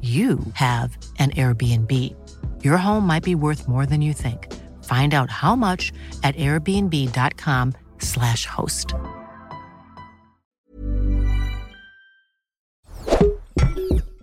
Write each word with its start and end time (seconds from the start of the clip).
you 0.00 0.38
have 0.52 0.96
an 1.18 1.30
Airbnb. 1.30 2.14
Your 2.62 2.78
home 2.78 3.06
might 3.06 3.22
be 3.22 3.34
worth 3.34 3.68
more 3.68 3.86
than 3.86 4.00
you 4.00 4.14
think. 4.14 4.46
Find 4.86 5.14
out 5.14 5.30
how 5.30 5.56
much 5.56 5.92
at 6.22 6.36
airbnb.com/slash 6.36 8.46
host. 8.46 8.94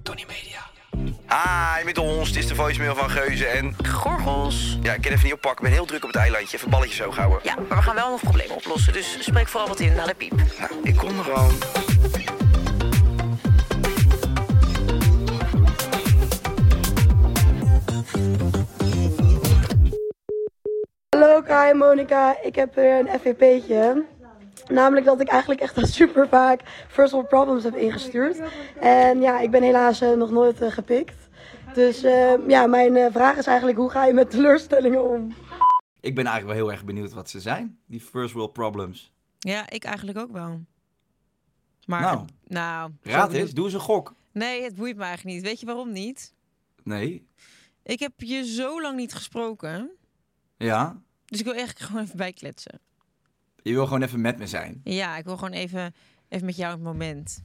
Tony 0.04 0.26
Media. 0.28 0.66
Hi, 1.30 1.84
met 1.84 1.98
ons. 1.98 2.28
Het 2.28 2.38
is 2.38 2.48
de 2.48 2.56
voicemail 2.56 2.96
van 2.96 3.10
Geuze 3.10 3.46
en... 3.46 3.76
Gorgels. 3.86 4.78
Ja, 4.82 4.94
ik 4.94 5.02
kan 5.02 5.12
even 5.12 5.24
niet 5.24 5.34
oppakken. 5.34 5.66
Ik 5.66 5.70
ben 5.70 5.80
heel 5.80 5.88
druk 5.88 6.04
op 6.04 6.10
het 6.10 6.18
eilandje. 6.18 6.58
Even 6.58 6.70
balletjes 6.70 6.98
zo 6.98 7.12
houden. 7.12 7.40
Ja, 7.44 7.56
maar 7.70 7.78
we 7.78 7.84
gaan 7.84 7.96
wel 7.96 8.12
nog 8.12 8.22
problemen 8.22 8.56
oplossen. 8.56 8.94
Dus 8.94 9.18
spreek 9.20 9.48
vooral 9.48 9.68
wat 9.68 9.80
in 9.80 9.94
na 9.96 10.06
de 10.06 10.14
piep. 10.14 10.34
Nou, 10.36 10.72
ik 10.84 10.96
kom 10.96 11.18
er 11.18 11.24
gewoon. 11.24 11.52
Kai 21.48 21.70
en 21.72 21.78
Monica, 21.78 22.42
ik 22.44 22.56
heb 22.56 22.76
weer 22.76 23.00
een 23.00 23.20
FVP'tje. 23.20 24.06
Namelijk 24.68 25.06
dat 25.06 25.22
ik 25.22 25.28
eigenlijk 25.28 25.62
echt 25.62 25.78
al 25.78 25.86
super 26.00 26.28
vaak 26.28 26.62
First 26.88 27.12
World 27.12 27.28
Problems 27.28 27.64
heb 27.64 27.76
ingestuurd. 27.76 28.42
En 28.80 29.22
ja, 29.22 29.40
ik 29.40 29.52
ben 29.52 29.64
helaas 29.64 30.02
eh, 30.02 30.12
nog 30.14 30.32
nooit 30.32 30.62
eh, 30.62 30.72
gepikt. 30.72 31.16
Dus 31.74 32.04
eh, 32.04 32.34
ja, 32.48 32.66
mijn 32.68 32.96
eh, 32.96 33.12
vraag 33.12 33.38
is 33.38 33.46
eigenlijk 33.46 33.78
hoe 33.78 33.90
ga 33.90 34.06
je 34.06 34.14
met 34.14 34.30
teleurstellingen 34.32 35.04
om? 35.10 35.34
Ik 36.00 36.16
ben 36.16 36.26
eigenlijk 36.26 36.46
wel 36.58 36.66
heel 36.66 36.72
erg 36.76 36.86
benieuwd 36.86 37.14
wat 37.14 37.30
ze 37.30 37.40
zijn, 37.40 37.80
die 37.86 38.02
first 38.02 38.34
world 38.34 38.54
problems. 38.54 39.12
Ja, 39.40 39.70
ik 39.70 39.84
eigenlijk 39.84 40.18
ook 40.18 40.32
wel. 40.32 40.60
Maar, 41.86 42.02
Nou, 42.02 42.26
nou 42.48 42.92
Raad 43.04 43.32
eens, 43.34 43.52
doe 43.52 43.66
eens 43.66 43.74
een 43.74 43.80
gok. 43.80 44.14
Nee, 44.32 44.64
het 44.64 44.76
boeit 44.76 44.98
me 44.98 45.04
eigenlijk 45.04 45.36
niet. 45.36 45.46
Weet 45.46 45.60
je 45.60 45.66
waarom 45.66 45.92
niet? 45.92 46.34
Nee, 46.84 47.28
Ik 47.84 48.00
heb 48.00 48.12
je 48.18 48.46
zo 48.46 48.82
lang 48.82 48.96
niet 48.98 49.14
gesproken. 49.14 49.90
ja. 50.58 51.02
Dus 51.28 51.40
ik 51.40 51.46
wil 51.46 51.54
eigenlijk 51.56 51.86
gewoon 51.88 52.04
even 52.04 52.18
bijkletsen. 52.18 52.80
Je 53.64 53.74
wil 53.74 53.86
gewoon 53.86 54.02
even 54.02 54.22
met 54.22 54.38
me 54.38 54.48
zijn. 54.48 54.82
Ja, 54.84 55.18
ik 55.18 55.24
wil 55.26 55.38
gewoon 55.38 55.54
even, 55.54 55.94
even 56.30 56.46
met 56.46 56.56
jou 56.56 56.74
het 56.74 56.84
moment. 56.84 57.44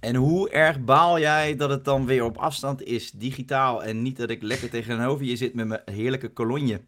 En 0.00 0.14
hoe 0.14 0.50
erg 0.50 0.80
baal 0.80 1.18
jij 1.18 1.56
dat 1.56 1.70
het 1.70 1.84
dan 1.84 2.06
weer 2.06 2.24
op 2.24 2.36
afstand 2.36 2.82
is, 2.82 3.10
digitaal, 3.10 3.84
en 3.84 4.02
niet 4.02 4.16
dat 4.16 4.30
ik 4.30 4.42
lekker 4.42 4.70
tegenover 4.70 5.24
je 5.24 5.36
zit 5.36 5.54
met 5.54 5.66
mijn 5.66 5.80
heerlijke 5.84 6.28
kolonje, 6.28 6.80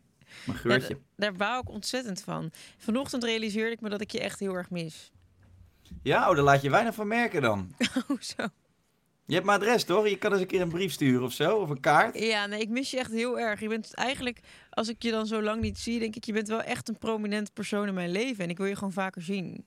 mijn 0.46 0.58
geurtje. 0.58 0.98
daar 1.16 1.32
baal 1.32 1.60
ik 1.60 1.68
ontzettend 1.68 2.22
van. 2.22 2.50
Vanochtend 2.76 3.24
realiseerde 3.24 3.70
ik 3.70 3.80
me 3.80 3.88
dat 3.88 4.00
ik 4.00 4.10
je 4.10 4.20
echt 4.20 4.40
heel 4.40 4.54
erg 4.54 4.70
mis. 4.70 5.12
Ja, 6.02 6.28
oh, 6.28 6.34
daar 6.34 6.44
laat 6.44 6.62
je 6.62 6.70
weinig 6.70 6.94
van 6.94 7.08
merken 7.08 7.42
dan. 7.42 7.74
Hoezo? 8.06 8.46
Je 9.30 9.36
hebt 9.36 9.46
mijn 9.46 9.60
adres, 9.60 9.84
toch? 9.84 10.08
Je 10.08 10.18
kan 10.18 10.32
eens 10.32 10.40
een 10.40 10.46
keer 10.46 10.60
een 10.60 10.68
brief 10.68 10.92
sturen 10.92 11.22
of 11.22 11.32
zo, 11.32 11.56
of 11.56 11.70
een 11.70 11.80
kaart. 11.80 12.18
Ja, 12.18 12.46
nee, 12.46 12.60
ik 12.60 12.68
mis 12.68 12.90
je 12.90 12.98
echt 12.98 13.10
heel 13.10 13.38
erg. 13.38 13.60
Je 13.60 13.68
bent 13.68 13.94
eigenlijk, 13.94 14.40
als 14.70 14.88
ik 14.88 15.02
je 15.02 15.10
dan 15.10 15.26
zo 15.26 15.42
lang 15.42 15.60
niet 15.60 15.78
zie, 15.78 15.98
denk 15.98 16.16
ik, 16.16 16.24
je 16.24 16.32
bent 16.32 16.48
wel 16.48 16.62
echt 16.62 16.88
een 16.88 16.98
prominent 16.98 17.52
persoon 17.52 17.88
in 17.88 17.94
mijn 17.94 18.10
leven. 18.10 18.44
En 18.44 18.50
ik 18.50 18.56
wil 18.56 18.66
je 18.66 18.74
gewoon 18.74 18.92
vaker 18.92 19.22
zien. 19.22 19.66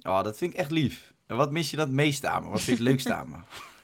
Oh, 0.00 0.22
dat 0.22 0.38
vind 0.38 0.52
ik 0.52 0.58
echt 0.58 0.70
lief. 0.70 1.12
En 1.26 1.36
wat 1.36 1.50
mis 1.50 1.70
je 1.70 1.76
dat 1.76 1.88
meest 1.88 2.24
aan 2.24 2.42
me? 2.42 2.48
Wat 2.50 2.60
vind 2.60 2.78
je 2.78 2.84
het 2.84 2.92
leukst 2.92 3.10
aan 3.10 3.28
me? 3.28 3.36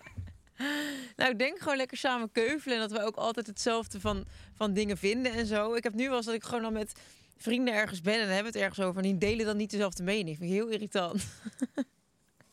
Nou, 1.16 1.30
ik 1.30 1.38
denk 1.38 1.58
gewoon 1.58 1.76
lekker 1.76 1.96
samen 1.96 2.32
keuvelen. 2.32 2.76
En 2.76 2.88
dat 2.88 2.98
we 2.98 3.04
ook 3.04 3.16
altijd 3.16 3.46
hetzelfde 3.46 4.00
van, 4.00 4.24
van 4.54 4.72
dingen 4.72 4.96
vinden 4.96 5.32
en 5.32 5.46
zo. 5.46 5.74
Ik 5.74 5.82
heb 5.82 5.94
nu 5.94 6.08
wel 6.08 6.16
eens 6.16 6.26
dat 6.26 6.34
ik 6.34 6.44
gewoon 6.44 6.62
dan 6.62 6.72
met 6.72 6.92
vrienden 7.36 7.74
ergens 7.74 8.00
ben 8.00 8.14
en 8.14 8.20
dan 8.20 8.34
hebben 8.34 8.52
we 8.52 8.58
het 8.58 8.68
ergens 8.68 8.86
over. 8.86 9.02
En 9.02 9.08
die 9.08 9.18
delen 9.18 9.46
dan 9.46 9.56
niet 9.56 9.70
dezelfde 9.70 10.02
mening. 10.02 10.36
Vind 10.36 10.50
ik 10.50 10.56
heel 10.56 10.68
irritant. 10.68 11.24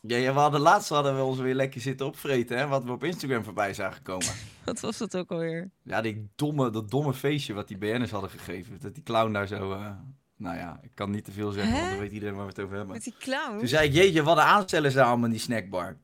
Ja, 0.00 0.16
ja, 0.16 0.32
we 0.32 0.38
hadden 0.38 0.60
laatst 0.60 0.88
hadden 0.88 1.16
we 1.16 1.22
ons 1.22 1.38
weer 1.38 1.54
lekker 1.54 1.80
zitten 1.80 2.06
opvreten, 2.06 2.58
hè? 2.58 2.66
Wat 2.66 2.84
we 2.84 2.92
op 2.92 3.04
Instagram 3.04 3.44
voorbij 3.44 3.74
zagen 3.74 4.02
komen. 4.02 4.26
Wat 4.64 4.80
was 4.80 4.98
dat 4.98 5.16
ook 5.16 5.30
alweer? 5.30 5.70
Ja, 5.82 6.00
die 6.00 6.28
domme, 6.36 6.70
dat 6.70 6.90
domme 6.90 7.14
feestje 7.14 7.52
wat 7.54 7.68
die 7.68 7.78
BN'ers 7.78 8.10
hadden 8.10 8.30
gegeven. 8.30 8.78
Dat 8.80 8.94
die 8.94 9.02
clown 9.02 9.32
daar 9.32 9.46
zo... 9.46 9.72
eh, 9.72 9.90
nou 10.36 10.56
ja, 10.56 10.78
ik 10.82 10.90
kan 10.94 11.10
niet 11.10 11.24
te 11.24 11.32
veel 11.32 11.50
zeggen, 11.50 11.72
want 11.72 11.88
dan 11.90 11.98
weet 11.98 12.12
iedereen 12.12 12.34
waar 12.34 12.44
we 12.44 12.50
het 12.50 12.60
over 12.60 12.76
hebben. 12.76 12.94
Met 12.94 13.04
die 13.04 13.14
clown? 13.18 13.58
Toen 13.58 13.68
zei 13.68 13.88
ik, 13.88 13.94
jeetje, 13.94 14.22
wat 14.22 14.36
een 14.36 14.42
aanstellen 14.42 14.90
ze 14.90 15.02
allemaal 15.02 15.24
in 15.24 15.30
die 15.30 15.40
snackbar. 15.40 15.96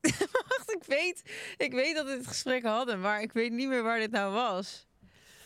Wacht, 0.48 0.72
ik 0.80 0.84
weet, 0.86 1.22
ik 1.56 1.72
weet 1.72 1.94
dat 1.94 2.06
we 2.06 2.16
dit 2.16 2.26
gesprek 2.26 2.64
hadden, 2.64 3.00
maar 3.00 3.22
ik 3.22 3.32
weet 3.32 3.52
niet 3.52 3.68
meer 3.68 3.82
waar 3.82 3.98
dit 3.98 4.10
nou 4.10 4.32
was. 4.32 4.86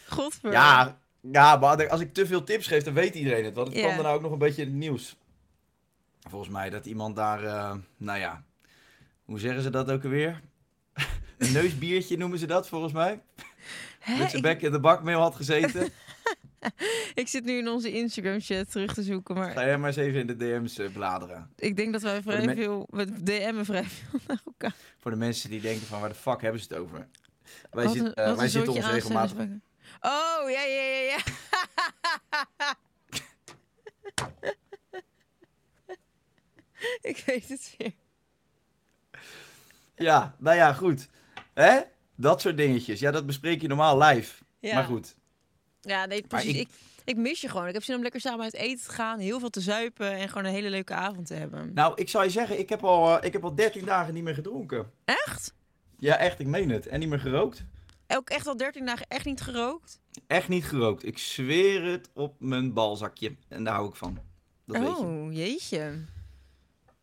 Godver. 0.09 0.53
Ja, 0.53 0.99
ja, 1.21 1.57
maar 1.57 1.89
als 1.89 2.01
ik 2.01 2.15
te 2.15 2.27
veel 2.27 2.45
tips 2.45 2.67
geef, 2.67 2.83
dan 2.83 2.95
weet 2.95 3.15
iedereen 3.15 3.45
het. 3.45 3.55
Want 3.55 3.69
het 3.69 3.77
Ja. 3.77 3.83
kwam 3.83 3.95
daarna 3.95 4.13
ook 4.13 4.23
nog 4.23 4.33
een 4.33 4.39
beetje 4.39 4.63
in 4.63 4.69
het 4.69 4.77
nieuws. 4.77 5.17
Volgens 6.29 6.51
mij 6.51 6.71
dat 6.71 6.87
iemand 6.87 7.17
daar, 7.17 7.45
eh, 7.45 7.75
nou 7.97 8.19
ja, 8.19 8.43
hoe 9.25 9.39
zeggen 9.39 9.63
ze 9.63 9.71
dat 9.71 9.91
ook 9.91 10.05
alweer? 10.05 10.41
een 11.39 11.53
neusbiertje 11.53 12.17
noemen 12.17 12.39
ze 12.39 12.47
dat, 12.47 12.69
volgens 12.69 12.93
mij. 12.93 13.23
Hè? 13.99 14.19
Met 14.19 14.31
zijn 14.31 14.43
bek 14.43 14.63
in 14.63 14.73
de 14.73 14.81
bakmeel 14.81 15.21
had 15.21 15.35
gezeten. 15.35 15.89
ik 17.15 17.29
zit 17.29 17.45
nu 17.45 17.59
in 17.59 17.69
onze 17.69 17.93
Instagram-chat 17.93 18.71
terug 18.71 18.95
te 18.95 19.03
zoeken, 19.03 19.37
Ga 19.37 19.41
maar 19.41 19.55
jij 19.67 19.79
maar 19.79 19.89
eens 19.89 19.97
even 19.97 20.21
in 20.21 20.27
de 20.27 20.37
DM's 20.37 20.79
eh, 20.79 20.93
bladeren. 20.93 21.51
ik 21.57 21.77
denk 21.77 21.93
dat 21.93 22.03
wij 22.03 22.23
vrij 22.23 22.55
veel, 22.55 22.87
we 22.91 23.23
DM'en 23.23 23.65
vrij 23.65 23.85
veel 23.85 24.21
naar 24.27 24.41
elkaar. 24.47 24.75
Voor 24.99 25.11
de 25.11 25.17
mensen 25.17 25.51
die 25.51 25.61
denken 25.61 25.87
van, 25.87 26.01
waar 26.01 26.09
de 26.09 26.15
fuck 26.15 26.41
hebben 26.43 26.61
ze 26.61 26.67
het 26.69 26.79
over? 26.83 27.07
Wij, 27.71 27.89
zit- 27.89 28.03
een- 28.03 28.15
eh, 28.15 28.37
wij 28.37 28.49
zitten 28.49 28.73
ons 28.73 28.87
regelmatig... 28.91 29.37
Oh, 30.01 30.51
ja, 30.51 30.63
ja, 30.63 30.83
ja, 30.83 31.01
ja. 31.01 31.19
ik 37.13 37.23
weet 37.27 37.49
het 37.49 37.75
weer. 37.79 37.93
Ja, 39.97 40.35
nou 40.39 40.57
ja, 40.57 40.73
goed. 40.73 41.09
Hè? 41.55 41.81
Dat 42.17 42.41
soort 42.41 42.57
dingetjes. 42.57 43.01
Ja, 43.01 43.11
dat 43.11 43.27
bespreek 43.27 43.61
je 43.61 43.69
normaal 43.69 44.03
live. 44.03 44.43
Ja. 44.61 44.75
Maar 44.75 44.85
goed. 44.85 45.15
Ja, 45.81 46.07
nee, 46.07 46.23
precies. 46.27 46.51
ik- 46.55 46.61
ik... 46.61 46.69
Ik, 47.07 47.17
mis 47.17 47.41
je 47.41 47.49
gewoon. 47.49 47.67
Ik 47.69 47.75
heb 47.75 47.83
zin 47.83 47.95
om 47.97 48.03
lekker 48.03 48.21
samen 48.21 48.45
uit 48.45 48.55
eten 48.55 48.85
te 48.85 48.93
gaan, 48.93 49.19
heel 49.19 49.39
veel 49.41 49.51
te 49.51 49.61
zuipen 49.61 50.13
en 50.13 50.29
gewoon 50.29 50.45
een 50.45 50.53
hele 50.53 50.71
leuke 50.71 50.95
avond 50.95 51.27
te 51.27 51.35
hebben. 51.35 51.71
Nou, 51.75 51.93
ik 51.95 52.09
zou 52.09 52.25
je 52.25 52.31
zeggen, 52.31 52.59
ik 52.59 52.69
heb 52.69 52.85
al, 52.85 53.19
eh, 53.19 53.27
ik 53.27 53.33
heb 53.33 53.45
al 53.45 53.55
13 53.55 53.85
dagen 53.85 54.15
niet 54.15 54.23
meer 54.25 54.35
gedronken. 54.35 54.91
Echt? 55.05 55.55
Ja, 55.99 56.17
echt, 56.17 56.41
ik 56.41 56.47
meen 56.47 56.71
het. 56.71 56.87
En 56.87 57.01
niet 57.01 57.09
meer 57.09 57.21
gerookt. 57.21 57.65
Ook 58.09 58.31
echt 58.31 58.47
al 58.47 58.57
13 58.57 58.87
dagen 58.87 59.07
echt 59.09 59.25
niet 59.25 59.41
gerookt? 59.41 60.01
Echt 60.27 60.49
niet 60.49 60.65
gerookt. 60.65 61.07
Ik 61.07 61.19
zweer 61.19 61.85
het 61.85 62.11
op 62.15 62.35
mijn 62.41 62.73
balzakje. 62.73 63.37
En 63.49 63.65
daar 63.65 63.75
hou 63.75 63.89
ik 63.89 63.97
van. 63.97 64.19
Dat 64.67 64.77
weet 64.79 64.87
je. 64.87 65.05
oh, 65.05 65.33
jeetje. 65.33 66.05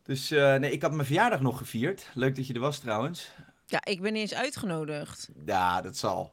Dus 0.02 0.30
eh, 0.30 0.56
nee, 0.56 0.72
ik 0.72 0.82
had 0.82 0.92
mijn 0.92 1.06
verjaardag 1.06 1.40
nog 1.40 1.58
gevierd. 1.58 2.10
Leuk 2.14 2.36
dat 2.36 2.46
je 2.46 2.54
er 2.54 2.60
was 2.60 2.78
trouwens. 2.78 3.30
Ja, 3.66 3.84
ik 3.84 4.00
ben 4.00 4.12
niet 4.12 4.22
eens 4.22 4.34
uitgenodigd. 4.34 5.28
Ja, 5.46 5.80
dat 5.80 5.96
zal. 5.96 6.32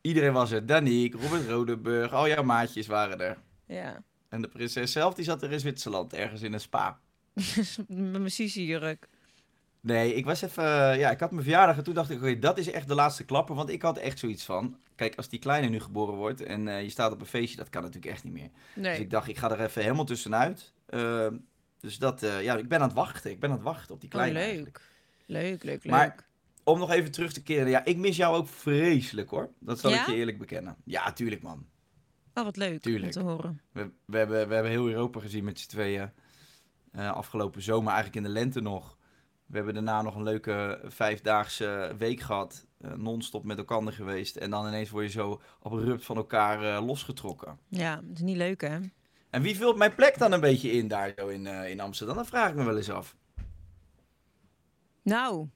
Iedereen 0.00 0.32
was 0.32 0.50
er. 0.50 0.66
Daniek, 0.66 1.14
Robert 1.14 1.48
Rodenburg, 1.48 2.12
al 2.12 2.28
jouw 2.28 2.42
maatjes 2.42 2.86
waren 2.86 3.20
er. 3.20 3.38
Ja. 3.66 4.02
En 4.28 4.42
de 4.42 4.48
prinses 4.48 4.92
zelf, 4.92 5.14
die 5.14 5.24
zat 5.24 5.42
er 5.42 5.52
in 5.52 5.60
Zwitserland, 5.60 6.12
ergens 6.12 6.42
in 6.42 6.52
een 6.52 6.60
spa. 6.60 6.98
Met 7.88 7.88
mijn 7.88 8.30
Sisi-jurk. 8.30 9.08
Nee, 9.80 10.14
ik 10.14 10.24
was 10.24 10.42
even... 10.42 10.64
eh, 10.64 10.98
ja, 10.98 11.10
ik 11.10 11.20
had 11.20 11.30
mijn 11.30 11.42
verjaardag 11.42 11.76
en 11.76 11.84
toen 11.84 11.94
dacht 11.94 12.10
ik, 12.10 12.18
oké, 12.18 12.38
dat 12.38 12.58
is 12.58 12.70
echt 12.70 12.88
de 12.88 12.94
laatste 12.94 13.24
klapper. 13.24 13.54
Want 13.54 13.68
ik 13.70 13.82
had 13.82 13.98
echt 13.98 14.18
zoiets 14.18 14.44
van... 14.44 14.76
Kijk, 14.94 15.14
als 15.16 15.28
die 15.28 15.38
kleine 15.38 15.68
nu 15.68 15.80
geboren 15.80 16.14
wordt 16.14 16.42
en 16.42 16.68
eh, 16.68 16.82
je 16.82 16.88
staat 16.90 17.12
op 17.12 17.20
een 17.20 17.26
feestje, 17.26 17.56
dat 17.56 17.68
kan 17.70 17.82
natuurlijk 17.82 18.12
echt 18.12 18.24
niet 18.24 18.32
meer. 18.32 18.50
Dus 18.74 18.82
Nee. 18.84 19.00
ik 19.00 19.10
dacht, 19.10 19.28
ik 19.28 19.36
ga 19.38 19.50
er 19.50 19.60
even 19.60 19.82
helemaal 19.82 20.04
tussenuit. 20.04 20.72
Ehm, 20.86 21.36
dus 21.86 21.98
dat, 21.98 22.22
eh, 22.22 22.42
ja, 22.42 22.56
ik 22.56 22.68
ben 22.68 22.80
aan 22.80 22.86
het 22.86 22.96
wachten. 22.96 23.30
Ik 23.30 23.40
ben 23.40 23.50
aan 23.50 23.56
het 23.56 23.64
wachten 23.64 23.94
op 23.94 24.00
die 24.00 24.08
Oh, 24.10 24.14
kleine 24.16 24.38
eigenlijk. 24.38 24.80
leuk. 25.26 25.42
Leuk, 25.42 25.62
leuk. 25.62 25.84
Maar 25.84 26.26
om 26.64 26.78
nog 26.78 26.90
even 26.90 27.10
terug 27.10 27.32
te 27.32 27.42
keren. 27.42 27.68
Ja, 27.68 27.84
ik 27.84 27.96
mis 27.96 28.16
jou 28.16 28.36
ook 28.36 28.48
vreselijk 28.48 29.30
hoor. 29.30 29.50
Dat 29.60 29.78
zal 29.78 29.90
Ja? 29.90 30.00
ik 30.00 30.06
je 30.06 30.14
eerlijk 30.14 30.38
bekennen. 30.38 30.76
Ja, 30.84 31.12
tuurlijk 31.12 31.42
man. 31.42 31.66
Oh, 32.34 32.44
wat 32.44 32.56
leuk 32.56 32.82
Tuurlijk. 32.82 33.16
om 33.16 33.22
te 33.22 33.28
horen. 33.28 33.60
We, 33.72 33.90
we, 34.04 34.16
hebben, 34.18 34.48
we 34.48 34.54
hebben 34.54 34.72
heel 34.72 34.88
Europa 34.88 35.20
gezien 35.20 35.44
met 35.44 35.58
z'n 35.60 35.68
tweeën. 35.68 36.10
eh, 36.92 37.10
afgelopen 37.12 37.62
zomer, 37.62 37.92
eigenlijk 37.92 38.16
in 38.16 38.32
de 38.32 38.38
lente 38.38 38.60
nog. 38.60 38.96
We 39.46 39.56
hebben 39.56 39.74
daarna 39.74 40.02
nog 40.02 40.14
een 40.14 40.22
leuke 40.22 40.80
vijfdaagse 40.84 41.94
week 41.98 42.20
gehad. 42.20 42.66
eh, 42.80 42.92
non-stop 42.92 43.44
met 43.44 43.58
elkaar 43.58 43.92
geweest. 43.92 44.36
En 44.36 44.50
dan 44.50 44.66
ineens 44.66 44.90
word 44.90 45.04
je 45.04 45.10
zo 45.10 45.40
abrupt 45.62 46.04
van 46.04 46.16
elkaar 46.16 46.80
losgetrokken. 46.82 47.58
Ja, 47.68 47.96
dat 47.96 48.14
is 48.16 48.20
niet 48.22 48.36
leuk 48.36 48.60
hè? 48.60 48.78
En 49.36 49.42
wie 49.42 49.56
vult 49.56 49.76
mijn 49.76 49.94
plek 49.94 50.18
dan 50.18 50.32
een 50.32 50.40
beetje 50.40 50.70
in 50.70 50.88
daar 50.88 51.12
zo 51.16 51.28
in, 51.28 51.46
eh, 51.46 51.70
in 51.70 51.80
Amsterdam? 51.80 52.16
Dat 52.16 52.26
vraag 52.26 52.48
ik 52.48 52.54
me 52.54 52.64
wel 52.64 52.76
eens 52.76 52.90
af. 52.90 53.16
Nou, 55.02 55.48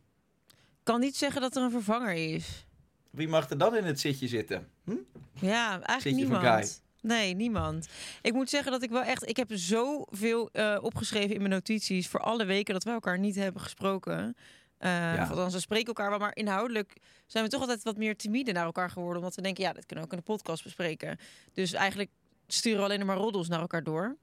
ik 0.49 0.55
kan 0.83 1.01
niet 1.01 1.17
zeggen 1.17 1.41
dat 1.41 1.57
er 1.57 1.63
een 1.63 1.71
vervanger 1.71 2.13
is. 2.15 2.67
Wie 3.11 3.29
mag 3.29 3.51
er 3.51 3.59
dan 3.59 3.77
in 3.77 3.85
het 3.85 4.01
zitje 4.01 4.29
zitten? 4.29 4.69
Hm? 4.85 4.93
Ja, 5.41 5.71
eigenlijk 5.71 6.01
Zitje 6.01 6.15
niemand. 6.15 6.83
Nee, 7.01 7.35
niemand. 7.35 7.89
Ik 8.23 8.33
moet 8.33 8.51
zeggen 8.51 8.73
dat 8.73 8.83
ik 8.83 8.91
wel 8.91 9.03
echt... 9.03 9.29
Ik 9.29 9.37
heb 9.37 9.49
zoveel 9.53 10.49
eh 10.53 10.79
opgeschreven 10.81 11.35
in 11.35 11.39
mijn 11.39 11.51
notities... 11.51 12.09
voor 12.09 12.21
alle 12.21 12.45
weken 12.45 12.75
dat 12.75 12.85
we 12.85 12.91
elkaar 12.91 13.19
niet 13.19 13.35
hebben 13.37 13.63
gesproken. 13.63 14.37
Eh 14.79 14.91
Ja. 14.91 15.27
althans, 15.27 15.55
we 15.55 15.61
spreken 15.61 15.87
elkaar 15.87 16.11
wel, 16.11 16.19
maar 16.19 16.37
inhoudelijk 16.37 16.97
zijn 17.27 17.45
we 17.45 17.51
toch 17.51 17.61
altijd 17.61 17.83
wat 17.83 17.97
meer 17.97 18.17
timide 18.17 18.53
naar 18.53 18.65
elkaar 18.65 18.91
geworden. 18.91 19.19
Omdat 19.19 19.35
we 19.35 19.43
denken, 19.43 19.65
ja, 19.65 19.73
dit 19.73 19.87
kunnen 19.87 20.05
we 20.05 20.11
ook 20.11 20.19
in 20.19 20.25
de 20.27 20.33
podcast 20.33 20.63
bespreken. 20.63 21.19
Dus 21.53 21.73
eigenlijk 21.73 22.11
sturen 22.53 22.85
alleen 22.85 23.07
maar 23.07 23.17
roddels 23.17 23.49
naar 23.49 23.61
elkaar 23.61 23.83
door. 23.83 24.17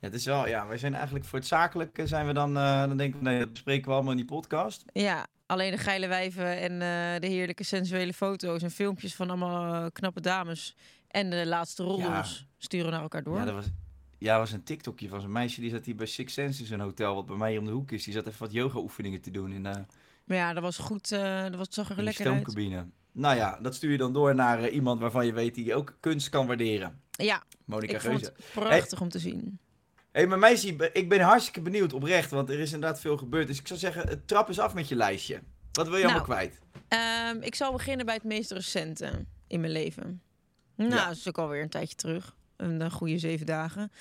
Ja, 0.00 0.06
het 0.06 0.14
is 0.14 0.24
wel, 0.24 0.48
ja, 0.48 0.66
wij 0.66 0.78
zijn 0.78 0.94
eigenlijk 0.94 1.24
voor 1.24 1.38
het 1.38 1.48
zakelijke 1.48 2.06
zijn 2.06 2.26
we 2.26 2.32
dan, 2.32 2.56
eh, 2.56 2.80
dan 2.80 2.96
denken 2.96 3.18
we, 3.18 3.24
nee, 3.24 3.38
dat 3.38 3.52
bespreken 3.52 3.86
we 3.86 3.92
allemaal 3.92 4.10
in 4.10 4.16
die 4.16 4.26
podcast. 4.26 4.84
Ja, 4.92 5.26
alleen 5.46 5.70
de 5.70 5.78
geile 5.78 6.06
wijven 6.06 6.58
en 6.58 6.72
eh, 6.72 7.20
de 7.20 7.26
heerlijke 7.26 7.64
sensuele 7.64 8.12
foto's 8.12 8.62
en 8.62 8.70
filmpjes 8.70 9.14
van 9.14 9.28
allemaal 9.28 9.84
eh, 9.84 9.90
knappe 9.92 10.20
dames. 10.20 10.76
En 11.08 11.30
de 11.30 11.46
laatste 11.46 11.82
roddels 11.82 12.46
sturen 12.58 12.90
naar 12.90 13.02
elkaar 13.02 13.22
door. 13.22 13.38
Ja, 13.38 13.44
dat 13.44 13.54
was, 13.54 13.66
ja, 14.18 14.38
was 14.38 14.52
een 14.52 14.62
TikTokje 14.62 15.08
van 15.08 15.20
zo'n 15.20 15.32
meisje 15.32 15.60
die 15.60 15.70
zat 15.70 15.84
hier 15.84 15.96
bij 15.96 16.06
Six 16.06 16.32
Senses, 16.32 16.70
een 16.70 16.80
hotel 16.80 17.14
wat 17.14 17.26
bij 17.26 17.36
mij 17.36 17.50
hier 17.50 17.60
om 17.60 17.66
de 17.66 17.72
hoek 17.72 17.90
is. 17.90 18.04
Die 18.04 18.12
zat 18.12 18.26
even 18.26 18.40
wat 18.40 18.52
yoga 18.52 18.78
oefeningen 18.78 19.20
te 19.20 19.30
doen 19.30 19.52
in, 19.52 19.62
Maar 19.62 19.86
ja, 20.24 20.52
dat 20.52 20.62
was 20.62 20.78
goed. 20.78 21.08
dat 21.08 21.54
was, 21.54 21.66
zag 21.70 21.84
er 21.84 21.90
in 21.90 21.96
de 21.96 22.02
lekker 22.02 22.26
uit. 22.26 22.34
stoomcabine. 22.34 22.86
Nou 23.12 23.36
ja, 23.36 23.58
dat 23.62 23.74
stuur 23.74 23.90
je 23.90 23.98
dan 23.98 24.12
door 24.12 24.34
naar 24.34 24.68
iemand 24.68 25.00
waarvan 25.00 25.26
je 25.26 25.32
weet 25.32 25.54
die 25.54 25.74
ook 25.74 25.96
kunst 26.00 26.28
kan 26.28 26.46
waarderen. 26.46 27.00
Ja, 27.16 27.42
vond 27.68 27.84
Geuze. 27.90 28.32
prachtig 28.52 29.00
om 29.00 29.08
te 29.08 29.18
zien. 29.18 29.58
Hé, 29.94 30.22
hey, 30.22 30.26
maar 30.26 30.38
meisje, 30.38 30.90
ik 30.92 31.08
ben 31.08 31.20
hartstikke 31.20 31.60
benieuwd 31.60 31.92
oprecht, 31.92 32.30
want 32.30 32.50
er 32.50 32.58
is 32.58 32.72
inderdaad 32.72 33.00
veel 33.00 33.16
gebeurd. 33.16 33.46
Dus 33.46 33.58
ik 33.58 33.66
zou 33.66 33.78
zeggen, 33.78 34.24
trap 34.24 34.48
eens 34.48 34.58
af 34.58 34.74
met 34.74 34.88
je 34.88 34.96
lijstje. 34.96 35.40
Wat 35.72 35.88
wil 35.88 35.96
je 35.96 36.04
Nou, 36.04 36.14
allemaal 36.18 36.36
kwijt? 36.36 36.58
Ehm, 36.88 37.42
ik 37.42 37.54
zal 37.54 37.72
beginnen 37.72 38.06
bij 38.06 38.14
het 38.14 38.24
meest 38.24 38.50
recente 38.50 39.24
in 39.46 39.60
mijn 39.60 39.72
leven. 39.72 40.22
Nou, 40.74 40.90
Ja. 40.90 41.06
dat 41.06 41.16
is 41.16 41.28
ook 41.28 41.38
alweer 41.38 41.62
een 41.62 41.68
tijdje 41.68 41.94
terug. 41.96 42.36
Een, 42.56 42.90
goede 42.90 43.18
zeven 43.18 43.46
dagen. 43.46 43.92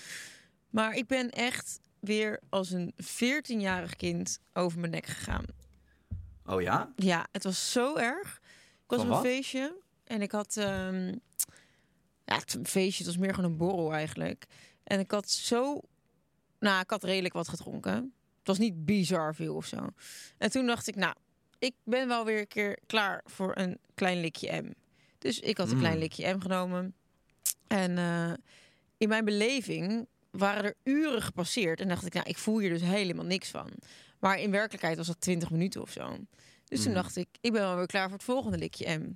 Maar 0.69 0.93
ik 0.95 1.07
ben 1.07 1.29
echt 1.29 1.79
weer 1.99 2.39
als 2.49 2.71
een 2.71 2.93
14-jarig 3.03 3.95
kind 3.95 4.39
over 4.53 4.79
mijn 4.79 4.91
nek 4.91 5.05
gegaan. 5.05 5.45
Oh 6.45 6.61
ja? 6.61 6.91
Ja, 6.95 7.27
het 7.31 7.43
was 7.43 7.71
zo 7.71 7.95
erg. 7.95 8.39
Ik 8.83 8.91
was 8.91 9.01
op 9.01 9.09
een 9.09 9.21
feestje 9.21 9.75
en 10.03 10.21
ik 10.21 10.31
had... 10.31 10.57
ehm, 10.57 11.13
ja, 12.25 12.35
het 12.37 12.53
een 12.53 12.67
feestje, 12.67 13.03
het 13.03 13.13
was 13.13 13.21
meer 13.25 13.33
gewoon 13.35 13.51
een 13.51 13.57
borrel 13.57 13.93
eigenlijk. 13.93 14.45
En 14.83 14.99
ik 14.99 15.11
had 15.11 15.29
zo... 15.29 15.81
Nou, 16.59 16.81
ik 16.81 16.89
had 16.89 17.03
redelijk 17.03 17.33
wat 17.33 17.47
gedronken. 17.47 17.93
Het 18.37 18.47
was 18.47 18.57
niet 18.57 18.85
bizar 18.85 19.35
veel 19.35 19.55
of 19.55 19.65
zo. 19.65 19.87
En 20.37 20.51
toen 20.51 20.65
dacht 20.65 20.87
ik, 20.87 20.95
nou, 20.95 21.15
ik 21.59 21.73
ben 21.83 22.07
wel 22.07 22.25
weer 22.25 22.39
een 22.39 22.47
keer 22.47 22.79
klaar 22.85 23.21
voor 23.25 23.51
een 23.57 23.77
klein 23.93 24.19
likje 24.21 24.61
M. 24.61 24.71
Dus 25.17 25.39
ik 25.39 25.57
had 25.57 25.67
een 25.67 25.73
Mm. 25.75 25.79
klein 25.79 25.97
likje 25.97 26.33
M 26.33 26.39
genomen. 26.41 26.95
En 27.67 27.97
eh, 27.97 28.33
in 28.97 29.09
mijn 29.09 29.25
beleving 29.25 30.07
waren 30.31 30.63
er 30.63 30.75
uren 30.83 31.21
gepasseerd. 31.21 31.79
En 31.79 31.87
dacht 31.87 32.05
ik, 32.05 32.13
nou, 32.13 32.29
ik 32.29 32.37
voel 32.37 32.59
hier 32.59 32.69
dus 32.69 32.81
helemaal 32.81 33.25
niks 33.25 33.49
van. 33.49 33.69
Maar 34.19 34.39
in 34.39 34.51
werkelijkheid 34.51 34.97
was 34.97 35.07
dat 35.07 35.21
20 35.21 35.49
minuten 35.51 35.81
of 35.81 35.91
zo. 35.91 36.17
Dus 36.65 36.79
toen 36.79 36.87
Mm. 36.89 36.93
dacht 36.95 37.15
ik, 37.15 37.27
ik 37.41 37.51
ben 37.51 37.61
wel 37.61 37.75
weer 37.75 37.85
klaar 37.85 38.03
voor 38.09 38.17
het 38.17 38.23
volgende 38.25 38.57
likje 38.57 38.97
M. 38.97 39.15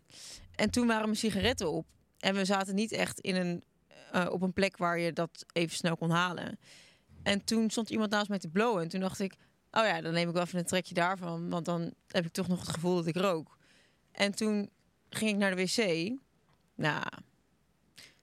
En 0.55 0.69
toen 0.69 0.87
waren 0.87 1.05
mijn 1.05 1.15
sigaretten 1.17 1.71
op. 1.71 1.85
En 2.19 2.35
we 2.35 2.45
zaten 2.45 2.75
niet 2.75 2.91
echt 2.91 3.19
in 3.19 3.35
een, 3.35 3.63
eh, 4.11 4.27
op 4.31 4.41
een 4.41 4.53
plek 4.53 4.77
waar 4.77 4.99
je 4.99 5.13
dat 5.13 5.45
even 5.53 5.75
snel 5.75 5.97
kon 5.97 6.09
halen. 6.09 6.59
En 7.23 7.43
toen 7.43 7.69
stond 7.69 7.89
iemand 7.89 8.11
naast 8.11 8.29
mij 8.29 8.39
te 8.39 8.49
blowen. 8.49 8.81
En 8.83 8.89
toen 8.89 8.99
dacht 8.99 9.19
ik, 9.19 9.33
oh 9.71 9.83
ja, 9.83 10.01
dan 10.01 10.13
neem 10.13 10.27
ik 10.27 10.33
wel 10.33 10.43
even 10.43 10.59
een 10.59 10.65
trekje 10.65 10.93
daarvan. 10.93 11.49
Want 11.49 11.65
dan 11.65 11.93
heb 12.07 12.25
ik 12.25 12.31
toch 12.31 12.47
nog 12.47 12.59
het 12.59 12.69
gevoel 12.69 12.95
dat 12.95 13.05
ik 13.05 13.15
rook. 13.15 13.57
En 14.11 14.35
toen 14.35 14.69
ging 15.09 15.31
ik 15.31 15.37
naar 15.37 15.55
de 15.55 15.63
wc. 15.63 16.11
Nou, 16.75 17.03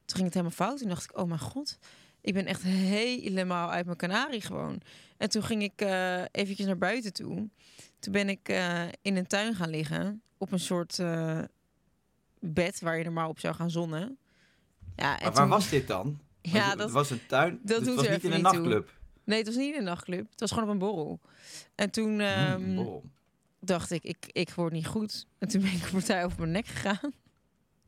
toen 0.05 0.17
ging 0.17 0.25
het 0.25 0.35
helemaal 0.35 0.51
fout. 0.51 0.79
Toen 0.79 0.89
dacht 0.89 1.05
ik, 1.05 1.19
oh 1.19 1.29
mijn 1.29 1.41
god, 1.41 1.79
ik 2.21 2.35
ben 2.35 2.47
echt 2.47 2.63
helemaal 2.63 3.71
uit 3.71 3.85
mijn 3.87 3.97
kanarie 3.97 4.41
gewoon. 4.41 4.81
En 5.17 5.31
toen 5.31 5.43
ging 5.43 5.63
ik 5.63 5.81
eh 5.81 6.23
eventjes 6.31 6.67
naar 6.67 6.79
buiten 6.79 7.13
toe. 7.13 7.49
Toen 7.99 8.13
ben 8.13 8.29
ik 8.29 8.49
eh, 8.49 8.85
in 9.03 9.17
een 9.17 9.27
tuin 9.27 9.55
gaan 9.55 9.71
liggen. 9.71 10.23
Op 10.39 10.53
een 10.53 10.61
soort 10.61 10.99
bed 12.53 12.81
waar 12.81 12.99
je 12.99 13.05
normaal 13.05 13.29
op 13.29 13.39
zou 13.41 13.55
gaan 13.55 13.71
zonnen. 13.71 14.19
Ja, 14.97 15.19
en 15.19 15.23
Maar 15.25 15.33
waar 15.33 15.33
toen- 15.33 15.49
was 15.49 15.69
dit 15.69 15.87
dan? 15.87 16.19
Ja, 16.41 16.69
het 16.69 16.79
dat, 16.79 16.91
was 16.91 17.11
een 17.11 17.27
tuin. 17.27 17.59
dat 17.63 17.77
het 17.77 17.85
doet 17.87 17.97
was 17.97 18.05
er 18.07 18.13
niet 18.13 18.25
in 18.25 18.33
een 18.33 18.43
toe. 18.43 18.53
nachtclub. 18.53 18.93
Nee, 19.25 19.39
het 19.39 19.47
was 19.47 19.57
niet 19.57 19.73
in 19.73 19.79
een 19.79 19.85
nachtclub. 19.85 20.31
Het 20.31 20.41
was 20.41 20.51
gewoon 20.51 20.65
op 20.65 20.71
een 20.71 20.79
borrel. 20.79 21.21
En 21.75 21.91
toen 21.91 22.21
ehm, 22.21 22.61
Mm, 22.63 22.75
borrel. 22.75 23.05
dacht 23.61 23.91
ik, 23.91 24.03
ik, 24.05 24.27
ik 24.33 24.51
word 24.51 24.73
niet 24.73 24.87
goed. 24.87 25.27
En 25.39 25.49
toen 25.49 25.61
ben 25.61 25.73
ik 25.73 25.83
een 25.85 25.91
partij 25.91 26.25
over 26.25 26.39
mijn 26.41 26.51
nek 26.51 26.67
gegaan. 26.67 27.13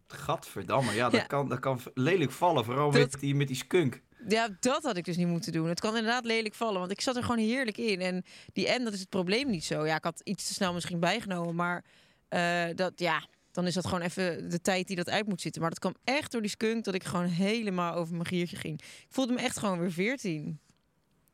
Gadverdamme, 0.06 0.92
ja, 0.94 1.08
dat, 1.10 1.20
Ja. 1.20 1.26
Kan, 1.26 1.48
dat 1.48 1.58
kan 1.58 1.80
lelijk 1.94 2.30
vallen. 2.32 2.64
Vooral 2.64 2.90
Dat- 2.90 3.00
met, 3.00 3.20
die, 3.20 3.34
met 3.34 3.46
die 3.46 3.56
skunk. 3.56 4.02
Ja, 4.28 4.48
dat 4.60 4.82
had 4.82 4.96
ik 4.96 5.04
dus 5.04 5.16
niet 5.16 5.26
moeten 5.26 5.52
doen. 5.52 5.68
Het 5.68 5.80
kan 5.80 5.96
inderdaad 5.96 6.24
lelijk 6.24 6.54
vallen, 6.54 6.78
want 6.78 6.90
ik 6.92 7.00
zat 7.00 7.16
er 7.16 7.22
gewoon 7.22 7.38
heerlijk 7.38 7.76
in. 7.78 8.00
En 8.00 8.24
die 8.52 8.68
M, 8.78 8.84
dat 8.84 8.92
is 8.92 9.00
het 9.00 9.08
probleem 9.08 9.50
niet 9.50 9.64
zo. 9.64 9.86
Ja, 9.86 9.96
ik 9.96 10.04
had 10.04 10.20
iets 10.24 10.46
te 10.46 10.54
snel 10.54 10.72
misschien 10.72 11.00
bijgenomen, 11.00 11.54
maar 11.54 11.84
eh, 12.28 12.64
dat, 12.74 12.92
ja, 12.96 13.26
dan 13.58 13.66
is 13.66 13.74
dat 13.74 13.86
gewoon 13.86 14.00
even 14.00 14.50
de 14.50 14.60
tijd 14.60 14.86
die 14.86 14.96
dat 14.96 15.08
uit 15.08 15.26
moet 15.26 15.40
zitten. 15.40 15.60
Maar 15.60 15.70
dat 15.70 15.78
kwam 15.78 15.94
echt 16.04 16.32
door 16.32 16.40
die 16.40 16.50
skunk 16.50 16.84
dat 16.84 16.94
ik 16.94 17.04
gewoon 17.04 17.24
helemaal 17.24 17.94
over 17.94 18.14
mijn 18.14 18.26
giertje 18.26 18.56
ging. 18.56 18.80
Ik 18.80 19.06
voelde 19.08 19.32
me 19.32 19.40
echt 19.40 19.58
gewoon 19.58 19.78
weer 19.78 19.92
14. 19.92 20.60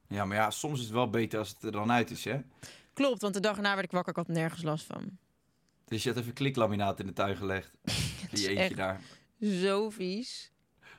Ja, 0.09 0.25
maar 0.25 0.37
ja, 0.37 0.51
soms 0.51 0.79
is 0.79 0.85
het 0.85 0.95
wel 0.95 1.11
beter 1.11 1.39
als 1.39 1.49
het 1.49 1.63
er 1.63 1.73
dan 1.73 1.93
uit 1.93 2.11
is, 2.11 2.25
hè? 2.25 2.41
Klopt, 2.93 3.23
want 3.23 3.35
de 3.35 3.41
dag 3.41 3.57
erna 3.57 3.73
werd 3.75 3.85
ik 3.85 3.91
wakker, 3.91 4.11
ik 4.11 4.27
had 4.27 4.37
nergens 4.37 4.63
last 4.63 4.87
van. 4.87 5.19
Dus 5.85 6.03
je 6.03 6.09
had 6.09 6.19
even 6.19 6.33
kliklaminaat 6.33 7.01
in 7.01 7.07
de 7.07 7.13
tuin 7.13 7.37
gelegd. 7.37 7.71
Die 8.31 8.49
eentje 8.49 8.75
daar. 8.75 9.01
zo 9.41 9.91
vies. 9.91 10.53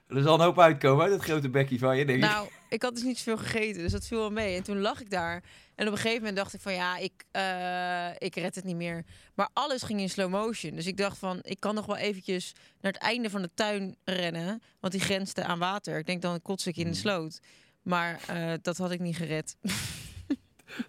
Er 0.07 0.21
zal 0.21 0.33
een 0.33 0.45
hoop 0.45 0.59
uitkomen 0.59 1.03
uit 1.03 1.11
dat 1.11 1.23
grote 1.23 1.50
bekkie 1.50 1.79
van 1.79 1.97
je, 1.97 2.05
denk. 2.05 2.19
Nou, 2.19 2.47
ik 2.47 2.64
had 2.82 2.96
dus 2.96 3.03
niet 3.03 3.17
zoveel 3.17 3.38
gegeten, 3.38 3.82
dus 3.82 3.91
dat 3.91 4.05
viel 4.08 4.17
wel 4.20 4.32
mee. 4.32 4.55
En 4.55 4.63
toen 4.63 4.79
lag 4.82 5.01
ik 5.01 5.10
daar. 5.10 5.44
En 5.75 5.86
op 5.88 5.91
een 5.91 5.98
gegeven 5.98 6.17
moment 6.20 6.36
dacht 6.38 6.53
ik 6.53 6.62
van 6.62 6.74
ja, 6.74 6.98
ik, 6.98 7.24
eh, 7.32 8.10
ik 8.27 8.36
red 8.36 8.55
het 8.55 8.63
niet 8.63 8.75
meer. 8.75 9.05
Maar 9.34 9.50
alles 9.53 9.82
ging 9.84 10.00
in 10.00 10.10
slow 10.10 10.29
motion. 10.29 10.75
Dus 10.75 10.86
ik 10.86 10.98
dacht 10.98 11.17
van, 11.17 11.39
ik 11.41 11.60
kan 11.60 11.75
nog 11.75 11.86
wel 11.86 11.98
eventjes 11.98 12.53
naar 12.82 12.91
het 12.91 13.01
einde 13.01 13.29
van 13.29 13.41
de 13.41 13.50
tuin 13.53 13.96
rennen. 14.03 14.62
Want 14.79 14.94
die 14.94 15.01
grensde 15.01 15.44
aan 15.44 15.60
water. 15.60 15.98
Ik 15.98 16.05
denk 16.05 16.22
dan 16.22 16.41
kots 16.41 16.67
ik 16.67 16.75
in 16.77 16.84
de 16.84 16.89
Hmm. 16.89 17.00
sloot. 17.00 17.39
Maar 17.82 18.20
eh, 18.27 18.53
dat 18.62 18.77
had 18.77 18.91
ik 18.91 19.00
niet 19.00 19.15
gered. 19.15 19.55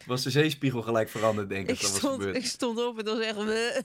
Was 0.07 0.23
de 0.23 0.31
zeespiegel 0.31 0.83
gelijk 0.83 1.09
veranderd, 1.09 1.49
denk 1.49 1.69
ik, 1.69 1.75
Ik 1.75 1.81
dat 1.81 1.91
was 1.91 1.99
stond, 1.99 2.15
gebeurd. 2.21 2.37
ik 2.37 2.47
stond 2.47 2.79
op 2.79 2.99
en 2.99 3.07
het 3.07 3.35
was 3.35 3.47
echt... 3.47 3.83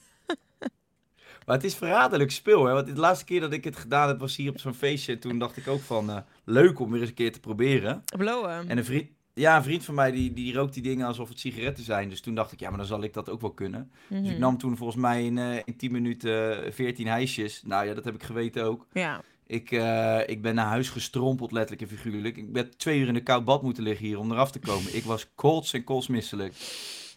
Maar 1.46 1.56
het 1.56 1.64
is 1.64 1.74
verraderlijk 1.74 2.30
spul, 2.30 2.64
hè? 2.64 2.72
Want 2.72 2.86
de 2.86 2.96
laatste 3.00 3.24
keer 3.24 3.40
dat 3.40 3.52
ik 3.52 3.64
het 3.64 3.76
gedaan 3.76 4.08
heb, 4.08 4.18
was 4.20 4.36
hier 4.36 4.50
op 4.50 4.58
zo'n 4.60 4.74
feestje. 4.74 5.12
En 5.12 5.18
toen 5.18 5.38
dacht 5.38 5.56
ik 5.56 5.68
ook 5.68 5.80
van, 5.80 6.10
eh, 6.10 6.16
leuk 6.44 6.78
om 6.80 6.90
weer 6.90 7.00
eens 7.00 7.08
een 7.08 7.14
keer 7.14 7.32
te 7.32 7.40
proberen. 7.40 8.02
Blowen. 8.16 8.68
En 8.68 8.78
een 8.78 8.84
vriend, 8.84 9.06
ja, 9.34 9.56
een 9.56 9.62
vriend 9.62 9.84
van 9.84 9.94
mij, 9.94 10.10
die, 10.12 10.32
die 10.32 10.54
rookt 10.54 10.74
die 10.74 10.82
dingen 10.82 11.06
alsof 11.06 11.28
het 11.28 11.40
sigaretten 11.40 11.84
zijn. 11.84 12.08
Dus 12.08 12.20
toen 12.20 12.34
dacht 12.34 12.52
ik, 12.52 12.60
ja, 12.60 12.68
maar 12.68 12.78
dan 12.78 12.86
zal 12.86 13.02
ik 13.02 13.12
dat 13.12 13.30
ook 13.30 13.40
wel 13.40 13.52
kunnen. 13.52 13.90
Dus 14.08 14.18
ik 14.18 14.30
Mhm. 14.30 14.40
nam 14.40 14.58
toen 14.58 14.76
volgens 14.76 14.98
mij 15.00 15.24
in, 15.24 15.38
eh, 15.38 15.56
in 15.64 15.76
10 15.76 15.92
minuten 15.92 16.64
eh, 16.64 16.72
14 16.72 17.06
hijsjes. 17.06 17.62
Nou 17.64 17.86
ja, 17.86 17.94
dat 17.94 18.04
heb 18.04 18.14
ik 18.14 18.22
geweten 18.22 18.64
ook. 18.64 18.86
Ja. 18.92 19.20
Ik, 19.46 19.70
eh, 19.70 20.18
ik 20.26 20.42
ben 20.42 20.54
naar 20.54 20.66
huis 20.66 20.88
gestrompeld, 20.88 21.52
letterlijk 21.52 21.90
en 21.90 21.96
figuurlijk. 21.98 22.36
Ik 22.36 22.52
ben 22.52 22.76
twee 22.76 22.98
uur 22.98 23.08
in 23.08 23.14
een 23.14 23.22
koud 23.22 23.44
bad 23.44 23.62
moeten 23.62 23.82
liggen 23.82 24.06
hier 24.06 24.18
om 24.18 24.32
eraf 24.32 24.50
te 24.52 24.58
komen. 24.58 24.96
Ik 24.96 25.04
was 25.04 25.26
kots 25.34 25.72
en 25.72 25.84
kotsmisselijk. 25.84 26.54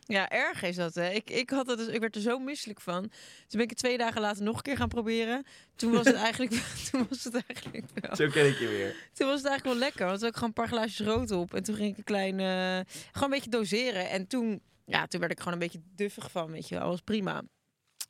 Ja, 0.08 0.30
erg 0.30 0.64
is 0.64 0.76
dat, 0.76 0.96
hè? 0.96 1.10
Ik, 1.10 1.30
ik, 1.30 1.50
had 1.50 1.68
het 1.68 1.78
dus, 1.78 1.88
ik 1.88 2.00
werd 2.00 2.16
er 2.16 2.22
zo 2.22 2.40
misselijk 2.40 2.82
van. 2.82 3.02
Toen 3.02 3.12
ben 3.50 3.62
ik 3.62 3.70
het 3.70 3.78
twee 3.78 3.98
dagen 3.98 4.22
later 4.22 4.44
nog 4.44 4.56
een 4.56 4.62
keer 4.62 4.78
gaan 4.78 4.88
proberen. 4.88 5.46
Toen 5.76 5.92
was 5.92 6.06
het 6.06 6.16
eigenlijk, 6.28 6.52
toen 6.92 7.06
was 7.10 7.24
het 7.24 7.44
eigenlijk 7.48 7.86
wel... 7.94 8.16
Zo 8.16 8.28
ken 8.28 8.48
ik 8.48 8.60
je 8.60 8.68
weer. 8.68 8.96
Toen 9.14 9.28
was 9.28 9.38
het 9.38 9.48
eigenlijk 9.48 9.64
wel 9.64 9.88
lekker. 9.88 10.06
Want 10.06 10.20
toen 10.20 10.28
had 10.28 10.36
ik 10.36 10.44
gewoon 10.44 10.54
een 10.56 10.64
paar 10.64 10.68
glaasjes 10.68 11.08
rood 11.08 11.32
op. 11.32 11.54
En 11.54 11.64
toen 11.64 11.76
ging 11.76 11.92
ik 11.92 11.98
een 11.98 12.04
klein... 12.04 12.36
gewoon 12.38 13.24
een 13.24 13.30
beetje 13.30 13.50
doseren. 13.50 14.10
En 14.10 14.28
toen... 14.28 14.62
Ja, 14.86 15.08
toen 15.08 15.20
werd 15.20 15.32
ik 15.32 15.38
gewoon 15.38 15.54
een 15.54 15.60
beetje 15.60 15.82
duffig 15.96 16.32
van, 16.32 16.52
weet 16.52 16.70
je 16.70 16.76
wel. 16.76 16.88
was 16.88 17.02
prima. 17.02 17.38
Een 17.38 17.48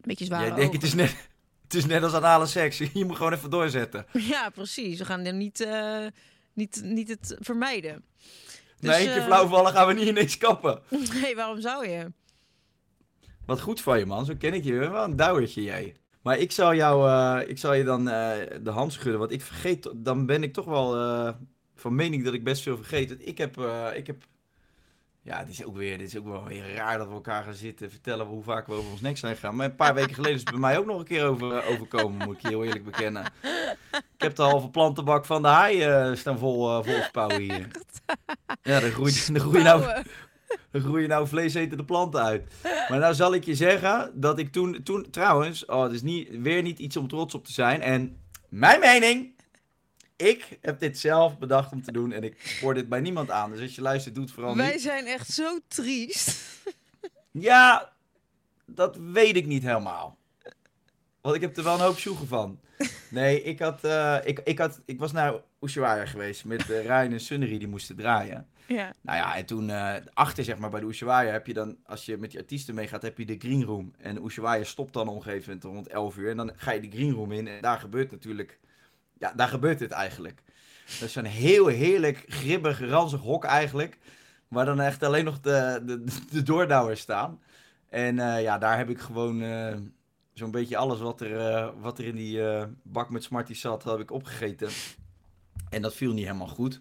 beetje 0.01 0.25
zware 0.25 0.45
Jij 0.45 0.55
denkt, 0.55 0.73
het 0.73 0.83
is, 0.83 0.93
net, 0.93 1.15
het 1.63 1.73
is 1.73 1.85
net 1.85 2.03
als 2.03 2.13
anale 2.13 2.45
seks. 2.45 2.77
Je 2.77 3.05
moet 3.05 3.15
gewoon 3.15 3.33
even 3.33 3.49
doorzetten. 3.49 4.05
Ja, 4.11 4.49
precies. 4.49 4.97
We 4.97 5.05
gaan 5.05 5.25
er 5.25 5.33
niet, 5.33 5.59
eh, 5.59 6.05
niet, 6.53 6.81
niet 6.83 7.07
het 7.07 7.37
vermijden. 7.39 8.03
Dus, 8.85 8.95
één 8.95 9.05
keer 9.05 9.17
eh, 9.17 9.25
flauw 9.25 9.47
vallen 9.47 9.71
gaan 9.71 9.87
we 9.87 9.93
niet 9.93 10.07
ineens 10.07 10.37
kappen. 10.37 10.81
Nee, 11.21 11.35
waarom 11.35 11.61
zou 11.61 11.87
je? 11.87 12.11
Wat 13.45 13.61
goed 13.61 13.81
van 13.81 13.99
je, 13.99 14.05
man. 14.05 14.25
Zo 14.25 14.33
ken 14.39 14.53
ik 14.53 14.63
je. 14.63 14.73
Je 14.73 14.79
wel 14.79 15.03
een 15.03 15.15
douwertje, 15.15 15.63
jij. 15.63 15.95
Maar 16.21 16.37
ik 16.37 16.51
zal, 16.51 16.75
jou, 16.75 17.09
eh, 17.09 17.49
ik 17.49 17.57
zal 17.57 17.73
je 17.73 17.83
dan 17.83 18.09
eh, 18.09 18.31
de 18.61 18.69
hand 18.69 18.93
schudden, 18.93 19.19
want 19.19 19.31
ik 19.31 19.41
vergeet, 19.41 19.89
dan 19.95 20.25
ben 20.25 20.43
ik 20.43 20.53
toch 20.53 20.65
wel 20.65 21.35
van 21.75 21.95
mening 21.95 22.23
dat 22.23 22.33
ik 22.33 22.43
best 22.43 22.61
veel 22.63 22.75
vergeet. 22.75 23.15
Ik 23.27 23.37
heb, 23.37 23.57
ik 23.95 24.07
heb, 24.07 24.23
ja, 25.25 25.43
dit 25.43 25.53
is 25.53 25.65
ook 25.65 25.77
weer, 25.77 25.97
dit 25.97 26.07
is 26.07 26.17
ook 26.17 26.25
wel 26.25 26.43
weer 26.43 26.75
raar 26.75 26.97
dat 26.97 27.07
we 27.07 27.13
elkaar 27.13 27.43
gaan 27.43 27.53
zitten 27.53 27.89
vertellen 27.89 28.25
hoe 28.25 28.43
vaak 28.43 28.67
we 28.67 28.73
over 28.73 28.91
ons 28.91 29.01
nek 29.01 29.17
zijn 29.17 29.35
gegaan. 29.35 29.55
Maar 29.55 29.65
een 29.65 29.75
paar 29.75 29.93
weken 30.01 30.13
geleden 30.13 30.35
is 30.35 30.41
het 30.41 30.49
bij 30.49 30.59
mij 30.59 30.77
ook 30.77 30.85
nog 30.85 30.99
een 30.99 31.05
keer 31.05 31.25
over, 31.25 31.57
eh, 31.57 31.69
overkomen, 31.69 32.25
moet 32.27 32.35
ik 32.35 32.41
je 32.41 32.47
heel 32.47 32.63
eerlijk 32.63 32.85
bekennen. 32.85 33.25
Ik 33.91 34.21
heb 34.21 34.35
de 34.35 34.41
halve 34.41 34.69
plantenbak 34.69 35.25
van 35.25 35.41
de 35.41 35.47
haai 35.47 35.81
eh, 35.81 36.15
staan 36.15 36.37
vol, 36.37 36.69
eh 36.69 36.83
vol 36.83 37.01
spouwen 37.01 37.39
hier. 37.39 37.67
Ja, 38.61 38.79
dan 38.79 38.91
groeit, 38.91 39.33
dan 39.33 39.41
groeit 39.41 39.63
nou, 39.63 40.03
dan 40.71 40.81
groeien 40.81 41.09
nou 41.09 41.27
vleesetende 41.27 41.85
planten 41.85 42.21
uit. 42.21 42.53
Maar 42.89 42.99
nou 42.99 43.13
zal 43.13 43.33
ik 43.33 43.43
je 43.43 43.55
zeggen 43.55 44.11
dat 44.13 44.39
ik 44.39 44.51
toen, 44.51 44.83
toen 44.83 45.09
trouwens, 45.09 45.65
oh, 45.65 45.83
het 45.83 45.91
is 45.91 46.01
niet, 46.01 46.29
weer 46.41 46.61
niet 46.61 46.79
iets 46.79 46.97
om 46.97 47.07
trots 47.07 47.35
op 47.35 47.45
te 47.45 47.51
zijn. 47.51 47.81
En 47.81 48.17
mijn 48.49 48.79
mening, 48.79 49.34
ik 50.15 50.57
heb 50.61 50.79
dit 50.79 50.99
zelf 50.99 51.37
bedacht 51.37 51.71
om 51.71 51.83
te 51.83 51.91
doen 51.91 52.11
en 52.11 52.23
ik 52.23 52.41
spoor 52.43 52.73
dit 52.73 52.89
bij 52.89 52.99
niemand 52.99 53.31
aan. 53.31 53.51
Dus 53.51 53.61
als 53.61 53.75
je 53.75 53.81
luistert, 53.81 54.15
doe 54.15 54.23
het 54.23 54.33
vooral 54.33 54.55
Wij 54.55 54.71
niet. 54.71 54.81
zijn 54.81 55.05
echt 55.05 55.27
zo 55.27 55.59
triest. 55.67 56.37
Ja, 57.31 57.93
dat 58.65 58.97
weet 58.97 59.35
ik 59.35 59.45
niet 59.45 59.63
helemaal. 59.63 60.17
Want 61.21 61.35
ik 61.35 61.41
heb 61.41 61.57
er 61.57 61.63
wel 61.63 61.73
een 61.73 61.79
hoop 61.79 61.97
sjoegen 61.97 62.27
van. 62.27 62.59
Nee, 63.09 63.41
ik, 63.43 63.59
had, 63.59 63.83
eh, 63.83 64.17
ik, 64.23 64.39
ik, 64.39 64.59
had, 64.59 64.81
ik 64.85 64.99
was 64.99 65.11
naar 65.11 65.33
Ushuaia 65.61 66.05
geweest 66.05 66.45
met 66.45 66.69
uh, 66.69 66.81
Ryan 66.81 67.11
en 67.11 67.19
Sunnery, 67.19 67.57
die 67.57 67.67
moesten 67.67 67.95
draaien. 67.95 68.47
Ja. 68.67 68.93
Nou 69.01 69.17
ja, 69.17 69.35
en 69.35 69.45
toen 69.45 69.69
eh, 69.69 69.93
achter 70.13 70.43
zeg 70.43 70.57
maar 70.57 70.69
bij 70.69 70.79
de 70.79 70.85
Ushuaia 70.85 71.31
heb 71.31 71.47
je 71.47 71.53
dan, 71.53 71.77
als 71.85 72.05
je 72.05 72.17
met 72.17 72.31
die 72.31 72.39
artiesten 72.39 72.75
meegaat, 72.75 73.01
heb 73.01 73.17
je 73.17 73.25
de 73.25 73.35
green 73.37 73.63
room. 73.63 73.93
En 73.97 74.25
Ushuaia 74.25 74.63
stopt 74.63 74.93
dan 74.93 75.07
op 75.07 75.15
een 75.15 75.21
gegeven 75.21 75.45
moment 75.47 75.63
rond 75.63 75.87
11 75.87 76.17
uur. 76.17 76.29
En 76.29 76.37
dan 76.37 76.51
ga 76.55 76.71
je 76.71 76.81
de 76.81 76.91
green 76.91 77.13
room 77.13 77.31
in 77.31 77.47
en 77.47 77.61
daar 77.61 77.79
gebeurt 77.79 78.11
natuurlijk, 78.11 78.59
ja, 79.17 79.33
daar 79.35 79.47
gebeurt 79.47 79.79
het 79.79 79.91
eigenlijk. 79.91 80.43
Dat 80.99 81.09
is 81.09 81.15
een 81.15 81.25
heel 81.25 81.67
heerlijk, 81.67 82.25
gribbig, 82.27 82.79
ranzig 82.79 83.21
hok 83.21 83.43
eigenlijk. 83.43 83.97
Waar 84.47 84.65
dan 84.65 84.79
echt 84.79 85.03
alleen 85.03 85.25
nog 85.25 85.39
de, 85.39 85.81
de, 85.85 86.03
de 86.31 86.43
doordouwers 86.43 86.99
staan. 86.99 87.39
En 87.89 88.19
eh, 88.19 88.41
ja, 88.41 88.57
daar 88.57 88.77
heb 88.77 88.89
ik 88.89 88.99
gewoon 88.99 89.41
eh, 89.41 89.75
zo'n 90.33 90.51
beetje 90.51 90.77
alles 90.77 90.99
wat 90.99 91.21
er, 91.21 91.39
eh, 91.39 91.69
wat 91.81 91.99
er 91.99 92.05
in 92.05 92.15
die 92.15 92.41
bak 92.83 93.09
met 93.09 93.23
Smarties 93.23 93.61
zat, 93.61 93.83
heb 93.83 93.99
ik 93.99 94.11
opgegeten. 94.11 94.69
En 95.69 95.81
dat 95.81 95.93
viel 95.93 96.13
niet 96.13 96.25
helemaal 96.25 96.47
goed. 96.47 96.79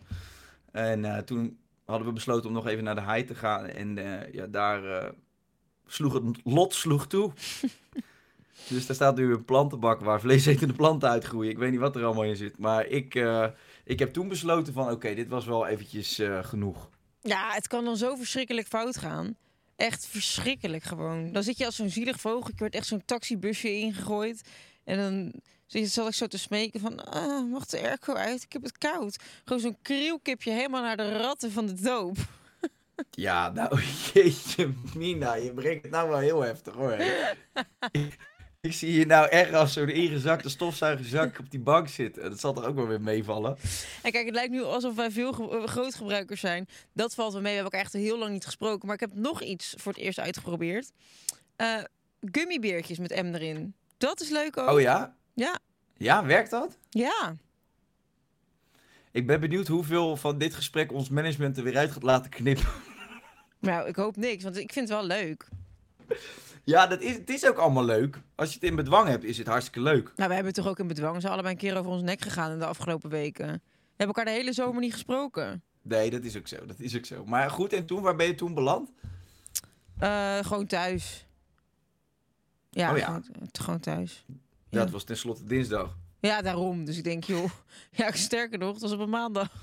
En 0.73 1.25
toen 1.25 1.59
hadden 1.85 2.07
we 2.07 2.13
besloten 2.13 2.49
om 2.49 2.55
nog 2.55 2.67
even 2.67 2.85
naar 2.85 2.95
de 2.95 3.01
hei 3.01 3.25
te 3.25 3.35
gaan. 3.35 3.67
En 3.67 3.97
ja, 4.33 4.47
daar 4.47 5.13
sloeg 5.87 6.13
het 6.13 6.41
lot 6.45 6.75
sloeg 6.75 7.07
toe. 7.07 7.33
dus 8.69 8.87
daar 8.87 8.95
staat 8.97 9.17
nu 9.17 9.33
een 9.33 9.45
plantenbak 9.45 10.01
waar 10.01 10.21
vleesetende 10.21 10.75
planten 10.75 11.09
uitgroeien. 11.09 11.51
Ik 11.51 11.59
weet 11.59 11.71
niet 11.71 11.81
wat 11.81 11.97
er 11.97 12.05
allemaal 12.05 12.25
in 12.25 12.37
zit. 12.37 12.59
Maar 12.59 12.87
ik, 12.87 13.15
eh, 13.15 13.47
ik 13.85 13.99
heb 13.99 14.13
toen 14.13 14.29
besloten 14.29 14.73
van 14.73 14.91
oké, 14.91 15.15
dit 15.15 15.29
was 15.29 15.45
wel 15.45 15.67
eventjes 15.67 16.19
eh, 16.19 16.45
genoeg. 16.45 16.91
Ja, 17.21 17.51
het 17.53 17.69
kan 17.69 17.85
dan 17.85 17.97
zo 17.97 18.15
verschrikkelijk 18.17 18.67
fout 18.67 18.97
gaan. 18.97 19.37
Echt 19.77 20.07
verschrikkelijk 20.07 20.83
gewoon. 20.83 21.33
Dan 21.33 21.43
zit 21.43 21.59
je 21.59 21.65
als 21.67 21.77
zo'n 21.77 21.89
zielig 21.91 22.21
vogeltje, 22.21 22.59
wordt 22.59 22.75
echt 22.75 22.87
zo'n 22.87 23.03
taxibusje 23.05 23.73
ingegooid. 23.79 24.49
En 24.85 24.97
dan 24.99 25.33
zit 25.67 25.83
je- 25.83 25.89
zal 25.89 26.07
ik 26.07 26.15
zo 26.15 26.27
te 26.27 26.39
smeken 26.39 26.81
van, 26.81 27.05
ah, 27.05 27.51
mag 27.51 27.67
de 27.67 27.81
airco 27.81 28.15
uit? 28.15 28.43
Ik 28.43 28.53
heb 28.53 28.63
het 28.63 28.79
koud. 28.79 29.17
Gewoon 29.45 29.63
zo'n 29.63 29.77
krielkipje 29.83 30.51
helemaal 30.51 30.83
naar 30.83 30.97
de 30.97 31.17
ratten 31.19 31.53
van 31.53 31.67
de 31.67 31.75
doop. 31.83 32.17
Ja, 33.11 33.51
nou, 33.51 33.81
jeetje, 34.13 34.73
Mina, 34.97 35.35
je 35.35 35.53
brengt 35.53 35.83
het 35.83 35.91
nou 35.93 36.09
wel 36.09 36.19
heel 36.19 36.41
heftig 36.41 36.75
hoor. 36.75 36.97
ik, 38.65 38.73
zie 38.73 38.93
je 38.93 39.07
nou 39.07 39.29
echt 39.29 39.53
als 39.53 39.73
zo'n 39.73 39.89
ingezakte 39.89 40.49
stofzuigerzak 40.49 41.39
op 41.39 41.51
die 41.51 41.61
bank 41.61 41.89
zitten. 41.89 42.23
Dat 42.31 42.41
zal 42.41 42.53
toch 42.53 42.65
ook 42.65 42.75
wel 42.75 42.87
weer 42.87 43.01
meevallen. 43.01 43.57
En 44.03 44.13
kijk, 44.13 44.25
het 44.27 44.35
lijkt 44.35 44.53
nu 44.53 44.63
alsof 44.63 44.95
wij 44.95 45.11
veel 45.11 45.33
ge- 45.33 45.51
eh, 45.59 45.67
grootgebruikers 45.67 46.41
zijn. 46.41 46.69
Dat 46.93 47.15
valt 47.15 47.33
wel 47.33 47.43
mee. 47.43 47.51
We 47.55 47.57
hebben 47.61 47.73
elkaar 47.79 47.93
echt 47.93 48.05
heel 48.05 48.19
lang 48.19 48.33
niet 48.33 48.45
gesproken. 48.45 48.87
Maar 48.87 48.95
ik 48.95 49.01
heb 49.01 49.15
nog 49.15 49.43
iets 49.43 49.75
voor 49.79 49.93
het 49.93 50.01
eerst 50.01 50.19
uitgeprobeerd. 50.19 50.91
Eh 51.57 51.83
gummibeertjes 52.31 52.99
met 52.99 53.23
M 53.23 53.35
erin. 53.35 53.75
Dat 53.99 54.21
is 54.21 54.29
leuk 54.29 54.57
ook. 54.57 54.69
Oh 54.71 54.81
ja? 54.81 55.15
Ja. 55.35 55.59
Ja, 55.97 56.25
werkt 56.25 56.51
dat? 56.51 56.79
Ja. 56.91 57.35
Ik 59.11 59.27
ben 59.27 59.41
benieuwd 59.41 59.67
hoeveel 59.69 60.17
van 60.17 60.39
dit 60.39 60.55
gesprek 60.55 60.93
ons 60.93 61.09
management 61.09 61.57
er 61.57 61.65
weer 61.65 61.77
uit 61.77 61.93
gaat 61.93 62.03
laten 62.03 62.31
knippen. 62.31 62.67
Nou, 63.59 63.89
ik 63.89 63.97
hoop 63.97 64.17
niks, 64.17 64.43
want 64.45 64.57
ik 64.57 64.73
vind 64.73 64.89
het 64.89 64.99
wel 64.99 65.07
leuk. 65.07 65.49
Ja, 66.65 66.87
dat 66.87 67.01
is, 67.01 67.15
het 67.15 67.31
is 67.31 67.47
ook 67.47 67.57
allemaal 67.57 67.85
leuk. 67.85 68.21
Als 68.35 68.49
je 68.49 68.55
het 68.55 68.65
in 68.65 68.77
bedwang 68.77 69.09
hebt, 69.09 69.25
is 69.25 69.39
het 69.39 69.47
hartstikke 69.47 69.81
leuk. 69.81 70.13
Nou, 70.17 70.29
we 70.29 70.35
hebben 70.35 70.53
toch 70.53 70.67
ook 70.67 70.79
in 70.79 70.87
bedwang. 70.87 71.15
Ze 71.15 71.21
zijn 71.21 71.33
allebei 71.33 71.55
een 71.55 71.61
keer 71.61 71.77
over 71.77 71.91
ons 71.91 72.03
nek 72.03 72.21
gegaan 72.21 72.53
in 72.53 72.59
de 72.59 72.67
afgelopen 72.67 73.11
weken. 73.11 73.47
We 73.47 73.61
hebben 73.97 74.07
elkaar 74.07 74.25
de 74.25 74.31
hele 74.41 74.53
zomer 74.53 74.81
niet 74.81 74.93
gesproken. 74.93 75.63
Nee, 75.83 76.11
dat 76.11 76.25
is 76.25 76.37
ook 76.37 76.49
zo. 76.49 76.67
Dat 76.67 76.79
is 76.79 76.97
ook 76.97 77.05
zo. 77.05 77.25
Maar 77.25 77.51
goed, 77.51 77.73
en 77.73 77.87
toen, 77.87 78.03
waar 78.03 78.17
ben 78.17 78.27
je 78.27 78.35
toen 78.35 78.55
beland? 78.55 78.93
Eh, 79.99 80.39
gewoon 80.39 80.67
thuis. 80.67 81.27
Ja, 82.71 82.93
Oh 82.93 82.99
ja. 82.99 83.05
Gewoon, 83.05 83.25
gewoon 83.53 83.81
thuis. 83.81 84.25
Ja, 84.69 84.81
het 84.81 84.91
was 84.91 85.05
tenslotte 85.05 85.45
dinsdag. 85.45 85.97
Ja, 86.21 86.43
daarom. 86.43 86.85
Dus 86.85 86.97
ik 86.97 87.05
denk, 87.05 87.25
joh. 87.25 87.51
Ja, 87.91 88.13
sterker 88.13 88.59
nog, 88.59 88.73
het 88.73 88.83
was 88.83 88.93
op 88.93 89.01
een 89.01 89.11
maandag. 89.11 89.49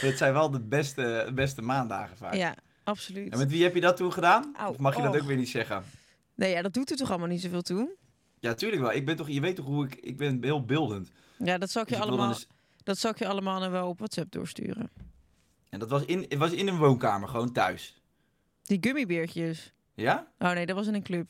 Het 0.00 0.18
zijn 0.18 0.32
wel 0.32 0.50
de 0.50 0.60
beste, 0.60 1.30
beste 1.34 1.62
maandagen 1.62 2.16
vaak. 2.16 2.34
Ja, 2.34 2.54
absoluut. 2.84 3.32
En 3.32 3.38
met 3.38 3.50
wie 3.50 3.62
heb 3.62 3.74
je 3.74 3.80
dat 3.80 3.96
toen 3.96 4.12
gedaan? 4.12 4.54
Au, 4.56 4.70
of 4.70 4.78
mag 4.78 4.96
je 4.96 5.02
dat 5.02 5.14
och. 5.14 5.20
ook 5.20 5.26
weer 5.26 5.36
niet 5.36 5.48
zeggen? 5.48 5.84
Nee, 6.34 6.50
ja, 6.52 6.62
dat 6.62 6.74
doet 6.74 6.90
er 6.90 6.96
toch 6.96 7.08
allemaal 7.10 7.28
niet 7.28 7.40
zoveel 7.40 7.62
toe? 7.62 7.96
Ja, 8.40 8.54
tuurlijk 8.54 8.82
wel. 8.82 8.92
Ik 8.92 9.04
ben 9.06 9.16
toch, 9.16 9.28
je 9.28 9.40
weet 9.40 9.56
toch 9.56 9.64
hoe 9.66 9.84
ik... 9.86 9.94
Ik 9.94 10.16
ben 10.16 10.42
heel 10.44 10.64
beeldend. 10.64 11.10
Ja, 11.38 11.58
dat 11.58 11.70
zal 11.70 11.82
ik 11.82 11.88
je, 11.88 11.94
Dus 11.94 12.04
ik 12.04 12.10
dan 12.10 12.18
allemaal, 12.18 12.34
eens- 12.36 12.46
dat 12.82 12.98
zal 12.98 13.10
ik 13.10 13.18
je 13.18 13.26
allemaal 13.28 13.58
nou 13.60 13.72
wel 13.72 13.88
op 13.88 13.98
WhatsApp 13.98 14.32
doorsturen. 14.32 14.90
En 15.68 15.78
dat 15.78 15.88
was 15.90 16.04
in, 16.04 16.18
het 16.28 16.38
was 16.38 16.52
in 16.52 16.68
een 16.68 16.76
woonkamer, 16.78 17.28
gewoon 17.28 17.52
thuis. 17.52 18.02
Die 18.62 18.78
gummibeertjes. 18.80 19.72
Ja? 19.94 20.32
Oh 20.38 20.52
nee, 20.52 20.66
dat 20.66 20.76
was 20.76 20.86
in 20.86 20.94
een 20.94 21.02
club. 21.02 21.26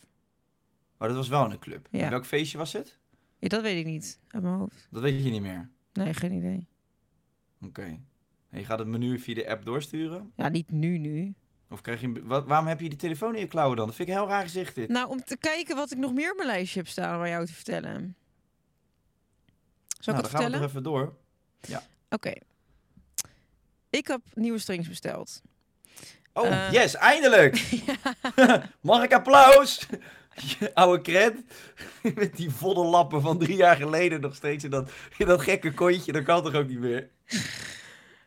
Maar 0.99 1.09
dat 1.09 1.17
was 1.17 1.29
wel 1.29 1.45
in 1.45 1.51
een 1.51 1.59
club. 1.59 1.89
Ja. 1.91 2.01
En 2.01 2.11
welk 2.11 2.27
feestje 2.27 2.59
was 2.59 2.73
het? 2.73 2.99
Ja, 3.39 3.49
dat 3.49 3.63
weet 3.63 3.79
ik 3.79 3.87
niet. 3.87 4.19
Uit 4.29 4.43
mijn 4.43 4.55
hoofd. 4.55 4.89
Dat 4.91 5.03
weet 5.03 5.25
je 5.25 5.31
niet 5.31 5.43
meer. 5.43 5.71
Nee, 5.93 6.15
geen 6.15 6.33
idee. 6.33 6.69
Oké. 7.63 7.83
En 8.49 8.59
je 8.59 8.65
gaat 8.65 8.79
het 8.79 8.89
menu 8.89 9.19
via 9.19 9.35
de 9.35 9.49
app 9.49 9.65
doorsturen? 9.65 10.33
Ja, 10.37 10.49
niet 10.49 10.71
nu, 10.71 10.99
nu. 10.99 11.35
Of 11.73 11.81
krijg 11.81 12.01
je... 12.01 12.23
Wat, 12.25 12.47
waarom 12.47 12.67
heb 12.67 12.81
je 12.81 12.89
die 12.89 12.99
telefoon 12.99 13.35
in 13.35 13.41
je 13.41 13.47
klauwen 13.47 13.77
dan? 13.77 13.87
Dat 13.87 13.95
vind 13.95 14.09
ik 14.09 14.15
heel 14.15 14.29
raar 14.29 14.43
gezicht 14.43 14.75
dit. 14.75 14.89
Nou, 14.89 15.09
om 15.09 15.25
te 15.25 15.37
kijken 15.37 15.77
wat 15.77 15.91
ik 15.91 15.99
nog 15.99 16.13
meer 16.13 16.31
op 16.31 16.37
mijn 16.37 16.49
lijstje 16.49 16.79
heb 16.79 16.89
staan 16.89 17.17
om 17.17 17.23
aan 17.23 17.29
jou 17.29 17.47
te 17.47 17.55
vertellen. 17.55 18.17
Zal 19.99 20.15
ik 20.15 20.21
nou, 20.21 20.23
het 20.23 20.31
dan 20.31 20.41
gaan 20.41 20.51
we 20.51 20.57
nog 20.57 20.69
even 20.69 20.83
door. 20.83 21.17
Oké. 22.09 22.33
Ik 23.91 24.07
heb 24.07 24.21
nieuwe 24.35 24.59
strings 24.59 24.89
besteld. 24.89 25.43
Oh, 26.33 26.47
Eh. 26.47 26.73
yes, 26.73 26.95
eindelijk! 26.95 27.83
Mag 28.81 29.03
ik 29.03 29.13
applaus? 29.13 29.87
Oude 30.75 31.03
kret. 31.03 31.37
Met 32.15 32.37
die 32.37 32.51
volle 32.51 32.85
lappen 32.85 33.23
van 33.23 33.39
drie 33.39 33.57
jaar 33.57 33.77
geleden 33.77 34.21
nog 34.21 34.35
steeds 34.35 34.65
in 34.65 34.71
dat, 34.71 34.91
in 35.17 35.27
dat 35.27 35.43
gekke 35.43 35.75
kontje. 35.75 36.13
Dat 36.13 36.23
kan 36.23 36.43
toch 36.43 36.55
ook 36.55 36.69
niet 36.69 36.79
meer? 36.79 37.11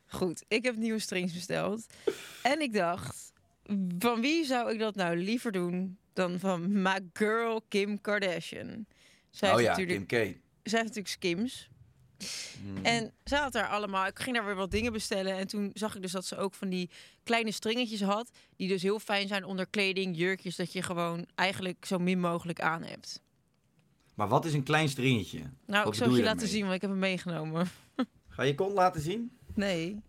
Goed, 0.08 0.44
ik 0.48 0.64
heb 0.64 0.76
nieuwe 0.76 1.00
strings 1.00 1.34
besteld. 1.34 1.86
En 2.42 2.62
ik 2.62 2.74
dacht, 2.74 3.34
van 4.00 4.22
wie 4.22 4.46
zou 4.46 4.74
ik 4.74 4.80
dat 4.80 4.96
nou 4.96 5.18
liever 5.18 5.52
doen 5.52 5.98
dan 6.14 6.40
van 6.40 6.82
my 6.82 7.00
girl 7.14 7.62
Kim 7.68 8.02
Kardashian? 8.02 8.86
Zij 9.30 9.54
oh 9.54 9.62
ja, 9.62 9.70
natuurlijk, 9.70 10.08
Kim 10.08 10.20
K. 10.20 10.38
zij 10.64 10.80
heeft 10.82 10.96
natuurlijk 10.96 11.08
Skims. 11.08 11.70
Hmm. 12.62 12.86
En 12.86 13.14
ze 13.24 13.36
had 13.36 13.54
daar 13.54 13.68
allemaal, 13.68 14.06
ik 14.06 14.20
ging 14.20 14.36
daar 14.36 14.46
weer 14.46 14.56
wat 14.56 14.72
dingen 14.72 14.92
bestellen. 14.92 15.38
En 15.38 15.48
toen 15.48 15.72
zag 15.74 15.96
ik 15.96 16.02
dus 16.02 16.12
dat 16.12 16.26
ze 16.26 16.38
ook 16.38 16.54
van 16.54 16.70
die 16.70 16.90
kleine 17.24 17.52
stringetjes 17.52 18.02
had. 18.02 18.32
Die 18.56 18.68
dus 18.68 18.82
heel 18.82 19.00
fijn 19.00 19.28
zijn 19.28 19.46
onder 19.46 19.68
kleding, 19.68 20.18
jurkjes. 20.18 20.56
Dat 20.56 20.74
je 20.74 20.82
gewoon 20.82 21.26
eigenlijk 21.36 21.86
zo 21.86 22.00
min 22.00 22.20
mogelijk 22.20 22.62
aan 22.62 22.84
hebt. 22.84 23.22
Maar 24.14 24.28
wat 24.28 24.46
is 24.46 24.54
een 24.54 24.64
klein 24.64 24.90
stringetje? 24.90 25.40
Nou, 25.66 25.84
Wat 25.84 25.94
ik 25.94 26.00
zal 26.00 26.10
je 26.10 26.18
je 26.18 26.24
laten 26.24 26.48
zien, 26.48 26.62
want 26.62 26.74
ik 26.74 26.82
heb 26.82 26.90
hem 26.90 27.00
meegenomen. 27.00 27.68
Ga 28.28 28.44
je 28.44 28.56
kont 28.56 28.74
laten 28.74 29.02
zien? 29.02 29.38
Nee. 29.54 30.02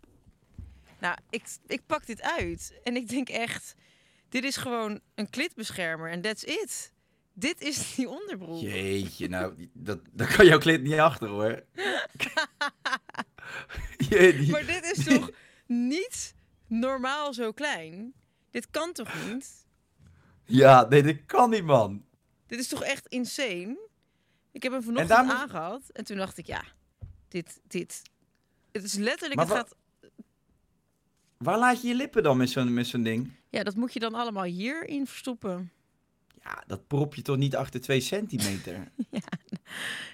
Nou, 1.00 1.16
ik, 1.30 1.44
ik 1.66 1.86
pak 1.86 2.06
dit 2.06 2.22
uit. 2.22 2.78
En 2.82 2.96
ik 2.96 3.08
denk 3.08 3.28
echt, 3.28 3.74
dit 4.28 4.44
is 4.44 4.56
gewoon 4.56 5.00
een 5.14 5.30
klitbeschermer. 5.30 6.10
En 6.10 6.20
that's 6.20 6.42
it. 6.42 6.92
Dit 7.32 7.60
is 7.60 7.78
die 7.94 8.08
onderbroek. 8.08 8.60
Jeetje, 8.60 9.28
nou, 9.28 9.68
dat, 9.72 9.98
daar 10.12 10.34
kan 10.36 10.46
jouw 10.46 10.58
klit 10.58 10.82
niet 10.82 10.98
achter 10.98 11.28
hoor. 11.28 11.62
Je, 14.08 14.36
die- 14.38 14.50
Maar 14.50 14.66
dit 14.66 14.84
is 14.96 15.04
toch 15.04 15.30
niet 15.66 16.34
normaal 16.66 17.34
zo 17.34 17.52
klein? 17.52 18.12
Dit 18.50 18.70
kan 18.70 18.92
toch 18.92 19.26
niet? 19.26 19.66
Ja, 20.44 20.86
nee, 20.88 21.02
dat 21.02 21.16
kan 21.26 21.50
niet, 21.50 21.64
man. 21.64 22.04
Dit 22.46 22.58
is 22.58 22.68
toch 22.68 22.82
echt 22.82 23.06
insane? 23.06 23.78
Ik 24.52 24.62
heb 24.62 24.72
hem 24.72 24.82
vanochtend 24.82 25.22
moet- 25.26 25.34
aangehad. 25.36 25.82
En 25.92 26.04
toen 26.04 26.16
dacht 26.16 26.38
ik, 26.38 26.46
ja, 26.46 26.64
dit, 27.28 27.60
dit. 27.68 28.02
Het 28.72 28.84
is 28.84 28.94
letterlijk, 28.94 29.34
Maar 29.34 29.46
het 29.48 29.56
gaat... 29.56 29.74
Waar 31.38 31.58
laat 31.58 31.82
je 31.82 31.88
je 31.88 31.94
lippen 31.94 32.22
dan 32.22 32.36
met 32.36 32.50
zo'n 32.50 32.74
met 32.74 32.86
zo'n 32.86 33.02
ding? 33.02 33.32
Ja, 33.50 33.62
dat 33.62 33.76
moet 33.76 33.92
je 33.92 33.98
dan 33.98 34.14
allemaal 34.14 34.44
hierin 34.44 35.06
verstoppen. 35.06 35.70
Ja, 36.42 36.62
dat 36.66 36.86
prop 36.86 37.14
je 37.14 37.22
toch 37.22 37.36
niet 37.36 37.56
achter 37.56 37.80
twee 37.80 38.00
centimeter? 38.00 38.88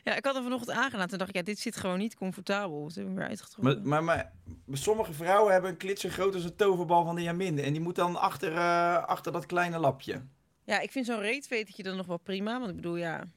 Ja, 0.04 0.16
ik 0.16 0.24
had 0.24 0.36
er 0.36 0.42
vanochtend 0.42 0.76
aangedaan. 0.76 1.08
Toen 1.08 1.18
dacht 1.18 1.30
ik, 1.30 1.36
ja, 1.36 1.42
dit 1.42 1.58
zit 1.58 1.76
gewoon 1.76 1.98
niet 1.98 2.14
comfortabel. 2.14 2.84
Dus 2.84 2.94
heb 2.94 3.06
ik 3.06 3.14
weer 3.14 3.28
uitgetrokken. 3.28 3.88
maar, 3.88 4.04
maar, 4.04 4.32
maar 4.64 4.78
sommige 4.78 5.12
vrouwen 5.12 5.52
hebben 5.52 5.70
een 5.70 5.76
klit 5.76 6.00
zo 6.00 6.08
groot 6.08 6.34
als 6.34 6.44
een 6.44 6.56
toverbal 6.56 7.04
van 7.04 7.14
de 7.14 7.22
Jaminde. 7.22 7.62
En 7.62 7.72
die 7.72 7.80
moet 7.80 7.94
dan 7.94 8.16
achter, 8.16 8.52
eh, 8.52 9.04
achter 9.04 9.32
dat 9.32 9.46
kleine 9.46 9.78
lapje. 9.78 10.22
Ja, 10.64 10.80
ik 10.80 10.90
vind 10.90 11.06
zo'n 11.06 11.20
reetvetertje 11.20 11.82
dan 11.82 11.96
nog 11.96 12.06
wel 12.06 12.18
prima. 12.18 12.58
Want 12.58 12.70
ik 12.70 12.76
bedoel, 12.76 12.96
ja, 12.96 13.28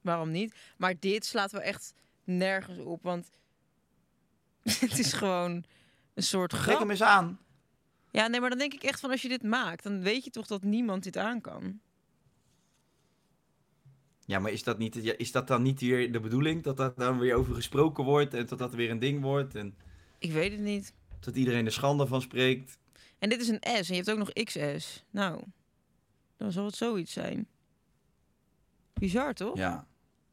waarom 0.00 0.30
niet? 0.30 0.54
Maar 0.76 0.94
dit 1.00 1.24
slaat 1.24 1.52
wel 1.52 1.60
echt 1.60 1.94
nergens 2.24 2.78
op. 2.78 3.02
Want 3.02 3.30
het 4.80 4.98
is 4.98 5.12
gewoon 5.12 5.64
een 6.14 6.22
soort 6.22 6.52
grap. 6.52 6.78
hem 6.78 6.90
eens 6.90 7.02
aan. 7.02 7.38
Ja, 8.10 8.26
nee, 8.26 8.40
maar 8.40 8.50
dan 8.50 8.58
denk 8.58 8.74
ik 8.74 8.82
echt 8.82 9.00
van 9.00 9.10
als 9.10 9.22
je 9.22 9.28
dit 9.28 9.42
maakt, 9.42 9.82
dan 9.82 10.00
weet 10.02 10.24
je 10.24 10.30
toch 10.30 10.46
dat 10.46 10.62
niemand 10.62 11.02
dit 11.02 11.16
aan 11.16 11.40
kan. 11.40 11.80
Ja, 14.26 14.38
maar 14.38 14.52
is 14.52 14.62
dat, 14.62 14.78
niet, 14.78 14.96
is 14.96 15.32
dat 15.32 15.46
dan 15.48 15.62
niet 15.62 15.80
weer 15.80 16.12
de 16.12 16.20
bedoeling? 16.20 16.62
Dat 16.62 16.76
daar 16.76 16.94
dan 16.94 17.18
weer 17.18 17.34
over 17.34 17.54
gesproken 17.54 18.04
wordt 18.04 18.34
en 18.34 18.46
dat 18.46 18.58
dat 18.58 18.74
weer 18.74 18.90
een 18.90 18.98
ding 18.98 19.20
wordt? 19.22 19.54
En 19.54 19.76
Ik 20.18 20.32
weet 20.32 20.50
het 20.52 20.60
niet. 20.60 20.94
dat 21.20 21.36
iedereen 21.36 21.66
er 21.66 21.72
schande 21.72 22.06
van 22.06 22.20
spreekt? 22.22 22.78
En 23.18 23.28
dit 23.28 23.40
is 23.40 23.48
een 23.48 23.62
S 23.62 23.88
en 23.88 23.94
je 23.96 24.02
hebt 24.02 24.10
ook 24.10 24.18
nog 24.18 24.32
XS. 24.32 25.04
Nou, 25.10 25.42
dan 26.36 26.52
zal 26.52 26.64
het 26.64 26.74
zoiets 26.76 27.12
zijn. 27.12 27.48
Bizar, 28.92 29.34
toch? 29.34 29.56
Ja, 29.56 29.86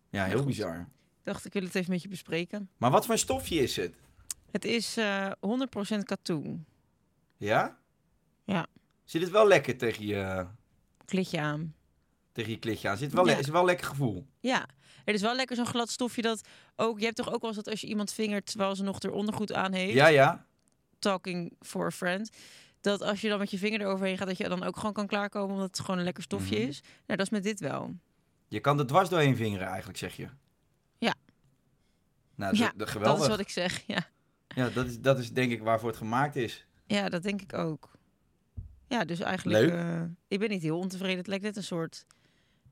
ja 0.09 0.25
heel 0.25 0.37
goed. 0.37 0.45
bizar. 0.45 0.79
Ik 0.79 1.23
dacht, 1.27 1.45
ik 1.45 1.53
wil 1.53 1.63
het 1.63 1.75
even 1.75 1.91
met 1.91 2.01
je 2.01 2.07
bespreken. 2.07 2.69
Maar 2.77 2.91
wat 2.91 3.05
voor 3.05 3.17
stofje 3.17 3.55
is 3.59 3.75
het? 3.75 3.95
Het 4.51 4.65
is 4.65 4.97
eh 4.97 5.31
100% 5.95 6.03
katoen. 6.03 6.65
Ja? 7.37 7.77
Ja. 8.43 8.67
Zit 9.03 9.21
het 9.21 9.31
wel 9.31 9.47
lekker 9.47 9.77
tegen 9.77 10.05
je, 10.05 10.45
Klitje 11.05 11.39
aan. 11.39 11.75
tegen 12.31 12.51
je 12.51 12.59
klitje 12.59 12.89
aan? 12.89 12.97
Zit 12.97 13.05
het 13.05 13.15
wel, 13.15 13.25
le- 13.25 13.31
is 13.31 13.37
het 13.37 13.49
wel 13.49 13.59
een 13.59 13.65
lekker 13.65 13.85
gevoel? 13.87 14.27
Ja, 14.39 14.65
het 15.05 15.15
is 15.15 15.21
wel 15.21 15.35
lekker 15.35 15.55
zo'n 15.55 15.65
glad 15.65 15.89
stofje 15.89 16.21
dat 16.21 16.47
ook... 16.75 16.99
Je 16.99 17.05
hebt 17.05 17.17
toch 17.17 17.33
ook 17.33 17.39
wel 17.41 17.49
eens 17.49 17.59
dat 17.63 17.69
als 17.69 17.81
je 17.81 17.87
iemand 17.87 18.13
vingert 18.13 18.45
terwijl 18.45 18.75
ze 18.75 18.83
nog 18.83 18.99
er 18.99 19.11
ondergoed 19.11 19.53
aan 19.53 19.73
heeft... 19.73 19.93
Ja, 19.93 20.07
ja. 20.07 20.45
Talking 20.99 21.53
for 21.59 21.85
a 21.85 21.91
friend. 21.91 22.29
Dat 22.81 23.01
als 23.01 23.21
je 23.21 23.29
dan 23.29 23.39
met 23.39 23.51
je 23.51 23.57
vinger 23.57 23.81
eroverheen 23.81 24.17
gaat, 24.17 24.27
dat 24.27 24.37
je 24.37 24.49
dan 24.49 24.63
ook 24.63 24.77
gewoon 24.77 24.93
kan 24.93 25.07
klaarkomen 25.07 25.53
omdat 25.55 25.67
het 25.67 25.79
gewoon 25.79 25.97
een 25.97 26.03
lekker 26.03 26.23
stofje 26.23 26.59
Mhm. 26.59 26.67
is. 26.67 26.81
Nou, 26.81 27.17
dat 27.17 27.19
is 27.19 27.29
met 27.29 27.43
dit 27.43 27.59
wel. 27.59 27.95
Je 28.47 28.59
kan 28.59 28.79
er 28.79 28.87
dwars 28.87 29.09
doorheen 29.09 29.35
vingeren 29.35 29.67
eigenlijk, 29.67 29.97
zeg 29.97 30.15
je. 30.15 30.27
Ja. 30.97 31.13
Nou, 32.35 32.57
ja, 32.57 32.71
dat, 32.75 32.89
geweldig. 32.89 33.21
is 33.21 33.27
wat 33.27 33.39
ik 33.39 33.49
zeg. 33.49 33.83
Ja. 33.87 34.07
Ja, 34.55 34.69
dat 34.69 34.85
is, 34.85 34.99
dat 34.99 35.19
is 35.19 35.31
denk 35.31 35.51
ik 35.51 35.61
waarvoor 35.61 35.89
het 35.89 35.97
gemaakt 35.97 36.35
is. 36.35 36.65
ja, 36.85 37.09
dat 37.09 37.23
denk 37.23 37.41
ik 37.41 37.53
ook. 37.53 37.91
Ja, 38.87 39.05
dus 39.05 39.19
eigenlijk... 39.19 39.59
Leuk. 39.59 39.71
eh, 39.71 40.01
ik 40.27 40.39
ben 40.39 40.49
niet 40.49 40.61
heel 40.61 40.77
ontevreden. 40.77 41.17
Het 41.17 41.27
lijkt 41.27 41.43
net 41.43 41.55
een 41.55 41.63
soort... 41.63 42.05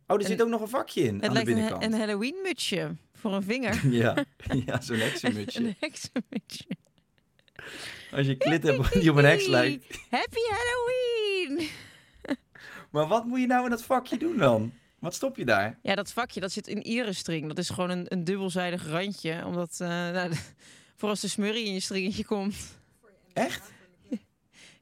Oh, 0.07 0.19
er 0.21 0.25
zit 0.27 0.41
ook 0.41 0.49
nog 0.49 0.61
een 0.61 0.67
vakje 0.67 1.01
in 1.03 1.13
Het 1.13 1.23
aan 1.23 1.27
de 1.27 1.33
lijkt 1.33 1.49
een, 1.49 1.55
binnenkant. 1.55 1.83
een 1.83 1.99
Halloween 1.99 2.35
mutsje 2.43 2.95
voor 3.13 3.33
een 3.33 3.43
vinger. 3.43 3.87
Ja, 4.01 4.25
ja 4.65 4.81
zo'n 4.81 4.97
heksenmutsje. 4.97 5.59
een 5.63 5.75
heksenmutsje. 5.79 6.65
Als 8.11 8.25
je 8.27 8.35
klit 8.35 8.63
hebt 8.63 8.93
die 8.93 9.11
op 9.11 9.17
een 9.17 9.25
heks 9.25 9.47
lijkt. 9.47 9.99
Happy 10.09 10.39
Halloween! 10.49 11.69
Maar 12.91 13.07
wat 13.07 13.25
moet 13.25 13.39
je 13.39 13.47
nou 13.47 13.63
in 13.63 13.69
dat 13.69 13.83
vakje 13.83 14.17
doen 14.17 14.37
dan? 14.37 14.73
Wat 14.99 15.13
stop 15.15 15.37
je 15.37 15.45
daar? 15.45 15.79
Ja, 15.81 15.95
dat 15.95 16.11
vakje, 16.11 16.39
dat 16.39 16.51
zit 16.51 16.67
in 16.67 16.81
iris 16.83 17.17
string. 17.17 17.47
Dat 17.47 17.57
is 17.57 17.69
gewoon 17.69 17.89
een, 17.89 18.05
een 18.07 18.23
dubbelzijdig 18.23 18.87
randje. 18.87 19.45
Omdat, 19.45 19.77
eh, 19.81 19.87
nou, 19.87 20.31
voor 20.99 21.09
als 21.09 21.19
de 21.19 21.27
smurrie 21.27 21.65
in 21.65 21.73
je 21.73 21.79
stringetje 21.79 22.25
komt. 22.25 22.55
Echt? 23.33 23.71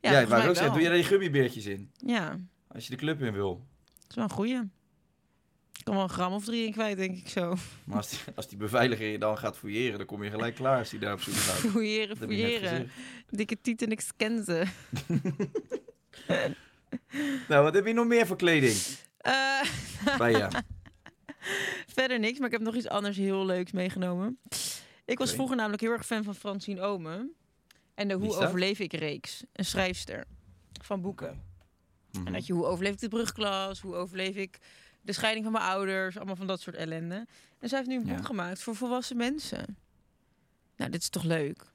Ja, 0.02 0.20
Ja, 0.20 0.28
mij 0.28 0.48
ook 0.48 0.56
zeggen, 0.56 0.74
doe 0.74 0.82
je 0.82 0.88
daar 0.88 0.96
die 0.98 1.04
gummibeertjes 1.06 1.66
in? 1.66 1.92
Ja, 1.98 2.40
Als 2.68 2.84
je 2.84 2.90
de 2.90 2.96
club 2.96 3.22
in 3.22 3.34
wil. 3.34 3.68
dat 4.00 4.10
is 4.10 4.16
wel 4.16 4.24
een 4.24 4.30
goeie. 4.30 4.56
Ik 5.78 5.84
kan 5.84 5.94
wel 5.94 6.04
een 6.04 6.10
gram 6.10 6.34
of 6.34 6.46
drie 6.46 6.66
in 6.66 6.72
kwijt, 6.72 6.98
denk 6.98 7.18
ik 7.18 7.28
zo. 7.30 7.56
Maar 7.84 7.98
als 7.98 8.10
die, 8.10 8.20
als 8.36 8.48
die 8.48 8.58
beveiliger 8.58 9.06
je 9.08 9.18
dan 9.18 9.38
gaat 9.38 9.58
fouilleren, 9.58 9.98
dan 9.98 10.08
kom 10.08 10.24
je 10.24 10.30
gelijk 10.30 10.56
klaar 10.56 10.78
als 10.80 10.90
die 10.90 11.00
daar 11.00 11.14
op 11.14 11.22
zoek 11.22 11.34
gaat. 11.34 11.56
Fouilleren, 11.72 12.18
fouilleren. 12.18 12.92
Dikke 13.30 13.62
tieten, 13.62 13.92
ik 13.92 14.02
scan 14.02 14.44
ze. 14.44 14.64
Nou, 17.48 17.64
wat 17.64 17.74
heb 17.74 17.86
je 17.86 17.94
nog 17.94 18.08
meer 18.08 18.28
voor 18.28 18.38
kleding? 18.38 18.76
Bij 20.18 20.32
je? 20.32 20.48
verder 21.98 22.20
niks, 22.20 22.38
maar 22.38 22.48
ik 22.48 22.54
heb 22.54 22.62
nog 22.62 22.76
iets 22.76 22.88
anders 22.88 23.18
heel 23.18 23.46
leuks 23.46 23.72
meegenomen. 23.72 24.40
Ik 25.08 25.18
was 25.18 25.34
vroeger 25.34 25.56
namelijk 25.56 25.82
heel 25.82 25.92
erg 25.92 26.06
fan 26.06 26.24
van 26.24 26.36
Francine 26.36 26.82
Omen. 26.82 27.34
En 27.96 28.08
de 28.08 28.14
Hoe 28.14 28.36
overleef 28.36 28.80
ik 28.80 28.94
reeks. 28.94 29.44
Een 29.54 29.66
schrijfster 29.66 30.26
van 30.82 31.02
boeken. 31.02 31.44
Mhm. 32.12 32.28
En 32.28 32.34
dat 32.34 32.46
je 32.46 32.54
hoe 32.54 32.66
overleef 32.66 32.94
ik 32.94 33.00
de 33.00 33.08
brugklas, 33.08 33.82
hoe 33.82 33.96
overleef 33.96 34.36
ik 34.36 34.58
de 35.02 35.14
scheiding 35.14 35.44
van 35.44 35.54
mijn 35.54 35.66
ouders, 35.66 36.16
allemaal 36.18 36.36
van 36.36 36.48
dat 36.48 36.62
soort 36.62 36.76
ellende. 36.76 37.26
En 37.60 37.70
zij 37.70 37.78
heeft 37.78 37.90
nu 37.90 37.96
een 38.00 38.06
Ja. 38.06 38.16
boek 38.16 38.26
gemaakt 38.26 38.64
voor 38.64 38.76
volwassen 38.76 39.18
mensen. 39.18 39.78
Nou, 40.76 40.92
dit 40.92 41.02
is 41.02 41.10
toch 41.10 41.24
leuk? 41.24 41.66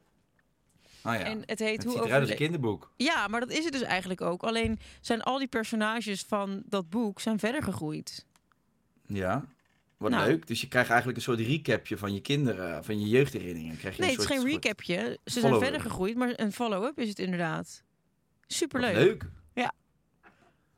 Ah 1.03 1.15
ja. 1.15 1.21
En 1.25 1.43
het 1.47 1.59
heet 1.59 1.77
het 1.77 1.85
Hoe 1.85 2.01
als 2.01 2.09
een 2.11 2.15
overleef 2.17 2.37
kinderboek. 2.37 2.93
Ja, 2.97 3.29
maar 3.29 3.41
dat 3.41 3.51
is 3.51 3.65
het 3.65 3.73
dus 3.73 3.83
eigenlijk 3.83 4.21
ook. 4.21 4.43
Alleen 4.43 4.79
zijn 5.01 5.23
al 5.23 5.39
die 5.39 5.49
personages 5.49 6.23
van 6.23 6.63
dat 6.67 6.91
boek 6.91 7.21
zijn 7.21 7.39
verder 7.39 7.63
gegroeid. 7.63 8.27
Ja. 9.07 9.45
Wat 10.03 10.11
Nou. 10.11 10.29
leuk. 10.29 10.47
Dus 10.47 10.61
je 10.61 10.69
krijgt 10.69 10.89
eigenlijk 10.89 11.19
een 11.19 11.25
soort 11.25 11.41
recapje 11.41 11.97
van 11.99 12.15
je 12.15 12.21
kinderen, 12.21 12.85
van 12.85 13.01
je 13.01 13.09
jeugdherinneringen. 13.09 13.77
Krijg 13.77 13.97
je 13.97 14.03
Nee, 14.03 14.11
een 14.11 14.21
het 14.21 14.31
is 14.31 14.37
geen 14.37 14.47
recapje. 14.47 15.19
Ze 15.25 15.41
zijn 15.41 15.59
verder 15.59 15.81
gegroeid, 15.81 16.17
maar 16.17 16.33
een 16.37 16.53
follow-up 16.53 16.99
is 16.99 17.09
het 17.09 17.19
inderdaad. 17.19 17.83
Wat 18.41 18.53
Superleuk. 18.53 18.95
leuk. 18.95 19.25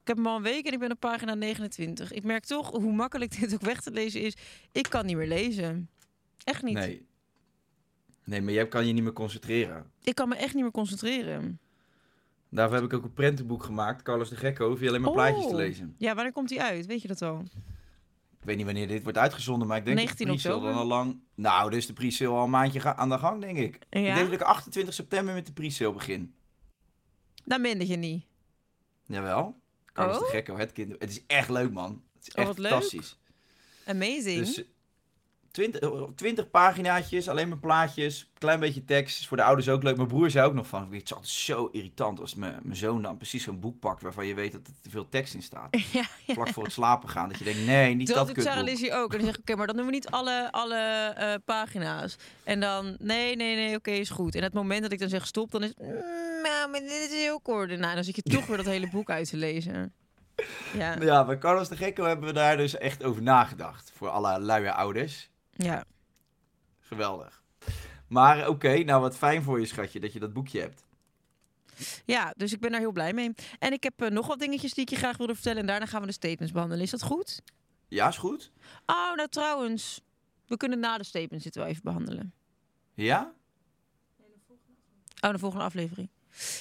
Ik 0.00 0.10
heb 0.10 0.16
hem 0.18 0.26
al 0.32 0.37
een 0.37 0.42
week 0.42 0.66
en 0.66 0.72
ik 0.72 0.78
ben 0.78 0.90
op 0.90 1.00
pagina 1.00 1.34
29. 1.34 2.12
Ik 2.12 2.24
merk 2.24 2.44
toch 2.44 2.70
hoe 2.70 2.92
makkelijk 2.92 3.40
dit 3.40 3.54
ook 3.54 3.60
weg 3.60 3.80
te 3.80 3.90
lezen 3.90 4.20
is. 4.20 4.37
Ik 4.72 4.87
kan 4.90 5.06
niet 5.06 5.16
meer 5.16 5.26
lezen. 5.28 5.88
Echt 6.44 6.62
niet. 6.62 6.74
Nee. 6.74 7.06
Nee, 8.24 8.42
maar 8.42 8.52
jij 8.52 8.68
kan 8.68 8.87
je 8.87 8.92
niet 8.92 9.02
meer 9.02 9.12
concentreren. 9.12 9.90
Ik 10.02 10.14
kan 10.14 10.28
me 10.28 10.34
echt 10.34 10.54
niet 10.54 10.62
meer 10.62 10.72
concentreren. 10.72 11.58
Daarvoor 12.48 12.76
heb 12.76 12.84
ik 12.84 12.92
ook 12.92 13.04
een 13.04 13.12
prentenboek 13.12 13.62
gemaakt, 13.62 14.02
Carlos 14.02 14.28
de 14.28 14.37
Gekko, 14.37 14.68
hoef 14.68 14.80
je 14.80 14.88
alleen 14.88 15.00
maar 15.00 15.12
plaatjes 15.12 15.42
te 15.44 15.48
Oh. 15.50 15.56
lezen. 15.56 15.94
Ja, 15.98 16.14
wanneer 16.14 16.32
komt 16.32 16.50
hij 16.50 16.58
uit? 16.58 16.87
Weet 16.87 17.02
je 17.02 17.08
dat 17.08 17.22
al? 17.22 17.42
Ik 18.44 18.50
weet 18.50 18.59
niet 18.59 18.66
wanneer 18.74 18.88
dit 18.88 19.02
wordt 19.02 19.18
uitgezonden, 19.18 19.68
maar 19.68 19.76
ik 19.76 19.85
denk 19.85 19.96
19 19.96 20.26
dat 20.26 20.37
de 20.37 20.42
pre-sale 20.42 20.54
oktober. 20.66 20.85
dan 20.85 20.90
al 20.92 21.04
lang... 21.04 21.20
Nou, 21.35 21.70
dus 21.70 21.87
de 21.87 21.92
pre-sale 21.92 22.30
al 22.37 22.44
een 22.44 22.50
maandje 22.50 22.94
aan 22.94 23.09
de 23.09 23.18
gang, 23.18 23.40
denk 23.40 23.59
ik. 23.59 23.74
Ik 23.90 24.04
Ja? 24.04 24.14
denk 24.14 24.30
dat 24.30 24.40
ik 24.40 24.46
28 24.46 24.94
september 24.94 25.35
met 25.35 25.46
de 25.46 25.52
pre-sale 25.52 25.92
begin. 25.92 26.35
Dan 27.44 27.62
ben 27.62 27.87
je 27.87 27.96
niet. 27.96 28.24
Jawel. 29.07 29.61
Oh? 29.94 30.18
de 30.18 30.26
Gekko, 30.30 30.57
het 30.57 30.72
kind. 30.72 30.94
Het 30.98 31.11
is 31.11 31.26
echt 31.26 31.48
leuk, 31.48 31.72
man. 31.72 32.02
Het 32.18 32.26
is 32.28 32.35
Oh, 32.35 32.48
echt 32.48 32.59
leuk. 32.59 32.70
fantastisch. 32.72 33.18
Amazing. 33.87 34.38
Dus 34.38 34.59
eh, 34.59 34.64
20, 35.54 35.80
eh, 35.80 36.02
20 36.14 36.50
paginaatjes, 36.50 37.28
alleen 37.28 37.48
maar 37.48 37.58
plaatjes, 37.58 38.30
klein 38.38 38.60
beetje 38.60 38.84
tekst. 38.84 39.20
Is 39.20 39.28
voor 39.28 39.36
de 39.36 39.42
ouders 39.42 39.68
ook 39.68 39.82
leuk. 39.82 39.96
Mijn 39.96 40.08
broer 40.08 40.30
zei 40.30 40.46
ook 40.46 40.54
nog 40.54 40.66
van, 40.66 40.92
het 40.92 41.02
is 41.02 41.14
altijd 41.14 41.32
zo 41.32 41.68
irritant 41.72 42.20
als 42.20 42.34
mijn, 42.34 42.60
mijn 42.62 42.76
zoon 42.76 43.02
dan 43.02 43.16
precies 43.16 43.42
zo'n 43.42 43.60
boek 43.60 43.80
pakt 43.80 44.02
waarvan 44.02 44.26
je 44.26 44.34
weet 44.34 44.52
dat 44.52 44.60
er 44.66 44.72
te 44.82 44.90
veel 44.90 45.08
tekst 45.08 45.34
in 45.34 45.42
staat. 45.42 45.68
ja, 45.92 46.04
ja. 46.26 46.34
Vlak 46.34 46.48
voor 46.48 46.64
het 46.64 46.72
slapen 46.72 47.08
gaan, 47.08 47.28
dat 47.28 47.38
je 47.38 47.44
denkt, 47.44 47.66
nee, 47.66 47.94
niet 47.94 48.06
Dat 48.06 48.16
dat 48.16 48.34
doet 48.34 48.44
Sarah. 48.44 48.64
Lizzie 48.64 48.92
ook. 48.92 49.12
En 49.12 49.18
dan 49.18 49.26
zeg 49.26 49.36
ik, 49.36 49.40
oké, 49.40 49.56
maar 49.56 49.66
dan 49.66 49.76
doen 49.76 49.86
we 49.86 49.90
niet 49.92 50.08
alle, 50.08 50.52
alle 50.52 50.76
eh, 50.76 51.34
pagina's. 51.44 52.16
En 52.44 52.60
dan, 52.60 52.96
nee, 53.00 53.36
nee, 53.36 53.56
nee, 53.56 53.76
oké, 53.76 53.90
is 53.90 54.10
goed. 54.10 54.34
En 54.34 54.42
het 54.42 54.54
moment 54.54 54.82
dat 54.82 54.92
ik 54.92 54.98
dan 54.98 55.08
zeg 55.08 55.26
stop, 55.26 55.50
dan 55.50 55.62
is 55.62 55.72
mm, 55.76 55.86
nou, 56.42 56.70
maar 56.70 56.80
dit 56.80 56.90
is 57.10 57.22
heel 57.22 57.40
kort. 57.40 57.70
En 57.70 57.80
nou, 57.80 57.94
dan 57.94 58.04
zit 58.04 58.16
je 58.16 58.22
toch 58.22 58.46
weer 58.46 58.56
dat 58.56 58.66
hele 58.66 58.88
boek 58.90 59.10
uit 59.10 59.28
te 59.28 59.36
lezen. 59.36 59.92
Ja, 60.76 60.96
Ja, 61.00 61.24
bij 61.24 61.38
Carlos 61.38 61.68
de 61.68 61.76
Gekko 61.76 62.04
hebben 62.04 62.26
we 62.26 62.32
daar 62.32 62.56
dus 62.56 62.78
echt 62.78 63.04
over 63.04 63.22
nagedacht. 63.22 63.92
Voor 63.94 64.08
alle 64.08 64.40
luie 64.40 64.70
ouders. 64.70 65.32
Ja. 65.56 65.84
Geweldig. 66.80 67.42
Maar 68.08 68.48
oké, 68.48 68.78
nou 68.84 69.00
wat 69.00 69.16
fijn 69.16 69.42
voor 69.42 69.60
je 69.60 69.66
schatje 69.66 70.00
dat 70.00 70.12
je 70.12 70.18
dat 70.20 70.32
boekje 70.32 70.60
hebt. 70.60 70.84
ja, 72.04 72.34
dus 72.36 72.52
ik 72.52 72.60
ben 72.60 72.70
daar 72.70 72.80
heel 72.80 72.92
blij 72.92 73.12
mee. 73.12 73.32
En 73.58 73.72
ik 73.72 73.82
heb 73.82 74.02
eh, 74.02 74.10
nog 74.10 74.26
wat 74.26 74.38
dingetjes 74.38 74.74
die 74.74 74.84
ik 74.84 74.90
je 74.90 74.96
graag 74.96 75.16
wilde 75.16 75.34
vertellen. 75.34 75.60
En 75.60 75.66
daarna 75.66 75.86
gaan 75.86 76.00
we 76.00 76.06
de 76.06 76.12
statements 76.12 76.52
behandelen. 76.52 76.84
Is 76.84 76.90
dat 76.90 77.02
goed? 77.02 77.42
Ja, 77.88 78.08
is 78.08 78.16
goed. 78.16 78.52
Oh, 78.86 79.14
nou 79.14 79.28
trouwens. 79.28 80.00
We 80.46 80.56
kunnen 80.56 80.78
na 80.78 80.98
de 80.98 81.04
statements 81.04 81.44
dit 81.44 81.54
wel 81.54 81.66
even 81.66 81.82
behandelen. 81.82 82.32
Ja? 82.94 83.32
Oh, 85.20 85.30
de 85.30 85.38
volgende 85.38 85.64
aflevering. 85.64 86.08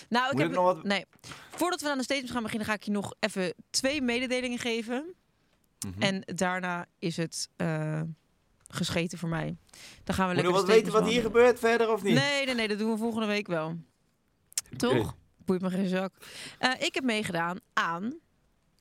Nou, 0.09 0.25
ik 0.25 0.31
Moet 0.31 0.41
heb... 0.41 0.49
ik 0.51 0.55
nog 0.55 0.65
wat- 0.65 0.83
Nee. 0.83 1.05
Voordat 1.51 1.81
we 1.81 1.89
aan 1.89 1.97
de 1.97 2.03
statements 2.03 2.31
gaan 2.33 2.43
beginnen, 2.43 2.67
ga 2.67 2.73
ik 2.73 2.83
je 2.83 2.91
nog 2.91 3.13
even 3.19 3.53
twee 3.69 4.01
mededelingen 4.01 4.57
geven. 4.59 5.13
Mhm. 5.87 6.01
En 6.01 6.21
daarna 6.35 6.85
is 6.99 7.17
het 7.17 7.49
eh, 7.55 8.01
gescheten 8.75 9.17
voor 9.17 9.29
mij. 9.29 9.55
Dan 10.03 10.15
gaan 10.15 10.29
we 10.29 10.35
lekker 10.35 10.65
weten 10.65 10.91
wat 10.91 11.07
hier 11.07 11.21
gebeurt 11.21 11.59
verder 11.59 11.91
of 11.91 12.03
niet? 12.03 12.13
Nee, 12.15 12.45
nee, 12.45 12.55
nee, 12.55 12.67
dat 12.67 12.77
doen 12.77 12.91
we 12.91 12.97
volgende 12.97 13.27
week 13.27 13.47
wel. 13.47 13.77
Toch? 14.77 15.15
Boeit 15.45 15.61
me 15.61 15.69
geen 15.69 15.87
zak. 15.87 16.13
Eh, 16.59 16.71
ik 16.79 16.93
heb 16.93 17.03
meegedaan 17.03 17.57
aan 17.73 18.19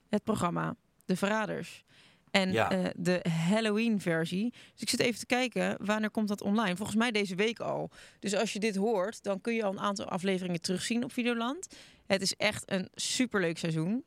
het 0.09 0.25
programma 0.25 0.75
De 1.05 1.17
Verraders. 1.17 1.85
En 2.31 2.53
Ja. 2.53 2.71
eh, 2.71 2.91
de 2.97 3.25
Halloween-versie. 3.49 4.51
Dus 4.73 4.83
ik 4.83 4.89
zit 4.89 5.01
even 5.01 5.19
te 5.19 5.27
kijken, 5.27 5.77
wanneer 5.85 6.11
komt 6.11 6.29
dat 6.29 6.43
online? 6.43 6.77
Volgens 6.77 6.97
mij 6.99 7.11
deze 7.11 7.35
week 7.35 7.61
al. 7.61 7.91
Dus 8.19 8.35
als 8.35 8.53
je 8.53 8.59
dit 8.59 8.77
hoort, 8.77 9.23
dan 9.23 9.41
kun 9.41 9.55
je 9.55 9.65
al 9.65 9.73
een 9.73 9.81
aantal 9.81 10.07
afleveringen 10.09 10.61
terugzien 10.61 11.05
op 11.05 11.13
Videoland. 11.13 11.69
Het 12.07 12.23
is 12.23 12.35
echt 12.37 12.71
een 12.71 12.89
superleuk 12.95 13.59
seizoen. 13.59 14.05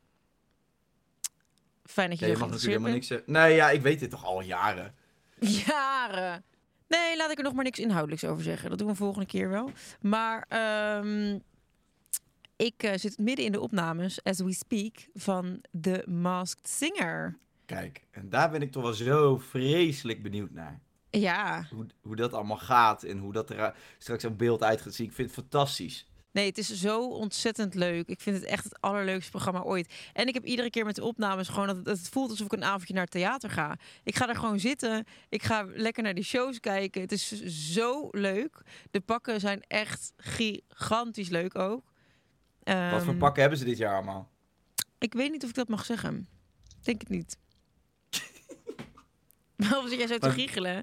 Fijn 1.84 2.10
dat 2.10 2.18
je 2.18 2.24
zo 2.24 2.30
je 2.30 2.36
mag 2.38 2.46
natuurlijk 2.48 2.72
helemaal 2.72 2.92
niks 2.94 3.06
zeggen. 3.06 3.32
Nee, 3.32 3.54
ja, 3.54 3.70
ik 3.70 3.82
weet 3.82 4.00
dit 4.00 4.10
toch 4.10 4.24
al 4.24 4.40
jaren. 4.42 4.94
Jaren. 5.38 6.44
Nee, 6.88 7.16
laat 7.16 7.30
ik 7.30 7.38
er 7.38 7.44
nog 7.44 7.52
maar 7.52 7.64
niks 7.64 7.78
inhoudelijks 7.78 8.24
over 8.24 8.42
zeggen. 8.42 8.70
Dat 8.70 8.78
doen 8.78 8.88
we 8.88 8.94
volgende 8.94 9.26
keer 9.26 9.48
wel. 9.48 9.70
Maar 10.00 10.44
ehm, 10.48 11.38
ik 12.56 12.82
eh, 12.82 12.98
zit 12.98 13.18
midden 13.18 13.44
in 13.44 13.52
de 13.52 13.60
opnames, 13.60 14.22
as 14.22 14.40
we 14.40 14.52
speak, 14.52 15.08
van 15.14 15.60
The 15.80 16.04
Masked 16.08 16.68
Singer. 16.68 17.38
Kijk, 17.66 18.06
en 18.10 18.28
daar 18.28 18.50
ben 18.50 18.62
ik 18.62 18.72
toch 18.72 18.82
wel 18.82 18.92
zo 18.92 19.38
vreselijk 19.38 20.22
benieuwd 20.22 20.50
naar. 20.50 20.80
Ja, 21.10 21.66
Hoe, 21.70 21.86
hoe 22.02 22.16
dat 22.16 22.32
allemaal 22.32 22.56
gaat 22.56 23.02
en 23.02 23.18
hoe 23.18 23.32
dat 23.32 23.50
er 23.50 23.74
straks 23.98 24.24
op 24.24 24.38
beeld 24.38 24.62
uit 24.62 24.80
gaat 24.80 24.94
zien. 24.94 25.06
Ik 25.06 25.12
vind 25.12 25.34
het 25.34 25.38
fantastisch. 25.38 26.06
Nee, 26.36 26.46
het 26.46 26.58
is 26.58 26.74
zo 26.80 27.08
ontzettend 27.08 27.74
leuk. 27.74 28.08
Ik 28.08 28.20
vind 28.20 28.36
het 28.36 28.44
echt 28.44 28.64
het 28.64 28.80
allerleukste 28.80 29.30
programma 29.30 29.60
ooit. 29.62 29.94
En 30.12 30.26
ik 30.28 30.34
heb 30.34 30.44
iedere 30.44 30.70
keer 30.70 30.84
met 30.84 30.94
de 30.94 31.04
opnames 31.04 31.48
gewoon 31.48 31.66
dat 31.66 31.76
het, 31.76 31.86
het 31.86 32.08
voelt 32.08 32.30
alsof 32.30 32.46
ik 32.46 32.52
een 32.52 32.64
avondje 32.64 32.94
naar 32.94 33.02
het 33.02 33.10
theater 33.12 33.50
ga. 33.50 33.76
Ik 34.04 34.16
ga 34.16 34.28
er 34.28 34.36
gewoon 34.36 34.58
zitten. 34.60 35.04
Ik 35.28 35.42
ga 35.42 35.66
lekker 35.74 36.02
naar 36.02 36.14
die 36.14 36.24
shows 36.24 36.60
kijken. 36.60 37.00
Het 37.00 37.12
is 37.12 37.28
zo 37.72 38.08
leuk. 38.10 38.60
De 38.90 39.00
pakken 39.00 39.40
zijn 39.40 39.62
echt 39.68 40.12
gigantisch 40.16 41.28
leuk 41.28 41.58
ook. 41.58 41.82
Wat 42.62 42.74
voor 43.02 43.10
Ehm, 43.12 43.18
pakken 43.18 43.40
hebben 43.40 43.58
ze 43.58 43.64
dit 43.64 43.78
jaar 43.78 43.94
allemaal? 43.94 44.30
Ik 44.98 45.12
weet 45.12 45.30
niet 45.30 45.42
of 45.42 45.48
ik 45.48 45.54
dat 45.54 45.68
mag 45.68 45.84
zeggen. 45.84 46.28
Denk 46.82 47.00
het 47.00 47.08
niet. 47.10 47.36
Waarom 49.56 49.88
zit 49.88 49.98
jij 49.98 50.06
zo 50.06 50.18
te 50.18 50.26
Maar- 50.26 50.36
giechelen? 50.36 50.82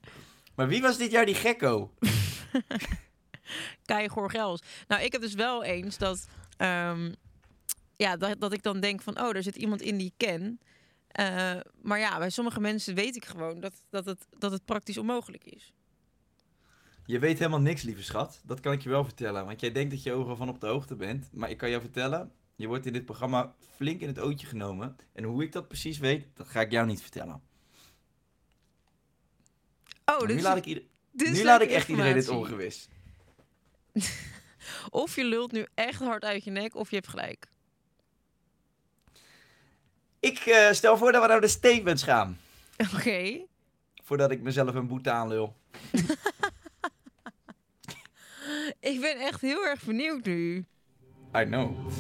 Maar 0.56 0.68
wie 0.68 0.82
was 0.82 0.98
dit 0.98 1.12
jaar 1.12 1.26
die 1.26 1.36
gekko? 1.36 1.92
Kai 3.86 4.08
Gorgels. 4.10 4.62
Nou, 4.88 5.04
ik 5.04 5.12
heb 5.12 5.22
dus 5.22 5.34
wel 5.34 5.64
eens 5.64 5.98
dat, 5.98 6.28
ehm, 6.58 7.14
ja, 7.96 8.18
dat, 8.18 8.40
dat 8.40 8.54
ik 8.54 8.64
dan 8.64 8.80
denk 8.80 9.02
van, 9.02 9.20
oh, 9.20 9.36
er 9.36 9.44
zit 9.44 9.56
iemand 9.56 9.82
in 9.82 9.98
die 9.98 10.08
ik 10.08 10.14
ken. 10.18 10.60
Eh, 11.08 11.56
maar 11.82 12.00
ja, 12.00 12.18
bij 12.18 12.30
sommige 12.30 12.60
mensen 12.60 12.96
weet 12.96 13.16
ik 13.16 13.26
gewoon 13.26 13.60
dat, 13.60 13.74
dat, 13.90 14.06
het, 14.06 14.28
dat 14.40 14.52
het 14.52 14.66
praktisch 14.66 14.98
onmogelijk 14.98 15.44
is. 15.46 15.74
Je 17.06 17.20
weet 17.20 17.38
helemaal 17.38 17.60
niks, 17.62 17.82
lieve 17.82 18.04
schat. 18.04 18.42
Dat 18.44 18.60
kan 18.60 18.74
ik 18.74 18.82
je 18.82 18.90
wel 18.90 19.04
vertellen. 19.04 19.46
Want 19.46 19.60
jij 19.60 19.72
denkt 19.72 19.92
dat 19.92 20.04
je 20.04 20.12
overal 20.14 20.36
van 20.36 20.50
op 20.50 20.60
de 20.60 20.68
hoogte 20.68 20.96
bent. 20.96 21.30
Maar 21.32 21.50
ik 21.50 21.58
kan 21.58 21.70
jou 21.70 21.82
vertellen, 21.82 22.32
je 22.56 22.68
wordt 22.68 22.86
in 22.86 22.94
dit 22.94 23.06
programma 23.06 23.56
flink 23.76 24.02
in 24.02 24.08
het 24.08 24.20
ootje 24.20 24.48
genomen. 24.48 24.96
En 25.14 25.24
hoe 25.24 25.44
ik 25.44 25.52
dat 25.52 25.68
precies 25.68 25.98
weet, 25.98 26.26
dat 26.34 26.48
ga 26.48 26.62
ik 26.62 26.72
jou 26.72 26.88
niet 26.88 27.02
vertellen. 27.02 27.42
Oh, 30.06 30.20
dus 30.20 30.36
nu 30.36 30.42
laat 30.42 30.58
ik, 30.58 30.66
ieder- 30.66 30.84
nu 31.12 31.44
laat 31.44 31.62
ik 31.62 31.70
echt 31.70 31.88
iedereen 31.88 32.14
dit 32.14 32.30
ongewis. 32.30 32.88
Of 34.90 35.16
je 35.16 35.24
lult 35.24 35.52
nu 35.52 35.66
echt 35.74 36.00
hard 36.00 36.24
uit 36.24 36.44
je 36.44 36.52
nek, 36.52 36.76
of 36.76 36.90
je 36.90 36.96
hebt 36.96 37.08
gelijk. 37.08 37.48
Ik 40.20 40.40
eh, 40.40 40.72
stel 40.72 40.98
voor 40.98 41.12
dat 41.12 41.22
we 41.22 41.28
naar 41.28 41.42
de 41.42 41.48
statements 41.48 42.04
gaan. 42.04 42.40
Oké. 42.96 43.46
Voordat 44.04 44.32
ik 44.32 44.42
mezelf 44.42 44.76
een 44.76 44.88
boete 44.88 45.12
aanlul. 45.12 45.56
Ik 48.80 49.02
ben 49.02 49.20
echt 49.20 49.42
heel 49.42 49.66
erg 49.66 49.84
benieuwd 49.84 50.26
nu. 50.26 50.66
I 51.36 51.44
know. 51.44 51.92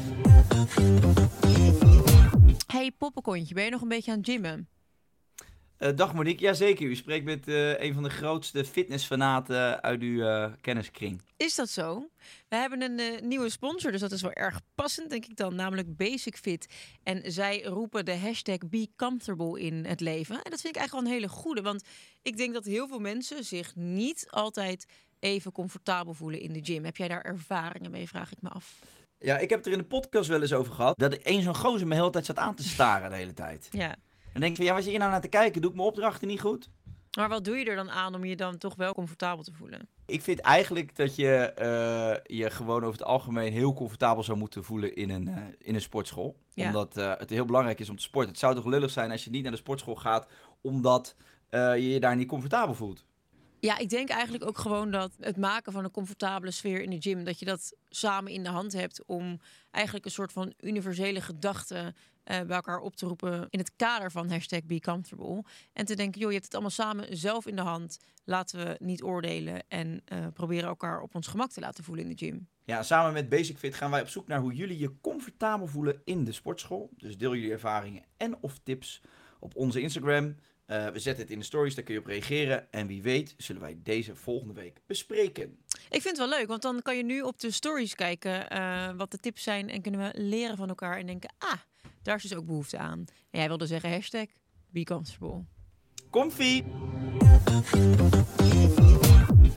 Hey, 2.67 2.91
poppenkontje, 2.91 3.53
ben 3.53 3.63
je 3.63 3.69
nog 3.69 3.81
een 3.81 3.87
beetje 3.87 4.11
aan 4.11 4.17
het 4.17 4.27
gymmen? 4.29 4.67
Eh, 5.83 5.95
dag 5.95 6.13
Monique, 6.13 6.43
jazeker. 6.43 6.85
U 6.85 6.95
spreekt 6.95 7.25
met 7.25 7.47
eh, 7.47 7.79
een 7.79 7.93
van 7.93 8.03
de 8.03 8.09
grootste 8.09 8.65
fitnessfanaten 8.65 9.81
uit 9.81 10.01
uw 10.01 10.21
eh, 10.21 10.51
kenniskring. 10.61 11.21
Is 11.37 11.55
dat 11.55 11.69
zo? 11.69 12.09
We 12.47 12.55
hebben 12.55 12.81
een 12.81 13.27
nieuwe 13.27 13.49
sponsor, 13.49 13.91
dus 13.91 13.99
dat 13.99 14.11
is 14.11 14.21
wel 14.21 14.33
erg 14.33 14.59
passend, 14.75 15.09
denk 15.09 15.25
ik 15.25 15.35
dan, 15.35 15.55
namelijk 15.55 15.97
Basic 15.97 16.37
Fit. 16.37 16.67
En 17.03 17.31
zij 17.31 17.63
roepen 17.63 18.05
de 18.05 18.17
hashtag 18.17 18.57
Be 18.57 18.87
Comfortable 18.95 19.61
in 19.61 19.85
het 19.85 19.99
leven. 19.99 20.35
En 20.35 20.51
dat 20.51 20.61
vind 20.61 20.75
ik 20.75 20.81
eigenlijk 20.81 20.91
wel 20.91 21.01
een 21.01 21.21
hele 21.21 21.33
goede, 21.41 21.61
want 21.61 21.83
ik 22.21 22.37
denk 22.37 22.53
dat 22.53 22.65
heel 22.65 22.87
veel 22.87 22.99
mensen 22.99 23.43
zich 23.43 23.75
niet 23.75 24.27
altijd 24.29 24.85
even 25.19 25.51
comfortabel 25.51 26.13
voelen 26.13 26.39
in 26.39 26.53
de 26.53 26.63
gym. 26.63 26.85
Heb 26.85 26.97
jij 26.97 27.07
daar 27.07 27.21
ervaringen 27.21 27.91
mee, 27.91 28.07
vraag 28.07 28.31
ik 28.31 28.41
me 28.41 28.49
af. 28.49 28.79
Ja, 29.17 29.37
ik 29.37 29.49
heb 29.49 29.57
het 29.57 29.67
er 29.67 29.73
in 29.73 29.77
de 29.77 29.85
podcast 29.85 30.29
wel 30.29 30.41
eens 30.41 30.53
over 30.53 30.73
gehad. 30.73 30.97
Dat 30.97 31.13
één 31.13 31.41
zo'n 31.41 31.55
gozer 31.55 31.87
me 31.87 31.93
de 31.93 31.99
hele 31.99 32.11
tijd 32.11 32.25
zat 32.25 32.37
aan 32.37 32.55
te 32.55 32.63
staren 32.63 33.09
de 33.09 33.15
hele 33.15 33.33
tijd. 33.33 33.67
Ja. 33.71 33.95
En 34.33 34.39
dan 34.39 34.41
denk 34.41 34.51
ik 34.51 34.57
van, 34.57 34.65
ja, 34.65 34.73
waar 34.73 34.81
zit 34.81 34.91
je 34.91 34.97
nou 34.97 35.11
naar 35.11 35.21
te 35.21 35.27
kijken? 35.27 35.61
Doe 35.61 35.69
ik 35.69 35.75
mijn 35.75 35.87
opdrachten 35.87 36.27
niet 36.27 36.41
goed? 36.41 36.69
Maar 37.17 37.29
wat 37.29 37.45
doe 37.45 37.57
je 37.57 37.65
er 37.65 37.75
dan 37.75 37.91
aan 37.91 38.15
om 38.15 38.25
je 38.25 38.35
dan 38.35 38.57
toch 38.57 38.75
wel 38.75 38.93
comfortabel 38.93 39.43
te 39.43 39.53
voelen? 39.53 39.87
Ik 40.05 40.21
vind 40.21 40.39
eigenlijk 40.39 40.95
dat 40.95 41.15
je 41.15 41.29
eh, 41.35 42.37
je 42.37 42.49
gewoon 42.49 42.83
over 42.83 42.99
het 42.99 43.03
algemeen 43.03 43.51
heel 43.51 43.73
comfortabel 43.73 44.23
zou 44.23 44.37
moeten 44.37 44.63
voelen 44.63 44.95
in 44.95 45.09
een, 45.09 45.27
eh, 45.27 45.43
in 45.57 45.75
een 45.75 45.81
sportschool. 45.81 46.37
Ja. 46.53 46.65
Omdat 46.65 46.97
eh, 46.97 47.13
het 47.17 47.29
heel 47.29 47.45
belangrijk 47.45 47.79
is 47.79 47.89
om 47.89 47.95
te 47.95 48.03
sporten. 48.03 48.31
Het 48.31 48.39
zou 48.39 48.55
toch 48.55 48.65
lullig 48.65 48.91
zijn 48.91 49.11
als 49.11 49.23
je 49.23 49.29
niet 49.29 49.43
naar 49.43 49.51
de 49.51 49.57
sportschool 49.57 49.95
gaat 49.95 50.27
omdat 50.61 51.15
je 51.51 51.89
je 51.89 51.99
daar 51.99 52.15
niet 52.15 52.27
comfortabel 52.27 52.75
voelt. 52.75 53.05
Ja, 53.59 53.77
ik 53.77 53.89
denk 53.89 54.09
eigenlijk 54.09 54.45
ook 54.45 54.57
gewoon 54.57 54.91
dat 54.91 55.11
het 55.19 55.37
maken 55.37 55.71
van 55.71 55.83
een 55.83 55.91
comfortabele 55.91 56.51
sfeer 56.51 56.81
in 56.81 56.89
de 56.89 57.01
gym, 57.01 57.23
dat 57.23 57.39
je 57.39 57.45
dat 57.45 57.73
samen 57.89 58.31
in 58.31 58.43
de 58.43 58.49
hand 58.49 58.73
hebt 58.73 59.05
om 59.05 59.39
eigenlijk 59.71 60.05
een 60.05 60.11
soort 60.11 60.31
van 60.31 60.53
universele 60.59 61.21
gedachte 61.21 61.93
eh, 62.23 62.41
bij 62.41 62.55
elkaar 62.55 62.79
op 62.79 62.95
te 62.95 63.05
roepen 63.05 63.47
in 63.49 63.59
het 63.59 63.75
kader 63.75 64.11
van 64.11 64.29
hashtag 64.29 64.63
Be 64.63 64.79
Comfortable. 64.79 65.43
En 65.73 65.85
te 65.85 65.95
denken, 65.95 66.19
joh, 66.19 66.29
je 66.29 66.35
hebt 66.35 66.45
het 66.45 66.53
allemaal 66.53 66.71
samen 66.71 67.17
zelf 67.17 67.45
in 67.45 67.55
de 67.55 67.61
hand. 67.61 67.99
Laten 68.23 68.65
we 68.65 68.75
niet 68.79 69.03
oordelen 69.03 69.63
en 69.67 70.01
eh, 70.05 70.27
proberen 70.33 70.69
elkaar 70.69 71.01
op 71.01 71.15
ons 71.15 71.27
gemak 71.27 71.51
te 71.51 71.59
laten 71.59 71.83
voelen 71.83 72.03
in 72.03 72.15
de 72.15 72.25
gym. 72.25 72.47
Ja, 72.63 72.83
samen 72.83 73.13
met 73.13 73.29
Basic 73.29 73.57
Fit 73.57 73.75
gaan 73.75 73.91
wij 73.91 74.01
op 74.01 74.07
zoek 74.07 74.27
naar 74.27 74.39
hoe 74.39 74.53
jullie 74.53 74.79
je 74.79 74.99
comfortabel 75.01 75.67
voelen 75.67 76.01
in 76.03 76.23
de 76.23 76.31
sportschool. 76.31 76.89
Dus 76.97 77.17
deel 77.17 77.35
jullie 77.35 77.51
ervaringen 77.51 78.03
en 78.17 78.37
of 78.41 78.59
tips 78.63 79.01
op 79.39 79.55
onze 79.55 79.81
Instagram. 79.81 80.35
Eh, 80.65 80.87
we 80.87 80.99
zetten 80.99 81.23
het 81.23 81.31
in 81.31 81.39
de 81.39 81.45
stories, 81.45 81.75
daar 81.75 81.83
kun 81.83 81.93
je 81.93 81.99
op 81.99 82.05
reageren. 82.05 82.71
En 82.71 82.87
wie 82.87 83.01
weet 83.01 83.33
zullen 83.37 83.61
wij 83.61 83.77
deze 83.83 84.15
volgende 84.15 84.53
week 84.53 84.81
bespreken. 84.85 85.57
Ik 85.89 86.01
vind 86.01 86.17
het 86.17 86.29
wel 86.29 86.39
leuk, 86.39 86.47
want 86.47 86.61
dan 86.61 86.81
kan 86.81 86.97
je 86.97 87.03
nu 87.03 87.21
op 87.21 87.39
de 87.39 87.51
stories 87.51 87.95
kijken 87.95 88.47
wat 88.97 89.11
de 89.11 89.17
tips 89.17 89.43
zijn 89.43 89.69
en 89.69 89.81
kunnen 89.81 90.01
we 90.01 90.21
leren 90.21 90.57
van 90.57 90.69
elkaar 90.69 90.97
en 90.97 91.05
denken, 91.05 91.33
ah, 91.37 91.59
daar 92.03 92.15
is 92.15 92.21
dus 92.21 92.35
ook 92.35 92.45
behoefte 92.45 92.77
aan. 92.77 93.05
En 93.31 93.39
jij 93.39 93.47
wilde 93.47 93.67
zeggen 93.67 93.91
hashtag 93.91 94.25
Be 94.69 94.83
Comfortable. 94.83 95.45
Comfy! 96.09 96.63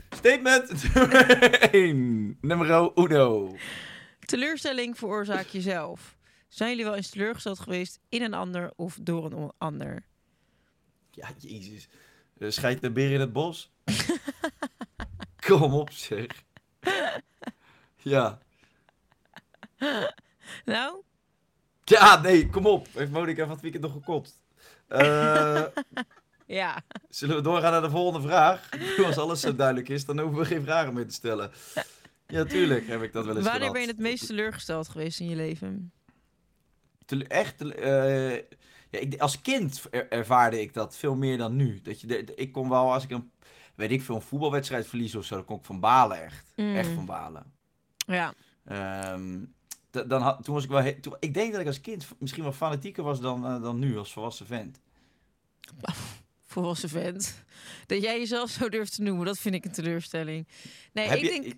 Statement 0.09 0.93
nummer 0.93 1.59
1. 1.71 2.37
Numero 2.41 2.91
uno. 2.95 3.55
Teleurstelling 4.19 4.97
veroorzaak 4.97 5.45
jezelf. 5.45 6.17
Zijn 6.47 6.69
jullie 6.69 6.85
wel 6.85 6.95
eens 6.95 7.09
teleurgesteld 7.09 7.59
geweest 7.59 7.99
in 8.09 8.21
een 8.21 8.33
ander 8.33 8.71
of 8.75 8.97
door 9.01 9.31
een 9.31 9.51
ander? 9.57 10.05
Ja, 11.11 11.29
jezus. 11.37 11.87
Uh, 12.37 12.49
schijt 12.49 12.81
de 12.81 12.91
beer 12.91 13.11
in 13.11 13.19
het 13.19 13.33
bos? 13.33 13.71
Kom 15.47 15.73
op, 15.73 15.91
zeg. 15.91 16.43
Ja. 17.97 18.39
Nou, 20.65 21.03
Ja, 21.89 22.21
nee, 22.21 22.49
kom 22.49 22.65
op. 22.65 22.87
Heeft 22.93 23.11
Monika 23.11 23.41
van 23.43 23.51
het 23.51 23.61
weekend 23.61 23.83
nog 23.83 23.91
gekotst? 23.91 24.35
Eh, 24.87 25.63
ja. 26.45 26.81
zullen 27.09 27.35
we 27.35 27.41
doorgaan 27.41 27.71
naar 27.71 27.81
de 27.81 27.89
volgende 27.89 28.27
vraag? 28.27 28.69
Als 29.05 29.17
alles 29.17 29.41
zo 29.41 29.55
duidelijk 29.55 29.89
is, 29.89 30.05
dan 30.05 30.19
hoeven 30.19 30.39
we 30.39 30.45
geen 30.45 30.63
vragen 30.63 30.93
meer 30.93 31.07
te 31.07 31.13
stellen. 31.13 31.51
Ja, 32.27 32.43
tuurlijk 32.45 32.87
heb 32.87 33.01
ik 33.01 33.13
dat 33.13 33.25
wel 33.25 33.35
eens 33.35 33.43
Wanneer 33.43 33.59
gehad. 33.61 33.73
ben 33.73 33.81
je 33.81 33.87
het 33.87 33.99
meest 33.99 34.25
teleurgesteld 34.27 34.89
geweest 34.89 35.19
in 35.19 35.29
je 35.29 35.35
leven? 35.35 35.91
Tele- 37.05 37.23
echt, 37.23 37.61
eh, 37.61 38.33
ja, 38.89 38.99
ik, 38.99 39.19
als 39.21 39.41
kind 39.41 39.83
er- 39.91 40.09
ervaarde 40.11 40.61
ik 40.61 40.73
dat 40.73 40.97
veel 40.97 41.15
meer 41.15 41.37
dan 41.37 41.55
nu. 41.55 41.81
Dat 41.81 42.01
je, 42.01 42.07
de- 42.07 42.35
ik 42.35 42.51
kon 42.51 42.69
wel, 42.69 42.93
als 42.93 43.03
ik 43.03 43.09
een, 43.09 43.31
weet 43.75 43.91
ik 43.91 44.01
veel, 44.01 44.15
een 44.15 44.21
voetbalwedstrijd 44.21 44.87
verlies 44.87 45.15
of 45.15 45.25
zo, 45.25 45.35
dan 45.35 45.45
kon 45.45 45.57
ik 45.57 45.65
van 45.65 45.79
balen 45.79 46.23
echt. 46.23 46.51
Mm. 46.55 46.75
Echt 46.75 46.89
van 46.89 47.05
balen. 47.05 47.53
Ja. 47.97 48.33
D- 48.65 48.71
dan 50.05 50.21
had, 50.21 50.43
toen 50.43 50.53
was 50.53 50.63
ik 50.63 50.69
wel, 50.69 50.93
toen, 51.01 51.15
ik 51.19 51.33
denk 51.33 51.51
dat 51.51 51.61
ik 51.61 51.67
als 51.67 51.81
kind 51.81 52.07
misschien 52.19 52.43
wel 52.43 52.51
fanatieker 52.51 53.03
was 53.03 53.19
dan, 53.19 53.45
eh, 53.45 53.61
dan 53.61 53.79
nu 53.79 53.97
als 53.97 54.13
volwassen 54.13 54.45
vent. 54.45 54.79
Volwassen 56.45 56.89
vent. 56.89 57.43
Dat 57.85 58.01
jij 58.01 58.19
jezelf 58.19 58.49
zo 58.49 58.69
durft 58.69 58.95
te 58.95 59.01
noemen, 59.01 59.25
dat 59.25 59.37
vind 59.37 59.55
ik 59.55 59.65
een 59.65 59.71
teleurstelling. 59.71 60.47
Nee, 60.91 61.07
heb 61.07 61.17
ik 61.17 61.23
je, 61.23 61.41
denk... 61.41 61.53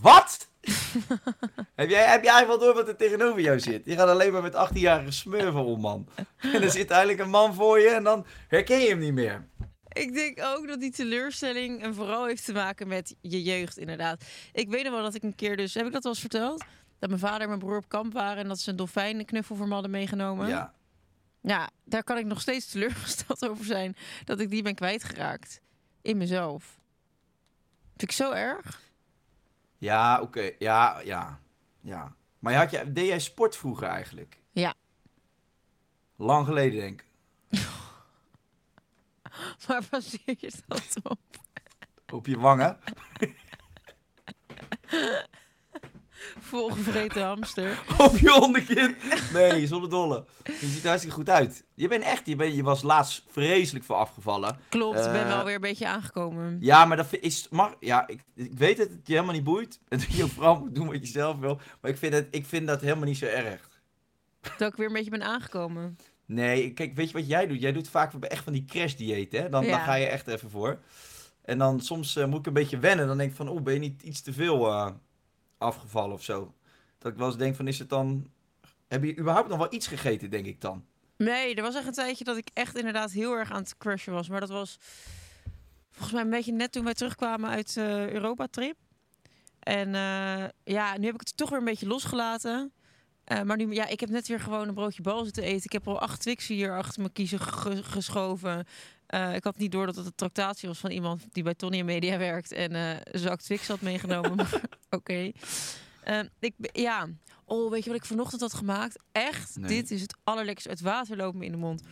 Wat? 0.00 0.48
heb, 1.74 1.90
jij, 1.90 2.06
heb 2.06 2.22
jij 2.22 2.32
eigenlijk 2.32 2.46
wel 2.46 2.58
door 2.58 2.74
wat 2.74 2.88
er 2.88 2.96
tegenover 2.96 3.40
jou 3.40 3.60
zit? 3.60 3.84
Je 3.84 3.94
gaat 3.94 4.08
alleen 4.08 4.32
maar 4.32 4.42
met 4.42 4.68
18-jarige 4.68 5.10
smurven 5.10 5.64
om, 5.64 5.80
man. 5.80 6.08
En 6.36 6.62
er 6.62 6.70
zit 6.70 6.90
eigenlijk 6.90 7.20
een 7.20 7.30
man 7.30 7.54
voor 7.54 7.78
je 7.78 7.88
en 7.88 8.04
dan 8.04 8.26
herken 8.48 8.80
je 8.80 8.88
hem 8.88 8.98
niet 8.98 9.12
meer. 9.12 9.48
Ik 9.92 10.14
denk 10.14 10.42
ook 10.42 10.68
dat 10.68 10.80
die 10.80 10.90
teleurstelling 10.90 11.82
en 11.82 11.94
vooral 11.94 12.26
heeft 12.26 12.44
te 12.44 12.52
maken 12.52 12.88
met 12.88 13.16
je 13.20 13.42
jeugd, 13.42 13.78
inderdaad. 13.78 14.24
Ik 14.52 14.70
weet 14.70 14.84
nog 14.84 14.92
wel 14.92 15.02
dat 15.02 15.14
ik 15.14 15.22
een 15.22 15.34
keer 15.34 15.56
dus... 15.56 15.74
Heb 15.74 15.86
ik 15.86 15.92
dat 15.92 16.02
wel 16.02 16.12
eens 16.12 16.20
verteld? 16.20 16.64
Dat 16.98 17.08
mijn 17.08 17.20
vader 17.20 17.40
en 17.40 17.48
mijn 17.48 17.58
broer 17.58 17.76
op 17.76 17.88
kamp 17.88 18.12
waren... 18.12 18.42
en 18.42 18.48
dat 18.48 18.58
ze 18.58 18.70
een 18.70 18.76
dolfijnenknuffel 18.76 19.56
voor 19.56 19.66
me 19.66 19.72
hadden 19.72 19.90
meegenomen. 19.90 20.48
Ja. 20.48 20.74
Ja, 21.40 21.70
daar 21.84 22.04
kan 22.04 22.18
ik 22.18 22.26
nog 22.26 22.40
steeds 22.40 22.70
teleurgesteld 22.70 23.48
over 23.48 23.64
zijn... 23.64 23.96
dat 24.24 24.40
ik 24.40 24.50
die 24.50 24.62
ben 24.62 24.74
kwijtgeraakt. 24.74 25.60
In 26.02 26.16
mezelf. 26.16 26.80
Vind 27.88 28.02
ik 28.02 28.12
zo 28.12 28.32
erg. 28.32 28.82
Ja, 29.78 30.20
oké. 30.20 30.50
Ja, 30.58 31.00
ja. 31.04 31.40
Ja. 31.80 32.16
Maar 32.38 32.54
had 32.54 32.70
je, 32.70 32.92
deed 32.92 33.06
jij 33.06 33.20
sport 33.20 33.56
vroeger 33.56 33.88
eigenlijk? 33.88 34.38
Ja. 34.50 34.74
Lang 36.16 36.46
geleden, 36.46 36.80
denk 36.80 37.00
ik. 37.00 37.06
Waar 39.66 39.82
baseer 39.90 40.36
je 40.38 40.52
dat 40.66 40.96
op? 41.02 41.20
Op 42.12 42.26
je 42.26 42.38
wangen. 42.38 42.78
Volgevreten 46.38 47.22
hamster. 47.22 47.82
Op 47.98 48.16
je 48.18 48.40
onderkin. 48.40 48.96
Nee, 49.32 49.66
zonder 49.66 49.90
dolle. 49.90 50.24
Je 50.44 50.66
ziet 50.66 50.82
er 50.82 50.88
hartstikke 50.88 51.16
goed 51.16 51.28
uit. 51.30 51.64
Je 51.74 51.88
bent 51.88 52.02
echt, 52.04 52.26
je, 52.26 52.36
bent, 52.36 52.54
je 52.54 52.62
was 52.62 52.82
laatst 52.82 53.24
vreselijk 53.30 53.84
voor 53.84 53.96
afgevallen. 53.96 54.58
Klopt, 54.68 54.98
ik 55.04 55.12
ben 55.12 55.22
Eh, 55.22 55.28
wel 55.28 55.44
weer 55.44 55.54
een 55.54 55.60
beetje 55.60 55.88
aangekomen. 55.88 56.56
Ja, 56.60 56.84
maar 56.84 56.96
dat 56.96 57.06
is. 57.20 57.46
Mag, 57.50 57.74
ja, 57.80 58.06
ik, 58.08 58.20
ik 58.34 58.58
weet 58.58 58.76
dat 58.76 58.88
het 58.88 59.06
je 59.06 59.12
helemaal 59.12 59.34
niet 59.34 59.44
boeit. 59.44 59.80
En 59.88 59.98
dat 60.08 60.12
je 60.12 60.28
vooral 60.28 60.58
moet 60.58 60.74
doen 60.74 60.86
wat 60.86 61.00
je 61.00 61.06
zelf 61.12 61.38
wil. 61.38 61.60
Maar 61.80 61.90
ik 61.90 61.96
vind, 61.98 62.14
het, 62.14 62.28
ik 62.30 62.46
vind 62.46 62.66
dat 62.66 62.80
helemaal 62.80 63.04
niet 63.04 63.18
zo 63.18 63.26
erg. 63.26 63.68
Dat 64.58 64.70
ik 64.72 64.76
weer 64.76 64.86
een 64.86 64.92
beetje 64.92 65.10
ben 65.10 65.22
aangekomen. 65.22 65.98
Nee, 66.26 66.72
kijk, 66.72 66.94
weet 66.94 67.10
je 67.10 67.18
wat 67.18 67.28
jij 67.28 67.46
doet? 67.46 67.60
Jij 67.60 67.72
doet 67.72 67.88
vaak 67.88 68.12
echt 68.14 68.44
van 68.44 68.52
die 68.52 68.64
crash-dieet, 68.64 69.32
hè? 69.32 69.48
Dan, 69.48 69.66
dan 69.66 69.80
ga 69.80 69.94
je 69.94 70.06
echt 70.06 70.26
even 70.26 70.50
voor. 70.50 70.78
En 71.44 71.58
dan 71.58 71.80
soms 71.80 72.16
eh, 72.16 72.26
moet 72.26 72.38
ik 72.38 72.46
een 72.46 72.52
beetje 72.52 72.78
wennen. 72.78 73.06
Dan 73.06 73.18
denk 73.18 73.30
ik 73.30 73.36
van, 73.36 73.48
oh, 73.48 73.62
ben 73.62 73.74
je 73.74 73.80
niet 73.80 74.02
iets 74.02 74.20
te 74.20 74.32
veel 74.32 74.66
eh, 74.66 74.90
afgevallen 75.58 76.14
of 76.14 76.22
zo? 76.22 76.54
Dat 76.98 77.12
ik 77.12 77.18
wel 77.18 77.26
eens 77.26 77.36
denk 77.36 77.56
van, 77.56 77.68
is 77.68 77.78
het 77.78 77.88
dan... 77.88 78.30
Heb 78.88 79.04
je 79.04 79.18
überhaupt 79.18 79.48
nog 79.48 79.58
wel 79.58 79.72
iets 79.72 79.86
gegeten, 79.86 80.30
denk 80.30 80.46
ik 80.46 80.60
dan? 80.60 80.84
Nee, 81.16 81.54
er 81.54 81.62
was 81.62 81.74
echt 81.74 81.86
een 81.86 81.92
tijdje 81.92 82.24
dat 82.24 82.36
ik 82.36 82.48
echt 82.52 82.76
inderdaad 82.76 83.10
heel 83.10 83.32
erg 83.32 83.50
aan 83.50 83.62
het 83.62 83.76
crushen 83.76 84.12
was. 84.12 84.28
Maar 84.28 84.40
dat 84.40 84.48
was 84.48 84.78
volgens 85.90 86.12
mij 86.12 86.22
een 86.22 86.30
beetje 86.30 86.52
net 86.52 86.72
toen 86.72 86.84
wij 86.84 86.94
terugkwamen 86.94 87.50
uit 87.50 87.74
de 87.74 88.08
Europa-trip. 88.12 88.76
En 89.58 89.94
eh, 89.94 90.44
ja, 90.64 90.98
nu 90.98 91.04
heb 91.04 91.14
ik 91.14 91.20
het 91.20 91.36
toch 91.36 91.50
weer 91.50 91.58
een 91.58 91.64
beetje 91.64 91.86
losgelaten. 91.86 92.72
Eh, 93.28 93.42
maar 93.42 93.56
nu, 93.56 93.72
ja, 93.72 93.86
ik 93.86 94.00
heb 94.00 94.08
net 94.08 94.28
weer 94.28 94.40
gewoon 94.40 94.68
een 94.68 94.74
broodje 94.74 95.02
bal 95.02 95.24
zitten 95.24 95.42
eten. 95.42 95.64
Ik 95.64 95.72
heb 95.72 95.88
al 95.88 96.00
acht 96.00 96.20
Twixen 96.20 96.54
hier 96.54 96.76
achter 96.76 97.00
mijn 97.00 97.12
kiezen 97.12 97.40
ge- 97.40 97.82
geschoven. 97.84 98.66
Eh, 99.06 99.34
ik 99.34 99.44
had 99.44 99.58
niet 99.58 99.72
door 99.72 99.86
dat 99.86 99.96
het 99.96 100.06
een 100.06 100.14
tractatie 100.14 100.68
was 100.68 100.78
van 100.78 100.90
iemand 100.90 101.24
die 101.32 101.42
bij 101.42 101.54
Tony 101.54 101.82
Media 101.82 102.18
werkt. 102.18 102.52
En 102.52 102.74
eh 102.74 102.90
een 103.02 103.18
zak 103.18 103.40
Twix 103.40 103.68
had 103.68 103.80
meegenomen. 103.80 104.46
Oké. 104.90 105.32
Eh, 106.02 106.20
ik, 106.38 106.54
ja. 106.72 107.08
Oh, 107.44 107.70
weet 107.70 107.84
je 107.84 107.90
wat 107.90 107.98
ik 107.98 108.04
vanochtend 108.04 108.40
had 108.40 108.54
gemaakt? 108.54 108.98
Echt, 109.12 109.56
Nee. 109.56 109.68
dit 109.68 109.90
is 109.90 110.00
het 110.00 110.16
allerlekkerste. 110.24 110.70
Het 110.70 110.80
water 110.80 111.16
loopt 111.16 111.36
me 111.36 111.44
in 111.44 111.52
de 111.52 111.58
mond. 111.58 111.82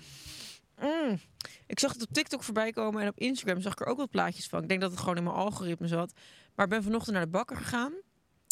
Mm. 0.80 1.18
Ik 1.66 1.78
zag 1.78 1.92
het 1.92 2.02
op 2.02 2.12
TikTok 2.12 2.42
voorbij 2.42 2.72
komen 2.72 3.02
en 3.02 3.08
op 3.08 3.18
Instagram 3.18 3.60
zag 3.60 3.72
ik 3.72 3.80
er 3.80 3.86
ook 3.86 3.96
wat 3.96 4.10
plaatjes 4.10 4.46
van. 4.46 4.62
Ik 4.62 4.68
denk 4.68 4.80
dat 4.80 4.90
het 4.90 5.00
gewoon 5.00 5.16
in 5.16 5.22
mijn 5.24 5.36
algoritme 5.36 5.86
zat. 5.88 6.12
Maar 6.54 6.64
ik 6.64 6.70
ben 6.70 6.82
vanochtend 6.82 7.14
naar 7.16 7.24
de 7.24 7.30
bakker 7.30 7.56
gegaan. 7.56 7.92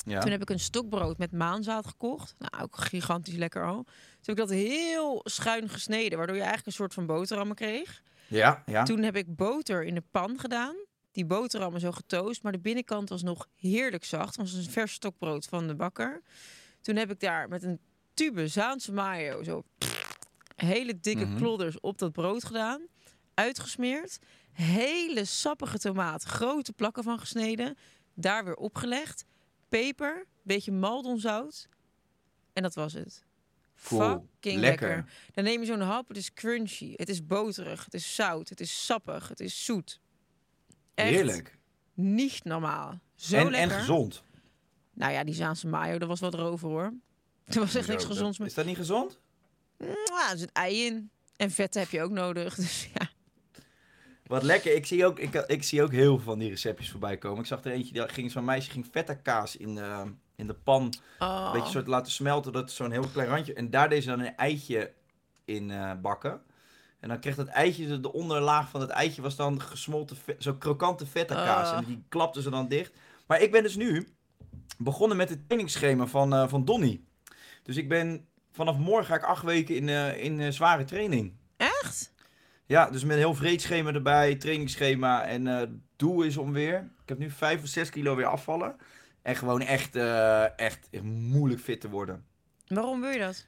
Ja. 0.05 0.21
Toen 0.21 0.31
heb 0.31 0.43
ik 0.43 0.51
een 0.51 0.61
stokbrood 0.61 1.19
met 1.19 1.33
maanzaad 1.33 1.87
gekocht. 1.87 2.35
Nou, 2.38 2.62
ook 2.62 2.77
gigantisch 2.77 3.35
lekker 3.35 3.64
al. 3.67 3.83
Toen 3.85 3.95
heb 4.21 4.29
ik 4.29 4.37
dat 4.37 4.51
heel 4.51 5.21
schuin 5.25 5.69
gesneden, 5.69 6.17
waardoor 6.19 6.37
je 6.37 6.43
eigenlijk 6.43 6.67
een 6.71 6.83
soort 6.83 6.95
van 6.95 7.07
boterhammen 7.07 7.57
kreeg. 7.57 8.03
Ja, 8.27 8.62
ja. 8.67 8.83
Toen 8.85 9.03
heb 9.03 9.17
ik 9.17 9.37
boter 9.37 9.85
in 9.85 9.95
de 9.95 10.03
pan 10.11 10.38
gedaan. 10.38 10.75
Die 11.12 11.25
boterhammen 11.27 11.81
zo 11.81 11.93
getoast, 11.93 12.43
maar 12.43 12.53
de 12.53 12.59
binnenkant 12.59 13.09
was 13.09 13.23
nog 13.23 13.49
heerlijk 13.57 14.05
zacht. 14.05 14.37
Het 14.37 14.51
was 14.51 14.53
een 14.67 14.71
vers 14.73 14.93
stokbrood 14.93 15.45
van 15.47 15.67
de 15.67 15.75
bakker. 15.75 16.23
Toen 16.81 16.97
heb 16.97 17.11
ik 17.11 17.21
daar 17.21 17.49
met 17.49 17.62
een 17.62 17.81
tube 18.14 18.49
Zaanse 18.49 18.93
mayo 18.93 19.43
zo 19.43 19.64
hele 20.57 21.01
dikke 21.01 21.25
Mhm. 21.25 21.37
klodders 21.37 21.81
op 21.81 21.99
dat 21.99 22.12
brood 22.12 22.45
gedaan. 22.45 22.81
Uitgesmeerd. 23.35 24.19
Hele 24.53 25.25
sappige 25.25 25.79
tomaat, 25.79 26.23
grote 26.23 26.73
plakken 26.73 27.03
van 27.03 27.19
gesneden. 27.19 27.77
Daar 28.14 28.45
weer 28.45 28.57
opgelegd. 28.57 29.25
Peper, 29.81 30.27
beetje 30.43 30.73
maldonzout. 30.73 31.69
En 32.53 32.63
dat 32.63 32.75
was 32.75 32.93
het. 32.93 33.25
Cool. 33.85 34.01
Fucking 34.01 34.61
Lekker. 34.61 34.89
lekker. 34.89 35.13
Dan 35.33 35.45
neem 35.45 35.61
je 35.61 35.67
zo'n 35.67 35.81
hap, 35.81 36.09
het 36.09 36.17
is 36.17 36.33
crunchy, 36.33 36.93
het 36.97 37.09
is 37.09 37.27
boterig, 37.27 37.85
het 37.85 37.95
is 37.95 38.15
zout, 38.15 38.49
het 38.49 38.61
is 38.61 38.85
sappig, 38.85 39.29
het 39.29 39.41
is 39.41 39.65
zoet. 39.65 40.01
Echt 40.95 41.09
Heerlijk. 41.09 41.59
Niet 41.95 42.45
normaal. 42.45 43.01
Zo 43.15 43.37
En, 43.37 43.45
en 43.45 43.51
lekker. 43.51 43.79
gezond. 43.79 44.23
Nou 44.93 45.13
ja, 45.13 45.25
die 45.25 45.35
Zaanse 45.35 45.67
mayo, 45.67 45.99
daar 45.99 46.09
was 46.09 46.21
wat 46.21 46.35
erover 46.35 46.69
hoor. 46.69 46.93
Er 47.45 47.61
was 47.61 47.75
echt 47.75 47.89
niks 47.89 48.03
Zo, 48.03 48.09
gezonds 48.09 48.39
dat-. 48.39 48.47
Is 48.47 48.55
dat 48.55 48.67
niet 48.67 48.77
gezond? 48.77 49.19
Mwah, 49.79 50.31
er 50.31 50.39
zit 50.39 50.53
ei 50.53 50.85
in. 50.87 51.11
En 51.37 51.51
vetten 51.51 51.81
heb 51.81 51.91
je 51.91 52.03
ook 52.03 52.11
nodig. 52.11 52.55
Dus 52.65 52.89
ja. 52.95 53.04
Wat 54.27 54.43
lekker. 54.43 54.75
Ik 54.75 54.87
zie, 54.87 55.07
ook, 55.07 55.19
ik, 55.19 55.35
ik 55.35 55.63
zie 55.63 55.83
ook 55.83 55.93
heel 55.93 56.15
veel 56.17 56.25
van 56.25 56.39
die 56.39 56.49
receptjes 56.49 56.91
voorbij 56.91 57.17
komen. 57.19 57.41
Ik 57.41 57.47
zag 57.47 57.65
er 57.65 57.73
eentje, 57.73 57.93
die 57.93 58.09
ging 58.09 58.31
zo'n 58.31 58.45
meisje 58.45 58.71
ging 58.71 58.87
feta 58.91 59.15
kaas 59.15 59.57
in 59.57 59.75
de, 59.75 60.03
in 60.37 60.47
de 60.47 60.55
pan 60.55 60.95
Oh. 61.19 61.45
een 61.47 61.53
beetje 61.53 61.71
soort 61.73 61.87
laten 61.87 62.13
smelten. 62.13 62.53
Dat 62.53 62.71
zo'n 62.71 62.91
heel 62.91 63.09
klein 63.13 63.29
randje. 63.29 63.55
En 63.55 63.71
daar 63.71 63.89
deed 63.89 64.03
ze 64.03 64.09
dan 64.09 64.21
een 64.21 64.37
eitje 64.37 64.93
in 65.45 65.71
eh, 65.71 65.93
bakken. 66.03 66.41
En 67.01 67.09
dan 67.09 67.21
kreeg 67.21 67.35
dat 67.37 67.47
eitje, 67.47 67.87
de, 67.87 68.01
de 68.01 68.13
onderlaag 68.13 68.69
van 68.69 68.81
het 68.81 68.91
eitje 68.91 69.23
was 69.23 69.37
dan 69.37 69.61
gesmolten, 69.61 70.17
ve- 70.17 70.37
zo 70.39 70.55
krokante 70.55 71.07
feta 71.07 71.35
kaas. 71.35 71.71
Ah. 71.71 71.77
En 71.79 71.85
die 71.85 72.03
klapte 72.09 72.43
ze 72.43 72.51
dan 72.51 72.69
dicht. 72.69 72.93
Maar 73.27 73.41
ik 73.43 73.51
ben 73.51 73.63
dus 73.63 73.77
nu 73.77 74.09
begonnen 74.79 75.17
met 75.17 75.29
het 75.29 75.39
trainingsschema 75.47 76.07
van, 76.07 76.35
eh, 76.35 76.49
van 76.49 76.65
Donny. 76.65 77.01
Dus 77.63 77.77
ik 77.77 77.89
ben, 77.89 78.27
vanaf 78.53 78.77
morgen 78.79 79.07
ga 79.07 79.15
ik 79.15 79.23
acht 79.23 79.43
weken 79.45 79.75
in, 79.77 79.89
eh, 79.89 80.25
in 80.25 80.53
zware 80.53 80.85
training. 80.85 81.33
Echt? 81.57 82.13
Ja, 82.66 82.90
dus 82.90 83.03
met 83.03 83.12
een 83.12 83.18
heel 83.18 83.35
vreed 83.35 83.62
schema 83.62 83.92
erbij, 83.92 84.35
trainingsschema. 84.35 85.24
En 85.24 85.46
eh, 85.46 85.57
het 85.57 85.70
doel 85.96 86.22
is 86.22 86.37
om 86.37 86.53
weer, 86.53 86.90
ik 87.03 87.09
heb 87.09 87.18
nu 87.18 87.31
5 87.31 87.62
of 87.62 87.68
6 87.68 87.90
kilo 87.90 88.16
weer 88.16 88.27
afvallen. 88.27 88.77
En 89.22 89.37
gewoon 89.37 89.61
echt, 89.61 89.96
eh, 89.96 90.59
echt, 90.59 90.88
echt 90.90 91.03
moeilijk 91.03 91.61
fit 91.61 91.81
te 91.81 91.90
worden. 91.90 92.24
Waarom 92.66 93.00
wil 93.00 93.11
je 93.11 93.18
dat? 93.18 93.46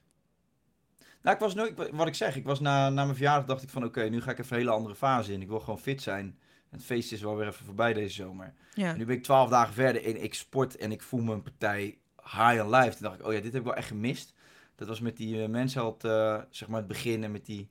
Nou, 1.23 1.35
ik 1.35 1.43
was 1.43 1.55
nooit, 1.55 1.91
wat 1.91 2.07
ik 2.07 2.15
zeg, 2.15 2.37
ik 2.37 2.45
was 2.45 2.61
na, 2.61 2.89
na 2.89 3.05
mijn 3.05 3.17
verjaardag 3.17 3.47
dacht 3.47 3.63
ik 3.63 3.69
van 3.69 3.85
oké, 3.85 4.03
nu 4.03 4.21
ga 4.21 4.31
ik 4.31 4.39
even 4.39 4.53
een 4.53 4.59
hele 4.59 4.75
andere 4.75 4.95
fase 4.95 5.33
in. 5.33 5.43
Ik 5.43 5.49
wil 5.49 5.61
gewoon 5.61 5.79
fit 5.79 6.03
zijn. 6.03 6.39
Het 6.71 6.85
feest 6.85 7.13
is 7.13 7.21
wel 7.21 7.37
weer 7.37 7.47
even 7.47 7.65
voorbij 7.65 7.93
deze 7.93 8.15
zomer. 8.15 8.55
Ja. 8.75 8.91
En 8.91 8.99
nu 8.99 9.05
ben 9.05 9.17
ik 9.17 9.23
12 9.23 9.51
dagen 9.51 9.75
verder 9.75 10.05
en 10.05 10.23
ik 10.23 10.35
sport 10.35 10.77
en 10.77 10.93
ik 10.93 11.03
voel 11.03 11.21
mijn 11.21 11.43
partij 11.43 11.99
high 12.23 12.65
on 12.65 12.71
life. 12.71 12.91
Toen 12.91 13.03
dacht 13.03 13.19
ik, 13.19 13.27
oh 13.27 13.33
ja, 13.33 13.41
dit 13.41 13.53
heb 13.53 13.61
ik 13.61 13.67
wel 13.67 13.77
echt 13.77 13.89
gemist. 13.89 14.35
Dat 14.75 14.89
was 14.89 15.01
met 15.01 15.17
die 15.17 15.37
uh, 15.37 15.49
mensen 15.49 15.83
had, 15.83 16.05
eh, 16.05 16.41
zeg 16.51 16.69
maar 16.69 16.79
het 16.79 16.89
begin 16.89 17.25
en 17.25 17.33
met 17.33 17.47
die, 17.47 17.71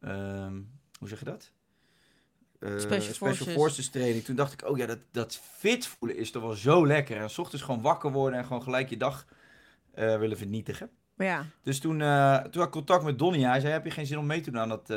ehm, 0.00 0.54
hoe 0.98 1.08
zeg 1.08 1.18
je 1.18 1.24
dat? 1.24 1.52
Eh, 2.58 2.78
Special 2.78 3.14
Forces. 3.14 3.54
Forces 3.54 3.90
training. 3.90 4.24
Toen 4.24 4.36
dacht 4.36 4.52
ik, 4.52 4.68
oh 4.68 4.76
ja, 4.76 4.86
dat, 4.86 4.98
dat 5.10 5.36
fit 5.36 5.86
voelen 5.86 6.16
is 6.16 6.30
toch 6.30 6.42
wel 6.42 6.54
zo 6.54 6.86
lekker. 6.86 7.16
En 7.16 7.30
s 7.30 7.38
ochtends 7.38 7.64
gewoon 7.64 7.80
wakker 7.80 8.12
worden 8.12 8.38
en 8.38 8.44
gewoon 8.44 8.62
gelijk 8.62 8.88
je 8.90 8.96
dag 8.96 9.26
eh, 9.94 10.18
willen 10.18 10.36
vernietigen. 10.36 10.90
Ja, 11.16 11.46
Dus 11.62 11.80
toen, 11.80 12.00
eh, 12.00 12.36
toen 12.36 12.52
had 12.52 12.66
ik 12.66 12.70
contact 12.70 13.04
met 13.04 13.18
Donnie. 13.18 13.46
Hij 13.46 13.60
zei, 13.60 13.72
heb 13.72 13.84
je 13.84 13.90
geen 13.90 14.06
zin 14.06 14.18
om 14.18 14.26
mee 14.26 14.40
te 14.40 14.50
doen 14.50 14.60
aan 14.60 14.68
dat... 14.68 14.90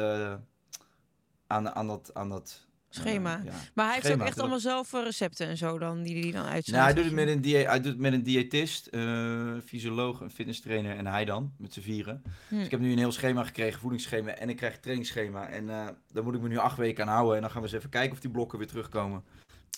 aan, 1.48 1.70
aan 1.70 1.88
dat, 1.88 2.14
aan 2.14 2.30
dat 2.30 2.68
Schema. 2.96 3.42
ja. 3.46 3.52
maar 3.74 3.86
hij 3.86 3.96
heeft 3.96 4.12
ook 4.14 4.22
echt 4.28 4.40
allemaal 4.40 4.60
zelf 4.60 4.94
eh, 4.94 5.04
recepten 5.04 5.48
en 5.48 5.58
zo 5.58 5.78
dan, 5.80 6.02
die 6.04 6.22
hij 6.22 6.32
dan 6.32 6.44
uitzendt. 6.46 6.72
Nou, 6.72 6.84
hij 6.84 6.94
doet 6.94 7.04
het 7.06 7.14
met 7.14 7.28
een, 7.28 7.42
dia- 7.42 7.66
hij 7.68 7.78
doet 7.82 7.92
het 7.92 7.98
met 8.02 8.14
een 8.14 8.24
diëtist, 8.24 8.88
eh 8.88 9.54
fysioloog, 9.66 10.20
een 10.20 10.32
fitnesstrainer 10.32 10.98
en 10.98 11.08
hij 11.08 11.26
dan, 11.26 11.54
met 11.58 11.74
z'n 11.74 11.82
vieren. 11.82 12.24
Hm. 12.48 12.56
Dus 12.56 12.66
ik 12.66 12.72
heb 12.72 12.80
nu 12.80 12.92
een 12.92 12.98
heel 12.98 13.12
schema 13.12 13.44
gekregen, 13.44 13.80
voedingsschema 13.80 14.30
en 14.32 14.50
ik 14.50 14.56
krijg 14.56 14.80
trainingsschema. 14.80 15.48
En 15.48 15.70
eh 15.70 15.88
daar 16.12 16.24
moet 16.24 16.36
ik 16.36 16.42
me 16.42 16.48
nu 16.48 16.58
acht 16.58 16.78
weken 16.78 17.06
aan 17.08 17.14
houden. 17.14 17.36
En 17.36 17.42
dan 17.42 17.52
gaan 17.52 17.62
we 17.62 17.68
eens 17.68 17.78
even 17.78 17.90
kijken 17.90 18.12
of 18.12 18.20
die 18.20 18.32
blokken 18.32 18.58
weer 18.58 18.68
terugkomen. 18.68 19.24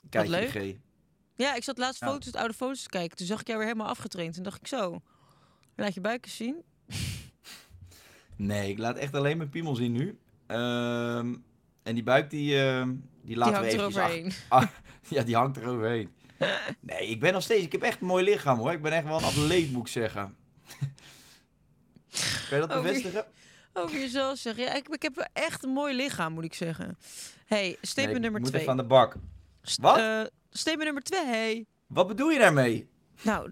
Kijk 0.10 0.28
leuk. 0.28 0.50
G. 0.50 0.74
Ja, 1.36 1.56
ik 1.56 1.64
zat 1.64 1.78
laatst 1.78 2.02
Ja. 2.02 2.08
foto's, 2.12 2.34
oude 2.34 2.54
foto's 2.54 2.82
te 2.84 2.90
kijken. 2.90 3.18
Toen 3.18 3.28
zag 3.28 3.40
ik 3.40 3.48
jou 3.48 3.60
weer 3.60 3.68
helemaal 3.68 3.90
afgetraind. 3.90 4.34
Toen 4.34 4.44
dacht 4.44 4.60
ik 4.60 4.68
zo, 4.68 5.02
laat 5.76 5.94
je 5.94 6.02
buik 6.02 6.26
eens 6.26 6.36
zien. 6.36 6.56
Nee, 8.38 8.70
ik 8.70 8.78
laat 8.78 8.98
echt 8.98 9.14
alleen 9.16 9.38
mijn 9.38 9.50
piemel 9.50 9.76
zien 9.76 9.92
nu. 9.92 10.18
Ehm, 10.48 11.36
en 11.86 11.94
die 11.94 12.04
buik, 12.04 12.30
die, 12.30 12.62
ehm, 12.64 12.94
die 13.22 13.36
laten 13.36 13.62
die 13.62 13.72
we 13.76 13.82
hangt 13.82 13.96
even 13.96 14.02
eroverheen. 14.04 14.32
Ja, 15.10 15.24
die 15.24 15.36
hangt 15.36 15.58
er 15.58 15.68
overheen. 15.68 16.10
Nee, 16.80 17.08
ik 17.08 17.20
ben 17.20 17.34
nog 17.34 17.44
steeds... 17.44 17.64
Ik 17.64 17.72
heb 17.72 17.82
echt 17.82 18.02
een 18.02 18.08
mooi 18.08 18.24
lichaam, 18.24 18.58
hoor. 18.58 18.72
Ik 18.72 18.82
ben 18.82 18.92
echt 18.92 19.06
wel 19.06 19.18
een 19.18 19.24
atleet, 19.24 19.72
moet 19.72 19.82
ik 19.82 19.92
zeggen. 19.92 20.36
Kan 22.50 22.60
je 22.62 22.68
dat 22.68 22.82
bevestigen? 22.82 23.26
Over 23.74 24.00
jezelf 24.00 24.38
zeggen. 24.38 24.64
Ja, 24.64 24.74
ik, 24.74 24.88
ik 24.88 25.02
heb 25.02 25.30
echt 25.34 25.64
een 25.64 25.70
mooi 25.70 25.96
lichaam, 25.96 26.34
moet 26.34 26.44
ik 26.44 26.54
zeggen. 26.54 26.98
hey, 27.46 27.78
statement 27.82 28.12
Nee, 28.14 28.22
nummer 28.22 28.40
moet 28.42 28.50
twee. 28.50 28.62
even 28.62 28.72
aan 28.74 28.78
de 28.80 28.84
bak. 28.86 29.16
St- 29.62 29.82
Wat? 29.82 29.98
eh, 29.98 30.22
statement 30.50 30.84
nummer 30.84 31.04
twee. 31.04 31.68
Wat 31.88 32.08
bedoel 32.08 32.30
je 32.30 32.40
daarmee? 32.40 32.90
Nou, 33.22 33.52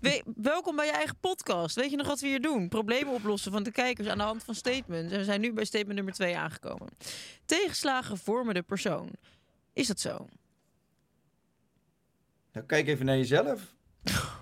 we- 0.00 0.22
welkom 0.36 0.76
bij 0.76 0.86
je 0.86 0.92
eigen 0.92 1.16
podcast. 1.20 1.76
Weet 1.76 1.90
je 1.90 1.96
nog 1.96 2.06
wat 2.06 2.20
we 2.20 2.26
hier 2.26 2.40
doen? 2.40 2.68
Problemen 2.68 3.12
oplossen 3.14 3.52
van 3.52 3.62
de 3.62 3.70
kijkers 3.72 4.08
aan 4.08 4.18
de 4.18 4.24
hand 4.24 4.44
van 4.44 4.54
statements. 4.54 5.12
En 5.12 5.18
we 5.18 5.24
zijn 5.24 5.40
nu 5.40 5.52
bij 5.52 5.64
statement 5.64 5.94
nummer 5.94 6.14
twee 6.14 6.36
aangekomen. 6.36 6.88
Tegenslagen 7.44 8.18
vormen 8.18 8.54
de 8.54 8.62
persoon. 8.62 9.10
Is 9.72 9.86
dat 9.86 10.00
zo? 10.00 10.28
Nou, 12.52 12.66
kijk 12.66 12.86
even 12.88 13.06
naar 13.06 13.16
jezelf. 13.16 13.60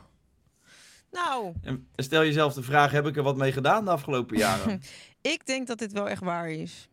Nou, 1.11 1.53
En 1.62 1.88
stel 1.96 2.25
jezelf 2.25 2.55
de 2.55 2.62
vraag, 2.62 2.90
heb 2.90 3.07
ik 3.07 3.16
er 3.16 3.23
wat 3.23 3.37
mee 3.37 3.53
gedaan 3.53 3.85
de 3.85 3.90
afgelopen 3.90 4.37
jaren? 4.37 4.83
ik 5.20 5.46
denk 5.46 5.66
dat 5.66 5.79
dit 5.79 5.92
wel 5.92 6.09
echt 6.09 6.23
waar 6.23 6.51
is. 6.51 6.88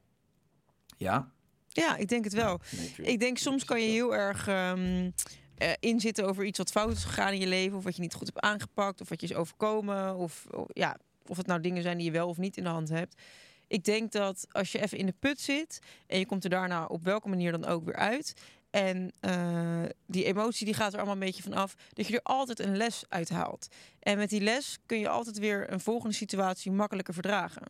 ja? 0.97 1.31
Ja, 1.67 1.95
ik 1.95 2.07
denk 2.07 2.23
het 2.23 2.33
wel. 2.33 2.59
Nee. 2.97 3.07
Ik 3.07 3.19
denk 3.19 3.37
soms 3.37 3.63
kan 3.63 3.81
je 3.81 3.87
heel 3.89 4.15
erg 4.15 4.47
ehm, 4.47 5.11
eh, 5.57 5.71
inzitten 5.79 6.25
over 6.27 6.45
iets 6.45 6.57
wat 6.57 6.71
fout 6.71 6.91
is 6.91 7.03
gegaan 7.03 7.33
in 7.33 7.39
je 7.39 7.47
leven, 7.47 7.77
of 7.77 7.83
wat 7.83 7.95
je 7.95 8.01
niet 8.01 8.13
goed 8.13 8.27
hebt 8.27 8.39
aangepakt, 8.39 9.01
of 9.01 9.09
wat 9.09 9.21
je 9.21 9.27
is 9.27 9.33
overkomen, 9.35 10.15
of 10.15 10.45
of- 10.51 10.67
ja, 10.73 10.97
of 11.27 11.37
het 11.37 11.47
nou 11.47 11.61
dingen 11.61 11.81
zijn 11.81 11.97
die 11.97 12.05
je 12.05 12.11
wel 12.11 12.27
of 12.27 12.37
niet 12.37 12.57
in 12.57 12.63
de 12.63 12.69
hand 12.69 12.89
hebt. 12.89 13.21
Ik 13.67 13.83
denk 13.83 14.11
dat 14.11 14.45
als 14.51 14.71
je 14.71 14.81
even 14.81 14.97
in 14.97 15.05
de 15.05 15.13
put 15.19 15.39
zit 15.39 15.79
en 16.07 16.19
je 16.19 16.25
komt 16.25 16.43
er 16.43 16.49
daarna 16.49 16.85
op 16.85 17.03
welke 17.03 17.29
manier 17.29 17.51
dan 17.51 17.65
ook 17.65 17.85
weer 17.85 17.95
uit. 17.95 18.33
En 18.69 19.11
eh, 19.19 19.83
die 20.05 20.23
emotie 20.23 20.65
die 20.65 20.73
gaat 20.73 20.91
er 20.91 20.97
allemaal 20.97 21.13
een 21.13 21.19
beetje 21.25 21.43
van 21.43 21.53
af. 21.53 21.75
Dat 21.93 22.07
je 22.07 22.13
er 22.13 22.23
altijd 22.23 22.59
een 22.59 22.77
les 22.77 23.03
uit 23.09 23.29
haalt. 23.29 23.67
En 23.99 24.17
met 24.17 24.29
die 24.29 24.41
les 24.41 24.77
kun 24.85 24.99
je 24.99 25.09
altijd 25.09 25.37
weer 25.37 25.71
een 25.71 25.79
volgende 25.79 26.15
situatie 26.15 26.71
makkelijker 26.71 27.13
verdragen. 27.13 27.63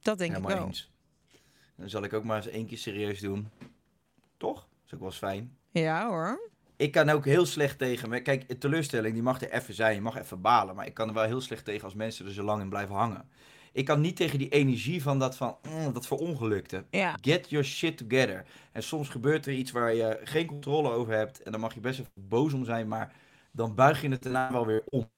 Dat 0.00 0.18
denk 0.18 0.36
ik 0.36 0.42
wel. 0.42 0.66
eens. 0.66 0.90
Dan 1.76 1.88
zal 1.90 2.02
ik 2.04 2.12
ook 2.12 2.24
maar 2.24 2.36
eens 2.36 2.46
één 2.46 2.66
keer 2.66 2.78
serieus 2.78 3.20
doen. 3.20 3.48
Toch? 4.36 4.54
Dat 4.60 4.68
is 4.86 4.92
ook 4.94 5.00
wel 5.00 5.08
eens 5.08 5.18
fijn. 5.18 5.56
Ja 5.70 6.06
hoor. 6.08 6.50
Ik 6.78 6.92
kan 6.92 7.08
ook 7.10 7.24
heel 7.24 7.46
slecht 7.46 7.78
tegen. 7.78 8.08
maar 8.08 8.20
Kijk, 8.20 8.60
teleurstelling 8.60 9.14
die 9.14 9.22
mag 9.22 9.40
er 9.40 9.52
even 9.52 9.74
zijn. 9.74 9.94
Je 9.94 10.00
mag 10.00 10.18
even 10.18 10.40
balen. 10.40 10.74
Maar 10.74 10.86
ik 10.86 10.94
kan 10.94 11.08
er 11.08 11.14
wel 11.14 11.24
heel 11.24 11.40
slecht 11.40 11.64
tegen 11.64 11.84
als 11.84 11.94
mensen 11.94 12.26
er 12.26 12.32
zo 12.32 12.42
lang 12.42 12.62
in 12.62 12.68
blijven 12.68 12.94
hangen. 12.94 13.28
Ik 13.72 13.84
kan 13.84 14.00
niet 14.00 14.16
tegen 14.16 14.38
die 14.38 14.48
energie 14.48 15.02
van 15.02 15.18
dat 15.18 15.36
van 15.36 15.56
mm, 15.68 15.92
dat 15.92 16.06
verongelukte. 16.06 16.84
Ja. 16.90 17.18
Get 17.20 17.50
your 17.50 17.64
shit 17.64 17.96
together. 17.96 18.44
En 18.72 18.82
soms 18.82 19.08
gebeurt 19.08 19.46
er 19.46 19.52
iets 19.52 19.70
waar 19.70 19.94
je 19.94 20.20
geen 20.24 20.46
controle 20.46 20.90
over 20.90 21.12
hebt. 21.14 21.42
En 21.42 21.52
dan 21.52 21.60
mag 21.60 21.74
je 21.74 21.80
best 21.80 21.98
even 22.00 22.12
boos 22.14 22.52
om 22.52 22.64
zijn. 22.64 22.88
Maar 22.88 23.12
dan 23.50 23.74
buig 23.74 24.02
je 24.02 24.08
het 24.08 24.22
daarna 24.22 24.52
wel 24.52 24.66
weer 24.66 24.82
om. 24.88 25.10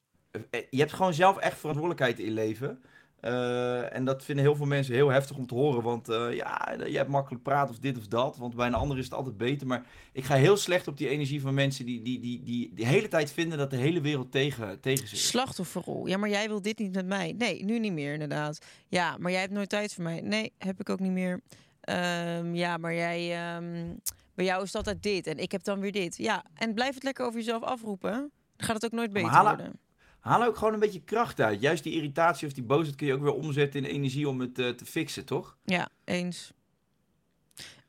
Eh, 0.51 0.61
Je 0.71 0.79
hebt 0.79 0.93
gewoon 0.93 1.15
zelf 1.15 1.37
echt 1.37 1.59
verantwoordelijkheid 1.59 2.19
in 2.19 2.33
leven. 2.33 2.83
Eh, 3.21 3.95
en 3.95 4.05
dat 4.05 4.25
vinden 4.25 4.45
heel 4.45 4.57
veel 4.57 4.67
mensen 4.67 4.95
heel 4.95 5.09
heftig 5.09 5.37
om 5.37 5.47
te 5.47 5.55
horen. 5.55 5.83
Want 5.83 6.09
eh, 6.09 6.35
ja, 6.35 6.77
je 6.87 6.97
hebt 6.97 7.09
makkelijk 7.09 7.43
praten 7.43 7.75
of 7.75 7.79
dit 7.79 7.99
of 7.99 8.07
dat. 8.07 8.37
Want 8.37 8.55
bij 8.55 8.67
een 8.67 8.75
ander 8.75 8.99
is 8.99 9.05
het 9.05 9.15
altijd 9.15 9.37
beter. 9.37 9.67
Maar 9.67 9.87
ik 10.13 10.25
ga 10.25 10.35
heel 10.35 10.57
slecht 10.57 10.89
op 10.89 10.97
die 10.97 11.09
energie 11.09 11.41
van 11.41 11.55
mensen 11.55 11.87
die 11.87 12.03
die, 12.03 12.21
die, 12.21 12.43
die, 12.43 12.71
die 12.75 12.87
hele 12.87 13.09
tijd 13.09 13.33
vinden 13.33 13.59
dat 13.59 13.71
de 13.71 13.77
hele 13.77 14.01
wereld 14.01 14.33
tegen, 14.33 14.81
tegen 14.81 15.09
ze 15.09 15.15
is. 15.15 15.29
Slachtofferrol. 15.29 16.07
Ja, 16.07 16.17
maar 16.17 16.29
jij 16.29 16.49
wil 16.49 16.63
dit 16.63 16.79
niet 16.79 16.95
met 16.95 17.07
mij. 17.07 17.35
Nee, 17.39 17.65
nu 17.65 17.79
niet 17.79 17.93
meer 17.93 18.13
inderdaad. 18.13 18.59
Ja, 18.89 19.17
maar 19.19 19.31
jij 19.31 19.41
hebt 19.41 19.53
nooit 19.53 19.69
tijd 19.69 19.95
voor 19.95 20.05
mij. 20.05 20.21
Nee, 20.21 20.53
heb 20.59 20.81
ik 20.81 20.89
ook 20.89 21.01
niet 21.01 21.13
meer. 21.13 21.41
Ehm, 21.81 22.55
ja, 22.55 22.77
maar 22.77 22.95
jij... 22.95 23.55
ehm, 23.55 23.95
bij 24.35 24.45
jou 24.45 24.63
is 24.63 24.67
het 24.67 24.77
altijd 24.77 25.03
dit 25.03 25.27
en 25.27 25.39
ik 25.39 25.53
heb 25.53 25.65
dan 25.65 25.81
weer 25.81 25.93
dit. 25.93 26.17
Ja, 26.17 26.45
en 26.55 26.75
blijf 26.75 26.95
het 26.95 27.03
lekker 27.03 27.25
over 27.27 27.39
jezelf 27.39 27.63
afroepen. 27.63 28.11
Dan 28.11 28.31
gaat 28.57 28.75
het 28.75 28.85
ook 28.85 28.93
nooit 28.93 29.13
beter 29.13 29.43
worden. 29.43 29.79
Haal 30.21 30.45
ook 30.45 30.57
gewoon 30.57 30.73
een 30.73 30.81
beetje 30.81 31.05
kracht 31.05 31.41
uit. 31.41 31.61
Juist 31.61 31.83
die 31.83 31.95
irritatie 31.95 32.47
of 32.47 32.53
die 32.53 32.65
boosheid 32.65 32.97
kun 32.97 33.07
je 33.07 33.13
ook 33.15 33.23
weer 33.23 33.33
omzetten 33.33 33.85
in 33.85 33.91
energie 33.91 34.29
om 34.29 34.41
het 34.41 34.59
eh, 34.59 34.69
te 34.69 34.85
fixen, 34.85 35.25
toch? 35.25 35.57
Ja, 35.65 35.89
eens. 36.05 36.53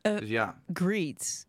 Dus 0.02 0.30
ja, 0.30 0.62
Greed. 0.74 1.48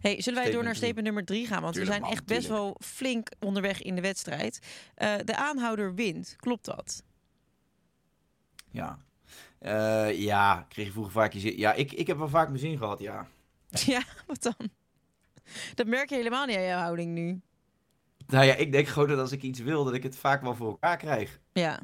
Hey, 0.00 0.22
zullen 0.22 0.42
wij 0.42 0.52
door 0.52 0.64
naar 0.64 0.76
statement 0.76 1.04
nummer 1.04 1.24
drie 1.24 1.46
gaan? 1.46 1.62
Want 1.62 1.74
Tuurlijk, 1.74 1.94
we 1.94 1.98
zijn 1.98 2.00
man, 2.00 2.10
echt 2.10 2.26
best 2.26 2.48
wel 2.48 2.76
flink 2.80 3.30
onderweg 3.38 3.82
in 3.82 3.94
de 3.94 4.00
wedstrijd. 4.00 4.58
Eh, 4.94 5.14
de 5.24 5.36
aanhouder 5.36 5.94
wint. 5.94 6.36
Klopt 6.36 6.64
dat? 6.64 7.02
ja. 8.70 8.98
Ja, 10.12 10.66
kreeg 10.68 10.86
je 10.86 10.92
vroeger 10.92 11.12
vaak 11.12 11.32
je 11.32 11.40
zin. 11.40 11.56
Ja, 11.56 11.72
ik, 11.72 11.92
ik 11.92 12.06
heb 12.06 12.18
wel 12.18 12.28
vaak 12.28 12.48
mijn 12.48 12.60
zin 12.60 12.78
gehad, 12.78 13.00
ja. 13.00 13.26
ja, 13.94 14.02
wat 14.26 14.42
dan? 14.42 14.70
Dat 15.74 15.86
merk 15.86 16.08
je 16.08 16.14
helemaal 16.14 16.46
niet 16.46 16.56
aan 16.56 16.62
jouw 16.62 16.80
houding 16.80 17.14
nu. 17.14 17.40
Nou 18.28 18.44
ja, 18.44 18.54
ik 18.54 18.72
denk 18.72 18.86
gewoon 18.88 19.08
dat 19.08 19.18
als 19.18 19.32
ik 19.32 19.42
iets 19.42 19.60
wil, 19.60 19.84
dat 19.84 19.94
ik 19.94 20.02
het 20.02 20.16
vaak 20.16 20.42
wel 20.42 20.54
voor 20.54 20.68
elkaar 20.68 20.96
krijg. 20.96 21.40
Ja, 21.52 21.80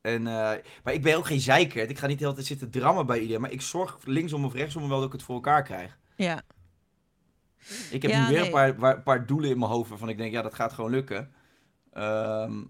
En, 0.00 0.26
eh, 0.26 0.52
maar 0.84 0.92
ik 0.92 1.02
ben 1.02 1.16
ook 1.16 1.26
geen 1.26 1.40
zeikert. 1.40 1.90
Ik 1.90 1.98
ga 1.98 2.06
niet 2.06 2.18
de 2.18 2.24
hele 2.24 2.36
tijd 2.36 2.46
zitten 2.46 2.70
drammen 2.70 3.06
bij 3.06 3.18
iedereen. 3.18 3.40
Maar 3.40 3.52
ik 3.52 3.60
zorg 3.62 3.98
linksom 4.04 4.44
of 4.44 4.54
rechtsom 4.54 4.88
wel 4.88 4.98
dat 4.98 5.06
ik 5.06 5.12
het 5.12 5.22
voor 5.22 5.34
elkaar 5.34 5.62
krijg. 5.62 5.98
ja. 6.16 6.42
Ik 7.90 8.02
heb 8.02 8.10
Ja, 8.10 8.20
nu 8.20 8.26
weer 8.26 8.36
nee. 8.36 8.46
een 8.46 8.52
paar, 8.52 8.74
paar, 8.74 9.02
paar 9.02 9.26
doelen 9.26 9.50
in 9.50 9.58
mijn 9.58 9.70
hoofd 9.70 9.88
waarvan 9.88 10.08
ik 10.08 10.16
denk, 10.16 10.32
ja, 10.32 10.42
dat 10.42 10.54
gaat 10.54 10.72
gewoon 10.72 10.90
lukken. 10.90 11.32
Ehm 11.92 12.60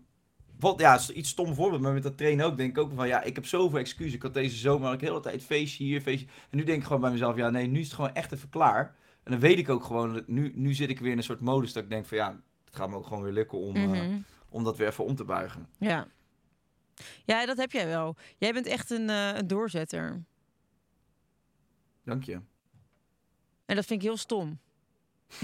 wat, 0.63 0.81
ja, 0.81 1.01
iets 1.15 1.29
stom 1.29 1.55
voorbeeld, 1.55 1.83
maar 1.83 1.93
met 1.93 2.03
dat 2.03 2.17
trainen 2.17 2.47
ook 2.47 2.57
denk 2.57 2.71
ik 2.71 2.79
ook 2.79 2.93
van, 2.95 3.09
ja, 3.09 3.23
ik 3.23 3.35
heb 3.35 3.47
zoveel 3.47 3.79
excuses. 3.79 4.15
Ik 4.15 4.23
had 4.23 4.35
deze 4.35 4.57
zomer 4.57 4.93
ik 4.93 4.99
de 4.99 5.07
hele 5.07 5.21
tijd 5.21 5.45
feestje 5.45 5.85
hier, 5.85 6.01
feestje. 6.01 6.27
En 6.51 6.59
nu 6.59 6.65
denk 6.65 6.79
ik 6.79 6.87
gewoon 6.87 7.01
bij 7.01 7.11
mezelf, 7.11 7.37
ja, 7.37 7.51
nee, 7.51 7.67
nu 7.67 7.79
is 7.79 7.87
het 7.87 7.95
gewoon 7.95 8.15
echt 8.15 8.33
even 8.33 8.49
klaar. 8.49 8.95
En 9.23 9.31
dan 9.31 9.41
weet 9.41 9.59
ik 9.59 9.69
ook 9.69 9.85
gewoon, 9.85 10.23
nu, 10.27 10.53
nu 10.55 10.75
zit 10.75 10.91
ik 10.91 11.01
weer 11.01 11.11
in 11.11 11.17
een 11.17 11.23
soort 11.23 11.41
modus 11.41 11.73
dat 11.73 11.83
ik 11.83 11.91
denk 11.91 12.07
van, 12.07 12.17
ja, 12.17 12.41
het 12.73 12.81
gaat 12.81 12.91
me 12.91 12.97
ook 12.97 13.07
gewoon 13.07 13.23
weer 13.23 13.33
lukken 13.33 13.59
om, 13.59 13.77
eh, 13.77 13.83
Mhm. 13.87 14.19
om 14.49 14.65
dat 14.65 14.77
weer 14.77 14.89
even 14.89 15.05
om 15.05 15.15
te 15.17 15.25
buigen. 15.25 15.69
Ja. 15.79 16.07
Ja, 17.25 17.47
dat 17.47 17.57
heb 17.57 17.73
jij 17.73 17.87
wel. 17.87 18.17
Jij 18.39 18.53
bent 18.53 18.67
echt 18.67 18.91
een, 18.91 19.11
eh, 19.11 19.35
een 19.35 19.47
doorzetter. 19.47 20.23
Dank 22.05 22.25
je. 22.25 22.41
En 23.67 23.77
dat 23.77 23.85
vind 23.85 24.01
ik 24.03 24.07
heel 24.09 24.17
stom. 24.17 24.59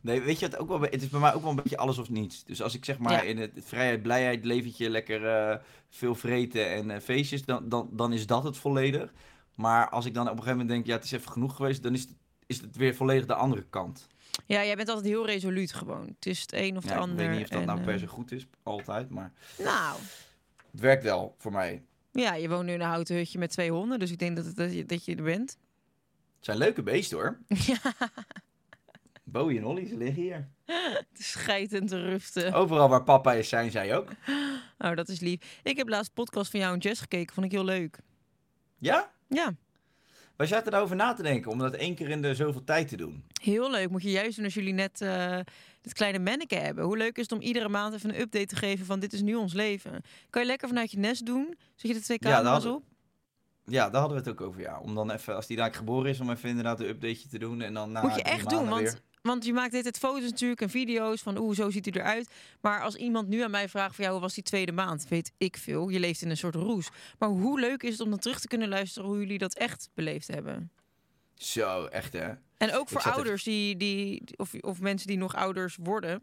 Nee, 0.00 0.20
weet 0.20 0.38
je, 0.38 0.46
het, 0.46 0.56
ook 0.56 0.68
wel, 0.68 0.80
het 0.80 1.02
is 1.02 1.08
bij 1.08 1.20
mij 1.20 1.34
ook 1.34 1.40
wel 1.40 1.50
een 1.50 1.56
beetje 1.56 1.76
alles 1.76 1.98
of 1.98 2.10
niets. 2.10 2.44
Dus 2.44 2.62
als 2.62 2.74
ik 2.74 2.84
zeg 2.84 2.98
maar 2.98 3.12
Ja. 3.12 3.20
in 3.20 3.38
het 3.38 3.52
vrijheid, 3.56 4.02
blijheid, 4.02 4.44
leventje, 4.44 4.90
lekker 4.90 5.26
eh, 5.26 5.58
veel 5.88 6.14
vreten 6.14 6.90
en 6.90 7.02
feestjes, 7.02 7.44
dan, 7.44 7.68
dan, 7.68 7.88
dan 7.92 8.12
is 8.12 8.26
dat 8.26 8.44
het 8.44 8.56
volledig. 8.56 9.12
Maar 9.54 9.88
als 9.88 10.04
ik 10.06 10.14
dan 10.14 10.22
op 10.24 10.30
een 10.30 10.38
gegeven 10.42 10.58
moment 10.58 10.74
denk, 10.74 10.86
ja, 10.86 10.94
het 10.94 11.04
is 11.04 11.12
even 11.12 11.32
genoeg 11.32 11.56
geweest, 11.56 11.82
dan 11.82 11.92
is 11.94 12.00
het, 12.00 12.10
is 12.46 12.60
het 12.60 12.76
weer 12.76 12.94
volledig 12.94 13.26
de 13.26 13.34
andere 13.34 13.64
kant. 13.70 14.06
Ja, 14.46 14.64
jij 14.64 14.76
bent 14.76 14.88
altijd 14.88 15.06
heel 15.06 15.26
resoluut 15.26 15.72
gewoon. 15.72 16.06
Het 16.06 16.26
is 16.26 16.40
het 16.40 16.52
een 16.52 16.76
of 16.76 16.82
Ja, 16.82 16.88
het 16.88 16.96
ik 16.98 17.02
ander. 17.02 17.16
weet 17.16 17.36
niet 17.36 17.42
of 17.42 17.48
dat 17.48 17.60
en, 17.60 17.66
nou 17.66 17.80
per 17.80 17.94
eh, 17.94 18.00
se 18.00 18.06
goed 18.06 18.32
is, 18.32 18.46
altijd, 18.62 19.10
maar 19.10 19.32
Nou, 19.58 19.98
het 20.70 20.80
werkt 20.80 21.02
wel 21.02 21.34
voor 21.38 21.52
mij. 21.52 21.82
ja, 22.12 22.34
je 22.34 22.48
woont 22.48 22.66
nu 22.66 22.72
in 22.72 22.80
een 22.80 22.86
houten 22.86 23.16
hutje 23.16 23.38
met 23.38 23.50
twee 23.50 23.70
honden. 23.70 23.98
Dus 23.98 24.10
ik 24.10 24.18
denk 24.18 24.36
dat, 24.36 24.44
het, 24.44 24.56
dat, 24.56 24.72
je, 24.74 24.84
dat 24.84 25.04
je 25.04 25.16
er 25.16 25.22
bent. 25.22 25.50
Het 26.36 26.44
zijn 26.44 26.58
leuke 26.58 26.82
beesten 26.82 27.16
hoor. 27.18 27.38
Ja, 27.66 27.78
Bowie 29.24 29.58
en 29.58 29.64
Ollie, 29.64 29.86
ze 29.86 29.96
liggen 29.96 30.22
hier. 30.22 30.48
en 31.78 31.86
te 31.86 32.00
ruften. 32.02 32.52
Overal 32.52 32.88
waar 32.88 33.02
papa 33.02 33.32
is, 33.32 33.48
zijn 33.48 33.70
zij 33.70 33.96
ook. 33.96 34.08
Oh, 34.78 34.94
dat 34.94 35.08
is 35.08 35.20
lief. 35.20 35.60
Ik 35.62 35.76
heb 35.76 35.88
laatst 35.88 36.14
podcast 36.14 36.50
van 36.50 36.60
jou 36.60 36.72
en 36.74 36.78
Jess 36.80 37.00
gekeken. 37.00 37.34
Vond 37.34 37.46
ik 37.46 37.52
heel 37.52 37.64
leuk. 37.64 37.98
Ja? 38.78 39.12
Ja, 39.28 39.54
Wij 40.36 40.46
zaten 40.46 40.70
daarover 40.72 40.96
na 40.96 41.12
te 41.12 41.22
denken, 41.22 41.50
om 41.50 41.58
dat 41.58 41.74
één 41.74 41.94
keer 41.94 42.08
in 42.08 42.22
de 42.22 42.34
zoveel 42.34 42.64
tijd 42.64 42.88
te 42.88 42.96
doen. 42.96 43.24
heel 43.42 43.70
leuk. 43.70 43.90
Moet 43.90 44.02
je 44.02 44.10
juist 44.10 44.36
doen 44.36 44.44
als 44.44 44.54
jullie 44.54 44.72
net 44.72 45.00
eh 45.00 45.38
dit 45.80 45.92
kleine 45.92 46.18
manneke 46.18 46.54
hebben. 46.54 46.84
Hoe 46.84 46.96
leuk 46.96 47.16
is 47.16 47.22
het 47.22 47.32
om 47.32 47.40
iedere 47.40 47.68
maand 47.68 47.94
even 47.94 48.08
een 48.14 48.20
update 48.20 48.46
te 48.46 48.56
geven 48.56 48.86
van 48.86 49.00
dit 49.00 49.12
is 49.12 49.22
nu 49.22 49.34
ons 49.34 49.52
leven. 49.52 50.02
Kan 50.30 50.42
je 50.42 50.48
lekker 50.48 50.68
vanuit 50.68 50.90
je 50.90 50.98
nest 50.98 51.26
doen? 51.26 51.54
Zet 51.74 51.90
je 51.90 51.96
de 51.96 52.02
twee 52.02 52.16
Ja, 52.20 52.28
camera's 52.30 52.52
hadden- 52.52 52.72
op? 52.74 52.82
Ja, 53.66 53.90
daar 53.90 54.00
hadden 54.00 54.22
we 54.22 54.28
het 54.30 54.40
ook 54.40 54.46
over, 54.48 54.60
ja. 54.60 54.78
Om 54.80 54.94
dan 54.94 55.10
even, 55.10 55.34
als 55.36 55.46
die 55.46 55.56
daar 55.56 55.74
geboren 55.74 56.10
is, 56.10 56.20
om 56.20 56.30
even 56.30 56.48
inderdaad 56.48 56.80
een 56.80 56.88
updateje 56.88 57.28
te 57.28 57.38
doen. 57.38 57.60
En 57.60 57.74
dan 57.74 57.92
na 57.92 58.02
Moet 58.02 58.14
je 58.14 58.22
echt 58.22 58.50
doen, 58.50 58.68
want, 58.68 59.02
want 59.24 59.44
je 59.44 59.52
maakt 59.52 59.72
dit 59.72 59.84
het 59.84 59.98
foto's 59.98 60.30
natuurlijk 60.30 60.60
en 60.60 60.70
video's 60.70 61.22
van 61.22 61.38
oeh, 61.38 61.54
zo 61.56 61.70
ziet 61.70 61.84
hij 61.84 61.94
eruit. 61.94 62.30
Maar 62.60 62.82
als 62.82 62.94
iemand 62.94 63.28
nu 63.28 63.40
aan 63.40 63.50
mij 63.50 63.68
vraagt 63.68 63.94
van 63.94 64.04
jou, 64.04 64.16
hoe 64.16 64.22
was 64.24 64.34
die 64.34 64.42
tweede 64.44 64.72
maand? 64.72 65.08
Weet 65.08 65.32
ik 65.38 65.56
veel, 65.56 65.88
je 65.88 66.00
leeft 66.00 66.22
in 66.22 66.30
een 66.30 66.36
soort 66.36 66.54
roes. 66.54 66.88
Maar 67.18 67.28
hoe 67.28 67.60
leuk 67.60 67.82
is 67.82 67.92
het 67.92 68.00
om 68.00 68.10
dan 68.10 68.18
terug 68.18 68.40
te 68.40 68.48
kunnen 68.48 68.68
luisteren 68.68 69.08
hoe 69.08 69.18
jullie 69.18 69.38
dat 69.38 69.54
echt 69.54 69.88
beleefd 69.94 70.28
hebben? 70.28 70.70
Zo, 71.34 71.84
echt 71.84 72.12
hè. 72.12 72.32
En 72.56 72.72
ook 72.74 72.88
voor 72.88 72.98
even- 73.00 73.12
ouders 73.12 73.42
die, 73.42 73.76
die 73.76 74.22
of, 74.36 74.54
of 74.60 74.80
mensen 74.80 75.06
die 75.06 75.18
nog 75.18 75.34
ouders 75.34 75.76
worden, 75.80 76.22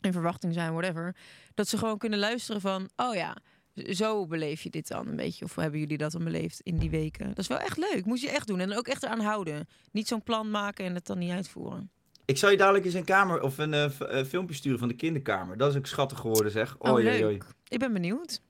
in 0.00 0.12
verwachting 0.12 0.54
zijn, 0.54 0.72
whatever, 0.72 1.16
dat 1.54 1.68
ze 1.68 1.78
gewoon 1.78 1.98
kunnen 1.98 2.18
luisteren 2.18 2.60
van, 2.60 2.88
oh 2.96 3.14
ja, 3.14 3.36
zo 3.74 4.26
beleef 4.26 4.62
je 4.62 4.70
dit 4.70 4.88
dan 4.88 5.06
een 5.06 5.16
beetje. 5.16 5.44
Of 5.44 5.54
hebben 5.54 5.80
jullie 5.80 5.98
dat 5.98 6.12
dan 6.12 6.24
beleefd 6.24 6.60
in 6.60 6.78
die 6.78 6.90
weken? 6.90 7.28
Dat 7.28 7.38
is 7.38 7.46
wel 7.46 7.58
echt 7.58 7.76
leuk, 7.76 8.04
moet 8.04 8.20
je 8.20 8.30
echt 8.30 8.46
doen. 8.46 8.60
En 8.60 8.76
ook 8.76 8.88
echt 8.88 9.02
eraan 9.02 9.20
houden. 9.20 9.68
Niet 9.92 10.08
zo'n 10.08 10.22
plan 10.22 10.50
maken 10.50 10.84
en 10.84 10.94
het 10.94 11.06
dan 11.06 11.18
niet 11.18 11.30
uitvoeren. 11.30 11.90
Ik 12.28 12.38
zal 12.38 12.50
je 12.50 12.56
dadelijk 12.56 12.84
eens 12.84 12.94
een 12.94 13.04
kamer 13.04 13.40
of 13.40 13.58
een 13.58 13.74
eh, 13.74 13.84
eh, 14.00 14.26
filmpje 14.26 14.54
sturen 14.54 14.78
van 14.78 14.88
de 14.88 14.94
kinderkamer. 14.94 15.56
Dat 15.56 15.70
is 15.70 15.76
ook 15.76 15.86
schattig 15.86 16.18
geworden, 16.18 16.52
zeg. 16.52 16.76
Oh, 16.78 16.98
leuk. 16.98 17.44
Ik 17.68 17.78
ben 17.78 17.92
benieuwd. 17.92 18.42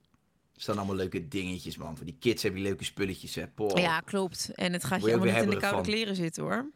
Er 0.55 0.61
staan 0.61 0.77
allemaal 0.77 0.95
leuke 0.95 1.27
dingetjes, 1.27 1.77
man. 1.77 1.97
Voor 1.97 2.05
die 2.05 2.17
kids 2.19 2.43
heb 2.43 2.55
je 2.55 2.61
leuke 2.61 2.83
spulletjes, 2.83 3.35
hè. 3.35 3.45
Ja, 3.75 3.99
klopt. 3.99 4.51
En 4.53 4.73
het 4.73 4.83
gaat 4.83 5.01
je 5.01 5.07
je 5.07 5.13
allemaal 5.13 5.33
niet 5.33 5.43
in 5.43 5.49
de 5.49 5.57
koude 5.57 5.77
van. 5.77 5.85
kleren 5.85 6.15
zitten 6.15 6.43
hoor. 6.43 6.69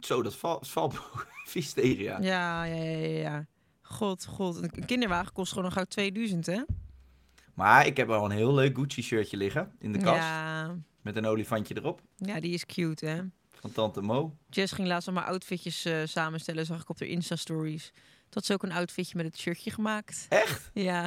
Zo, 0.00 0.22
dat 0.22 0.36
valt 0.36 0.68
valt 0.68 1.00
vies 1.44 1.72
tegen, 1.72 2.02
ja. 2.02 2.20
Ja, 2.20 2.64
ja, 2.64 2.74
ja, 2.74 2.98
ja. 2.98 3.18
ja. 3.18 3.46
God, 3.82 4.26
god. 4.26 4.62
Een 4.62 4.84
kinderwagen 4.86 5.32
kost 5.32 5.48
gewoon 5.48 5.64
nog 5.64 5.72
gauw 5.72 5.84
2000, 5.84 6.46
hè? 6.46 6.62
Maar 7.54 7.86
ik 7.86 7.96
heb 7.96 8.10
al 8.10 8.24
een 8.24 8.36
heel 8.36 8.54
leuk 8.54 8.78
Gucci-shirtje 8.78 9.36
liggen 9.36 9.72
in 9.78 9.92
de 9.92 9.98
kast. 9.98 10.22
Ja. 10.22 10.76
Met 11.02 11.16
een 11.16 11.26
olifantje 11.26 11.76
erop. 11.76 12.02
ja, 12.16 12.40
die 12.40 12.52
is 12.52 12.66
cute, 12.66 13.06
hè? 13.06 13.20
Van 13.60 13.72
Tante 13.72 14.00
Mo. 14.00 14.36
Jess 14.50 14.72
ging 14.72 14.88
laatst 14.88 15.08
allemaal 15.08 15.26
outfitjes 15.26 15.84
eh, 15.84 16.00
samenstellen, 16.04 16.66
zag 16.66 16.80
ik 16.80 16.88
op 16.88 16.98
de 16.98 17.08
Insta-stories. 17.08 17.92
Had 18.30 18.44
ze 18.44 18.52
ook 18.52 18.62
een 18.62 18.72
outfitje 18.72 19.16
met 19.16 19.26
het 19.26 19.38
shirtje 19.38 19.70
gemaakt. 19.70 20.26
Echt? 20.28 20.70
Ja. 20.74 21.04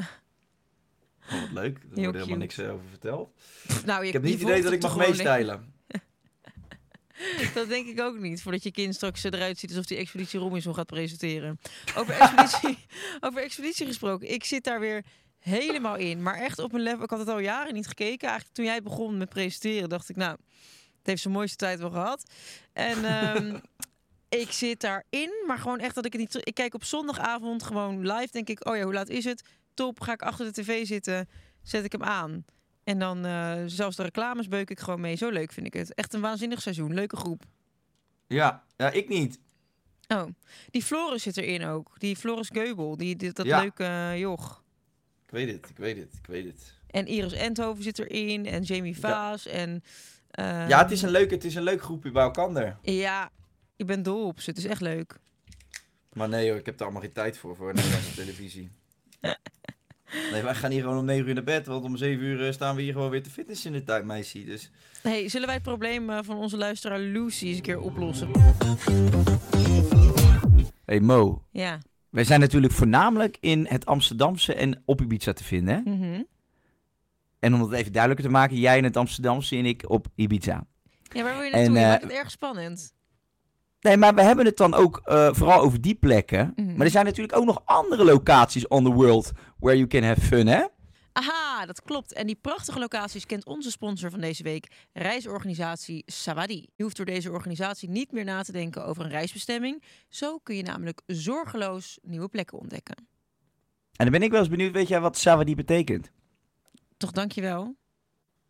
Oh, 1.31 1.41
wat 1.41 1.51
leuk. 1.51 1.77
Er 1.77 1.81
wordt 1.81 1.95
Heel 1.95 2.05
helemaal 2.05 2.25
cute. 2.25 2.37
niks 2.37 2.57
eh, 2.57 2.73
over 2.73 2.85
verteld. 2.89 3.29
Nou, 3.85 4.01
je, 4.01 4.07
Ik 4.07 4.13
heb 4.13 4.21
niet 4.21 4.33
het 4.33 4.41
idee 4.41 4.61
dat 4.61 4.71
ik 4.71 4.81
mag 4.81 4.95
lekker. 4.95 5.59
Dat 7.53 7.67
denk 7.67 7.87
ik 7.87 7.99
ook 8.01 8.19
niet. 8.19 8.41
Voordat 8.41 8.63
je 8.63 8.71
kind 8.71 8.95
straks 8.95 9.23
eruit 9.23 9.59
ziet 9.59 9.69
alsof 9.69 9.85
die 9.85 9.97
Expeditie 9.97 10.39
Robinson 10.39 10.73
gaat 10.75 10.85
presenteren. 10.85 11.59
Over 11.95 12.13
Expeditie, 12.13 12.77
over 13.19 13.41
expeditie 13.41 13.85
gesproken. 13.85 14.31
Ik 14.31 14.43
zit 14.43 14.63
daar 14.63 14.79
weer 14.79 15.05
helemaal 15.39 15.95
in. 15.95 16.21
Maar 16.23 16.35
echt 16.35 16.59
op 16.59 16.73
een 16.73 16.81
level. 16.81 17.03
Ik 17.03 17.09
had 17.09 17.19
het 17.19 17.27
al 17.27 17.39
jaren 17.39 17.73
niet 17.73 17.87
gekeken. 17.87 18.27
Eigenlijk 18.27 18.55
toen 18.55 18.65
jij 18.65 18.81
begon 18.81 19.17
met 19.17 19.29
presenteren 19.29 19.89
dacht 19.89 20.09
ik, 20.09 20.15
nou, 20.15 20.37
heeft 21.09 21.21
zijn 21.21 21.33
mooiste 21.33 21.55
tijd 21.57 21.79
wel 21.79 21.89
gehad. 21.91 22.31
En 22.73 23.05
ehm, 23.05 23.55
Ik 24.29 24.51
zit 24.51 24.81
daarin, 24.81 25.31
maar 25.47 25.57
gewoon 25.57 25.79
echt 25.79 25.95
dat 25.95 26.05
ik 26.05 26.11
het 26.13 26.21
niet... 26.21 26.47
Ik 26.47 26.53
kijk 26.53 26.73
op 26.73 26.83
zondagavond 26.83 27.63
gewoon 27.63 28.07
live, 28.11 28.31
denk 28.31 28.49
ik... 28.49 28.67
Oh 28.67 28.75
ja, 28.75 28.83
hoe 28.83 28.93
laat 28.93 29.09
is 29.09 29.23
het? 29.25 29.43
Top, 29.73 29.99
ga 30.01 30.13
ik 30.13 30.21
achter 30.21 30.45
de 30.45 30.61
tv 30.61 30.85
zitten, 30.85 31.29
zet 31.63 31.83
ik 31.85 31.91
hem 31.91 32.03
aan. 32.03 32.45
En 32.83 32.99
dan 32.99 33.25
eh, 33.25 33.57
zelfs 33.65 33.95
de 33.95 34.03
reclames 34.03 34.47
beuk 34.47 34.69
ik 34.69 34.79
gewoon 34.79 35.01
mee. 35.01 35.15
Zo 35.15 35.29
leuk 35.29 35.51
vind 35.51 35.65
ik 35.65 35.73
het. 35.73 35.93
Echt 35.93 36.13
een 36.13 36.21
waanzinnig 36.21 36.61
seizoen. 36.61 36.93
Leuke 36.93 37.15
groep. 37.15 37.43
Ja, 38.27 38.63
ja 38.77 38.91
ik 38.91 39.07
niet. 39.09 39.39
Oh, 40.07 40.23
die 40.71 40.83
Floris 40.83 41.23
zit 41.23 41.37
erin 41.37 41.65
ook. 41.65 41.99
Die 41.99 42.15
Floris 42.15 42.49
Geubel, 42.53 42.97
die, 42.97 43.15
die- 43.15 43.31
dat 43.31 43.45
Ja. 43.45 43.59
leuke 43.61 43.83
eh, 43.83 44.19
joch. 44.19 44.63
Ik 45.25 45.31
weet 45.31 45.51
het, 45.51 45.69
ik 45.69 45.77
weet 45.77 45.97
het, 45.97 46.13
ik 46.17 46.25
weet 46.27 46.45
het. 46.45 46.73
En 46.87 47.07
Iris 47.07 47.33
Endhoven 47.33 47.83
zit 47.83 47.99
erin. 47.99 48.45
En 48.45 48.61
Jamie 48.63 48.99
Vaas. 48.99 49.45
En, 49.45 49.83
eh, 50.31 50.67
Ja, 50.67 50.81
het 50.81 50.91
is 50.91 51.01
een 51.01 51.09
leuk, 51.09 51.31
het 51.31 51.43
is 51.43 51.55
een 51.55 51.63
leuk 51.63 51.81
groepje 51.81 52.11
bij 52.11 52.23
elkaar. 52.23 52.77
Ja, 52.81 53.29
ik 53.75 53.85
ben 53.85 54.03
dol 54.03 54.27
op 54.27 54.39
ze. 54.39 54.49
Het 54.49 54.59
is 54.59 54.65
echt 54.65 54.81
leuk. 54.81 55.15
Maar 56.13 56.29
nee 56.29 56.49
hoor, 56.49 56.59
ik 56.59 56.65
heb 56.65 56.75
er 56.77 56.83
allemaal 56.83 57.01
geen 57.01 57.11
tijd 57.13 57.37
voor, 57.37 57.55
voor 57.55 57.73
Nederlandse 57.73 58.13
televisie. 58.21 58.71
Nee, 60.31 60.41
wij 60.43 60.55
gaan 60.55 60.71
hier 60.71 60.81
gewoon 60.81 60.97
om 60.97 61.05
9 61.05 61.27
uur 61.27 61.33
naar 61.33 61.43
bed, 61.43 61.65
want 61.65 61.83
om 61.83 61.97
7 61.97 62.23
uur 62.25 62.45
eh, 62.45 62.51
staan 62.51 62.75
we 62.75 62.81
hier 62.81 62.93
gewoon 62.93 63.09
weer 63.09 63.23
te 63.23 63.29
fitnessen 63.29 63.73
in 63.73 63.79
de 63.79 63.85
tijd, 63.85 64.05
meisje. 64.05 64.43
Dus 64.43 64.71
Hey, 65.01 65.29
zullen 65.29 65.45
wij 65.47 65.55
het 65.55 65.65
probleem 65.65 66.09
eh, 66.09 66.17
van 66.21 66.37
onze 66.37 66.57
luisteraar 66.57 66.99
Lucy 66.99 67.45
eens 67.47 67.55
een 67.57 67.61
keer 67.63 67.79
oplossen? 67.79 68.29
Hey 70.85 70.99
Mo, 70.99 71.43
Ja. 71.51 71.79
wij 72.09 72.23
zijn 72.23 72.39
natuurlijk 72.39 72.73
voornamelijk 72.73 73.37
in 73.39 73.65
het 73.69 73.85
Amsterdamse 73.85 74.53
en 74.53 74.81
op 74.85 75.01
Ibiza 75.01 75.33
te 75.33 75.43
vinden. 75.43 75.73
Hè? 75.85 75.91
Mhm. 75.91 76.21
En 77.39 77.53
om 77.53 77.61
het 77.61 77.71
even 77.71 77.91
duidelijker 77.91 78.25
te 78.27 78.31
maken, 78.31 78.57
jij 78.57 78.77
in 78.77 78.83
het 78.83 78.97
Amsterdamse 78.97 79.55
en 79.55 79.65
ik 79.65 79.89
op 79.89 80.07
Ibiza. 80.15 80.65
Ja, 81.01 81.23
waar 81.23 81.33
wil 81.33 81.43
je 81.43 81.51
En, 81.51 81.71
naartoe? 81.73 81.73
Je 81.73 81.83
eh, 81.83 81.89
maakt 81.89 82.03
het 82.03 82.11
erg 82.11 82.31
spannend. 82.31 82.93
Nee, 83.79 83.97
maar 83.97 84.15
we 84.15 84.21
hebben 84.21 84.45
het 84.45 84.57
dan 84.57 84.73
ook 84.73 85.01
eh, 85.03 85.29
vooral 85.33 85.61
over 85.61 85.81
die 85.81 85.95
plekken. 85.95 86.53
Mhm. 86.55 86.75
Maar 86.75 86.85
er 86.85 86.91
zijn 86.91 87.05
natuurlijk 87.05 87.37
ook 87.37 87.45
nog 87.45 87.61
andere 87.65 88.03
locaties 88.03 88.67
on 88.67 88.83
the 88.83 88.91
world 88.91 89.31
where 89.57 89.77
you 89.77 89.87
can 89.87 90.03
have 90.03 90.21
fun, 90.21 90.47
hè? 90.47 90.65
Aha, 91.11 91.65
dat 91.65 91.81
klopt. 91.81 92.13
En 92.13 92.27
die 92.27 92.35
prachtige 92.41 92.79
locaties 92.79 93.25
kent 93.25 93.45
onze 93.45 93.71
sponsor 93.71 94.09
van 94.09 94.19
deze 94.19 94.43
week, 94.43 94.67
reisorganisatie 94.93 96.03
Savadi. 96.05 96.67
Je 96.75 96.83
hoeft 96.83 96.95
door 96.95 97.05
deze 97.05 97.31
organisatie 97.31 97.89
niet 97.89 98.11
meer 98.11 98.23
na 98.23 98.43
te 98.43 98.51
denken 98.51 98.85
over 98.85 99.03
een 99.03 99.09
reisbestemming. 99.09 99.83
Zo 100.09 100.37
kun 100.37 100.55
je 100.55 100.63
namelijk 100.63 101.01
zorgeloos 101.05 101.99
nieuwe 102.01 102.27
plekken 102.27 102.59
ontdekken. 102.59 102.95
En 103.95 104.05
dan 104.05 104.11
ben 104.11 104.21
ik 104.21 104.31
wel 104.31 104.39
eens 104.39 104.49
benieuwd, 104.49 104.73
weet 104.73 104.87
jij 104.87 105.01
wat 105.01 105.17
Savadi 105.17 105.55
betekent? 105.55 106.11
Toch 106.99 107.11
dankjewel. 107.11 107.75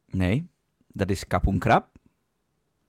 Nee, 0.05 0.47
dat 0.87 1.09
is 1.09 1.27
kapun 1.27 1.59
krab. 1.59 1.87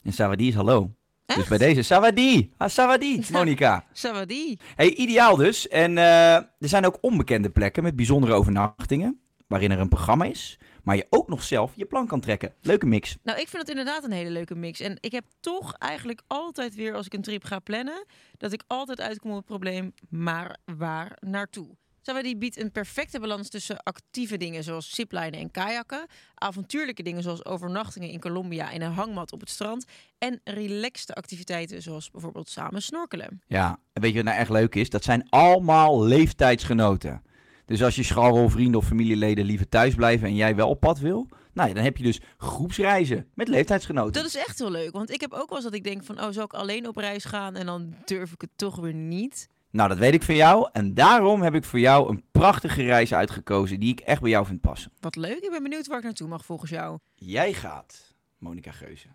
En 0.02 0.12
Savadi 0.12 0.48
is 0.48 0.54
hallo. 0.54 0.94
Dus 1.26 1.48
bij 1.48 1.58
deze, 1.58 1.82
Savadi! 1.82 2.52
Ah, 2.56 2.68
Savadi, 2.68 3.24
Monica. 3.32 3.84
Savadi. 3.92 4.56
Hey, 4.74 4.94
ideaal 4.94 5.36
dus. 5.36 5.68
En 5.68 5.98
eh, 5.98 6.34
er 6.34 6.46
zijn 6.58 6.86
ook 6.86 6.98
onbekende 7.00 7.50
plekken 7.50 7.82
met 7.82 7.96
bijzondere 7.96 8.32
overnachtingen, 8.32 9.20
waarin 9.46 9.70
er 9.70 9.78
een 9.78 9.88
programma 9.88 10.24
is, 10.24 10.58
maar 10.82 10.96
je 10.96 11.06
ook 11.10 11.28
nog 11.28 11.42
zelf 11.42 11.72
je 11.74 11.84
plan 11.84 12.06
kan 12.06 12.20
trekken. 12.20 12.54
Leuke 12.60 12.86
mix. 12.86 13.16
Nou, 13.22 13.40
ik 13.40 13.48
vind 13.48 13.62
het 13.62 13.70
inderdaad 13.70 14.04
een 14.04 14.12
hele 14.12 14.30
leuke 14.30 14.54
mix. 14.54 14.80
En 14.80 14.96
ik 15.00 15.12
heb 15.12 15.24
toch 15.40 15.74
eigenlijk 15.74 16.22
altijd 16.26 16.74
weer, 16.74 16.94
als 16.94 17.06
ik 17.06 17.14
een 17.14 17.22
trip 17.22 17.44
ga 17.44 17.58
plannen, 17.58 18.06
dat 18.36 18.52
ik 18.52 18.62
altijd 18.66 19.00
uitkom 19.00 19.30
op 19.30 19.36
het 19.36 19.46
probleem, 19.46 19.92
maar 20.08 20.56
waar 20.76 21.16
naartoe? 21.20 21.76
Savadi 22.02 22.36
biedt 22.36 22.60
een 22.60 22.72
perfecte 22.72 23.20
balans 23.20 23.48
tussen 23.48 23.82
actieve 23.82 24.36
dingen 24.36 24.64
zoals 24.64 24.90
ziplinen 24.90 25.40
en 25.40 25.50
kajakken, 25.50 26.06
avontuurlijke 26.34 27.02
dingen 27.02 27.22
zoals 27.22 27.44
overnachtingen 27.44 28.08
in 28.08 28.20
Colombia 28.20 28.70
in 28.70 28.82
een 28.82 28.92
hangmat 28.92 29.32
op 29.32 29.40
het 29.40 29.50
strand 29.50 29.84
en 30.18 30.40
relaxte 30.44 31.14
activiteiten 31.14 31.82
zoals 31.82 32.10
bijvoorbeeld 32.10 32.48
samen 32.48 32.82
snorkelen. 32.82 33.42
Ja, 33.46 33.78
en 33.92 34.02
weet 34.02 34.10
je 34.10 34.16
wat 34.16 34.26
nou 34.26 34.38
echt 34.38 34.50
leuk 34.50 34.74
is? 34.74 34.90
Dat 34.90 35.04
zijn 35.04 35.28
allemaal 35.28 36.04
leeftijdsgenoten. 36.04 37.22
Dus 37.66 37.82
als 37.82 37.96
je 37.96 38.02
scharrel, 38.02 38.48
vrienden 38.48 38.80
of 38.80 38.86
familieleden 38.86 39.44
liever 39.44 39.68
thuis 39.68 39.94
blijven 39.94 40.28
en 40.28 40.34
jij 40.34 40.54
wel 40.54 40.68
op 40.68 40.80
pad 40.80 40.98
wil, 40.98 41.28
nou 41.52 41.68
ja, 41.68 41.74
dan 41.74 41.84
heb 41.84 41.96
je 41.96 42.02
dus 42.02 42.20
groepsreizen 42.38 43.26
met 43.34 43.48
leeftijdsgenoten. 43.48 44.12
Dat 44.12 44.24
is 44.24 44.36
echt 44.36 44.58
heel 44.58 44.70
leuk, 44.70 44.92
want 44.92 45.10
ik 45.10 45.20
heb 45.20 45.32
ook 45.32 45.48
wel 45.48 45.56
eens 45.56 45.64
dat 45.64 45.74
ik 45.74 45.84
denk 45.84 46.04
van, 46.04 46.20
oh, 46.20 46.30
zal 46.30 46.44
ik 46.44 46.52
alleen 46.52 46.88
op 46.88 46.96
reis 46.96 47.24
gaan 47.24 47.56
en 47.56 47.66
dan 47.66 47.94
durf 48.04 48.32
ik 48.32 48.40
het 48.40 48.50
toch 48.56 48.76
weer 48.76 48.94
niet. 48.94 49.48
Nou, 49.70 49.88
dat 49.88 49.98
weet 49.98 50.14
ik 50.14 50.22
van 50.22 50.34
jou 50.34 50.68
en 50.72 50.94
daarom 50.94 51.42
heb 51.42 51.54
ik 51.54 51.64
voor 51.64 51.78
jou 51.78 52.10
een 52.10 52.24
prachtige 52.30 52.82
reis 52.82 53.14
uitgekozen 53.14 53.80
die 53.80 53.92
ik 53.92 54.00
echt 54.00 54.20
bij 54.20 54.30
jou 54.30 54.46
vind 54.46 54.60
passen. 54.60 54.92
Wat 55.00 55.16
leuk, 55.16 55.38
ik 55.38 55.50
ben 55.50 55.62
benieuwd 55.62 55.86
waar 55.86 55.98
ik 55.98 56.04
naartoe 56.04 56.28
mag 56.28 56.44
volgens 56.44 56.70
jou. 56.70 56.98
Jij 57.14 57.52
gaat, 57.52 58.14
Monica 58.38 58.70
Geuze, 58.70 59.08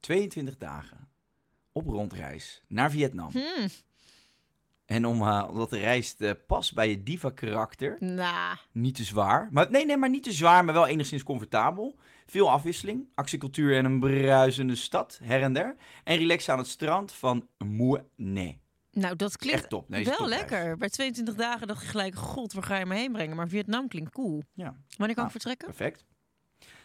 22 0.00 0.56
dagen 0.56 1.08
op 1.72 1.86
rondreis 1.86 2.62
naar 2.68 2.90
Vietnam. 2.90 3.30
Hmm. 3.30 3.68
En 4.86 5.06
om, 5.06 5.22
eh, 5.22 5.46
omdat 5.50 5.70
de 5.70 5.78
reis 5.78 6.16
eh, 6.16 6.30
past 6.46 6.74
bij 6.74 6.88
je 6.88 7.02
diva-karakter, 7.02 7.96
Nou, 7.98 8.56
niet 8.72 8.94
te 8.94 9.04
zwaar. 9.04 9.48
Maar, 9.50 9.70
nee, 9.70 9.86
nee, 9.86 9.96
maar 9.96 10.10
niet 10.10 10.22
te 10.22 10.32
zwaar, 10.32 10.64
maar 10.64 10.74
wel 10.74 10.86
enigszins 10.86 11.22
comfortabel. 11.22 11.98
Veel 12.26 12.50
afwisseling, 12.50 13.08
actiecultuur 13.14 13.76
en 13.76 13.84
een 13.84 14.00
bruisende 14.00 14.74
stad, 14.74 15.20
her 15.22 15.42
en 15.42 15.52
der. 15.52 15.76
En 16.04 16.16
relax 16.16 16.48
aan 16.48 16.58
het 16.58 16.66
strand 16.66 17.12
van 17.12 17.48
Moernet. 17.58 18.56
Nou 18.90 19.16
dat 19.16 19.36
klinkt 19.36 19.68
top. 19.68 19.88
Nee, 19.88 20.04
wel 20.04 20.28
lekker. 20.28 20.76
Bij 20.76 20.88
22 20.88 21.34
dagen 21.34 21.66
dacht 21.66 21.82
ik 21.82 21.88
gelijk, 21.88 22.14
god, 22.14 22.52
waar 22.52 22.62
ga 22.62 22.78
je 22.78 22.86
me 22.86 22.94
heen 22.94 23.12
brengen? 23.12 23.36
Maar 23.36 23.48
Vietnam 23.48 23.88
klinkt 23.88 24.12
cool. 24.12 24.42
Ja, 24.54 24.64
Wanneer 24.64 24.86
kan 24.96 25.14
Nou, 25.14 25.26
ik 25.26 25.30
vertrekken? 25.32 25.66
perfect. 25.68 26.04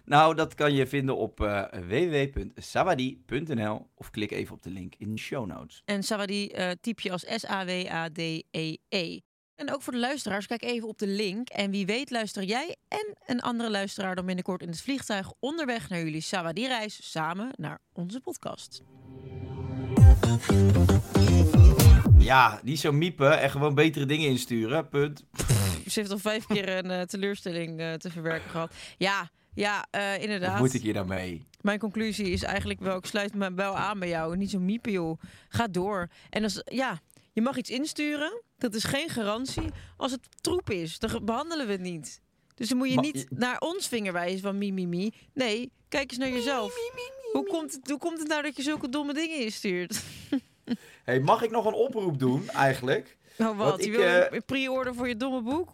Nou, 0.06 0.36
dat 0.36 0.53
kan 0.53 0.74
je 0.74 0.88
vinden 0.88 1.18
op 1.18 1.41
eh 1.41 1.64
www.savadi.nl 1.72 3.88
of 3.95 4.10
klik 4.10 4.32
even 4.32 4.56
op 4.56 4.62
de 4.64 4.70
link 4.70 4.93
in 4.97 5.16
de 5.16 5.22
show 5.22 5.45
notes. 5.45 5.82
En 5.86 6.03
Savadi 6.03 6.47
eh 6.47 6.72
typ 6.82 6.99
je 6.99 7.12
als 7.12 7.26
S-A-W-A-D-E-E. 7.36 8.78
E 8.89 9.20
En 9.56 9.74
ook 9.74 9.82
voor 9.82 9.93
de 9.93 9.99
luisteraars, 9.99 10.47
kijk 10.47 10.64
even 10.64 10.88
op 10.88 10.97
de 10.97 11.08
link. 11.08 11.49
En 11.49 11.72
wie 11.72 11.86
weet 11.86 12.10
luister 12.12 12.43
jij 12.43 12.76
en 12.88 13.16
een 13.26 13.41
andere 13.41 13.70
luisteraar 13.70 14.16
dan 14.16 14.26
binnenkort 14.26 14.62
in 14.62 14.70
het 14.70 14.82
vliegtuig 14.82 15.32
onderweg 15.39 15.89
naar 15.89 15.99
jullie 16.03 16.22
Savadi-reis 16.22 17.12
samen 17.12 17.49
naar 17.56 17.80
onze 17.93 18.20
podcast. 18.20 18.82
Ja, 22.26 22.60
niet 22.64 22.80
zo 22.80 22.92
miepen 22.92 23.40
en 23.40 23.50
gewoon 23.50 23.76
betere 23.76 24.06
dingen 24.06 24.30
insturen, 24.30 24.90
punt. 24.90 25.26
Ze 25.88 26.00
heeft 26.00 26.12
al 26.12 26.18
vijf 26.18 26.46
keer 26.46 26.70
een 26.70 26.92
eh, 26.92 27.02
teleurstelling 27.02 27.80
eh, 27.80 27.94
te 27.94 28.10
verwerken 28.12 28.50
gehad. 28.50 28.74
Ja, 28.98 29.30
ja, 29.54 29.86
eh, 29.92 30.12
Wat 30.12 30.20
inderdaad. 30.22 30.60
moet 30.60 30.74
ik 30.74 30.82
hier 30.82 30.94
nou 30.94 31.08
mee? 31.08 31.48
Mijn 31.62 31.80
conclusie 31.80 32.30
is 32.30 32.44
eigenlijk 32.44 32.80
wel, 32.80 32.98
ik 32.98 33.06
sluit 33.06 33.34
me 33.34 33.54
wel 33.54 33.78
aan 33.78 34.00
bij 34.00 34.10
jou. 34.10 34.38
Niet 34.38 34.50
zo 34.50 34.60
miepen, 34.60 34.92
joh. 34.92 35.22
Ga 35.50 35.68
door. 35.68 36.10
En 36.30 36.44
als, 36.44 36.62
ja, 36.64 37.02
je 37.34 37.42
mag 37.42 37.58
iets 37.58 37.70
insturen. 37.70 38.42
Dat 38.58 38.74
is 38.74 38.84
geen 38.84 39.10
garantie. 39.10 39.70
Als 39.98 40.12
het 40.12 40.28
troep 40.42 40.70
is, 40.70 41.00
dan 41.00 41.26
behandelen 41.26 41.66
we 41.66 41.72
het 41.72 41.82
niet. 41.82 42.22
Dus 42.56 42.70
dan 42.70 42.78
moet 42.78 42.92
je 42.92 43.00
niet 43.00 43.26
naar 43.30 43.60
ons 43.60 43.88
vinger 43.88 44.14
wijzen 44.14 44.42
van 44.42 44.58
mi, 44.58 44.72
mi, 44.74 44.88
mi. 44.88 45.12
Nee, 45.34 45.72
kijk 45.88 46.10
eens 46.10 46.20
naar 46.20 46.30
jezelf. 46.30 46.74
Hoe 47.32 47.46
komt, 47.46 47.74
het, 47.74 47.90
hoe 47.90 48.00
komt 48.00 48.20
het 48.20 48.28
nou 48.28 48.42
dat 48.42 48.56
je 48.56 48.64
zulke 48.64 48.90
domme 48.90 49.14
dingen 49.14 49.40
instuurt? 49.40 50.04
Hey, 51.03 51.20
mag 51.20 51.43
ik 51.43 51.51
nog 51.51 51.66
een 51.66 51.74
oproep 51.74 52.20
doen, 52.20 52.49
eigenlijk? 52.49 53.18
Oh, 53.38 53.57
wat? 53.57 53.84
Je 53.84 53.86
ik, 53.86 53.95
wil 53.95 54.05
eh, 54.05 54.32
een 54.32 54.45
pre-order 54.45 54.95
voor 54.95 55.07
je 55.07 55.18
domme 55.18 55.41
boek? 55.41 55.70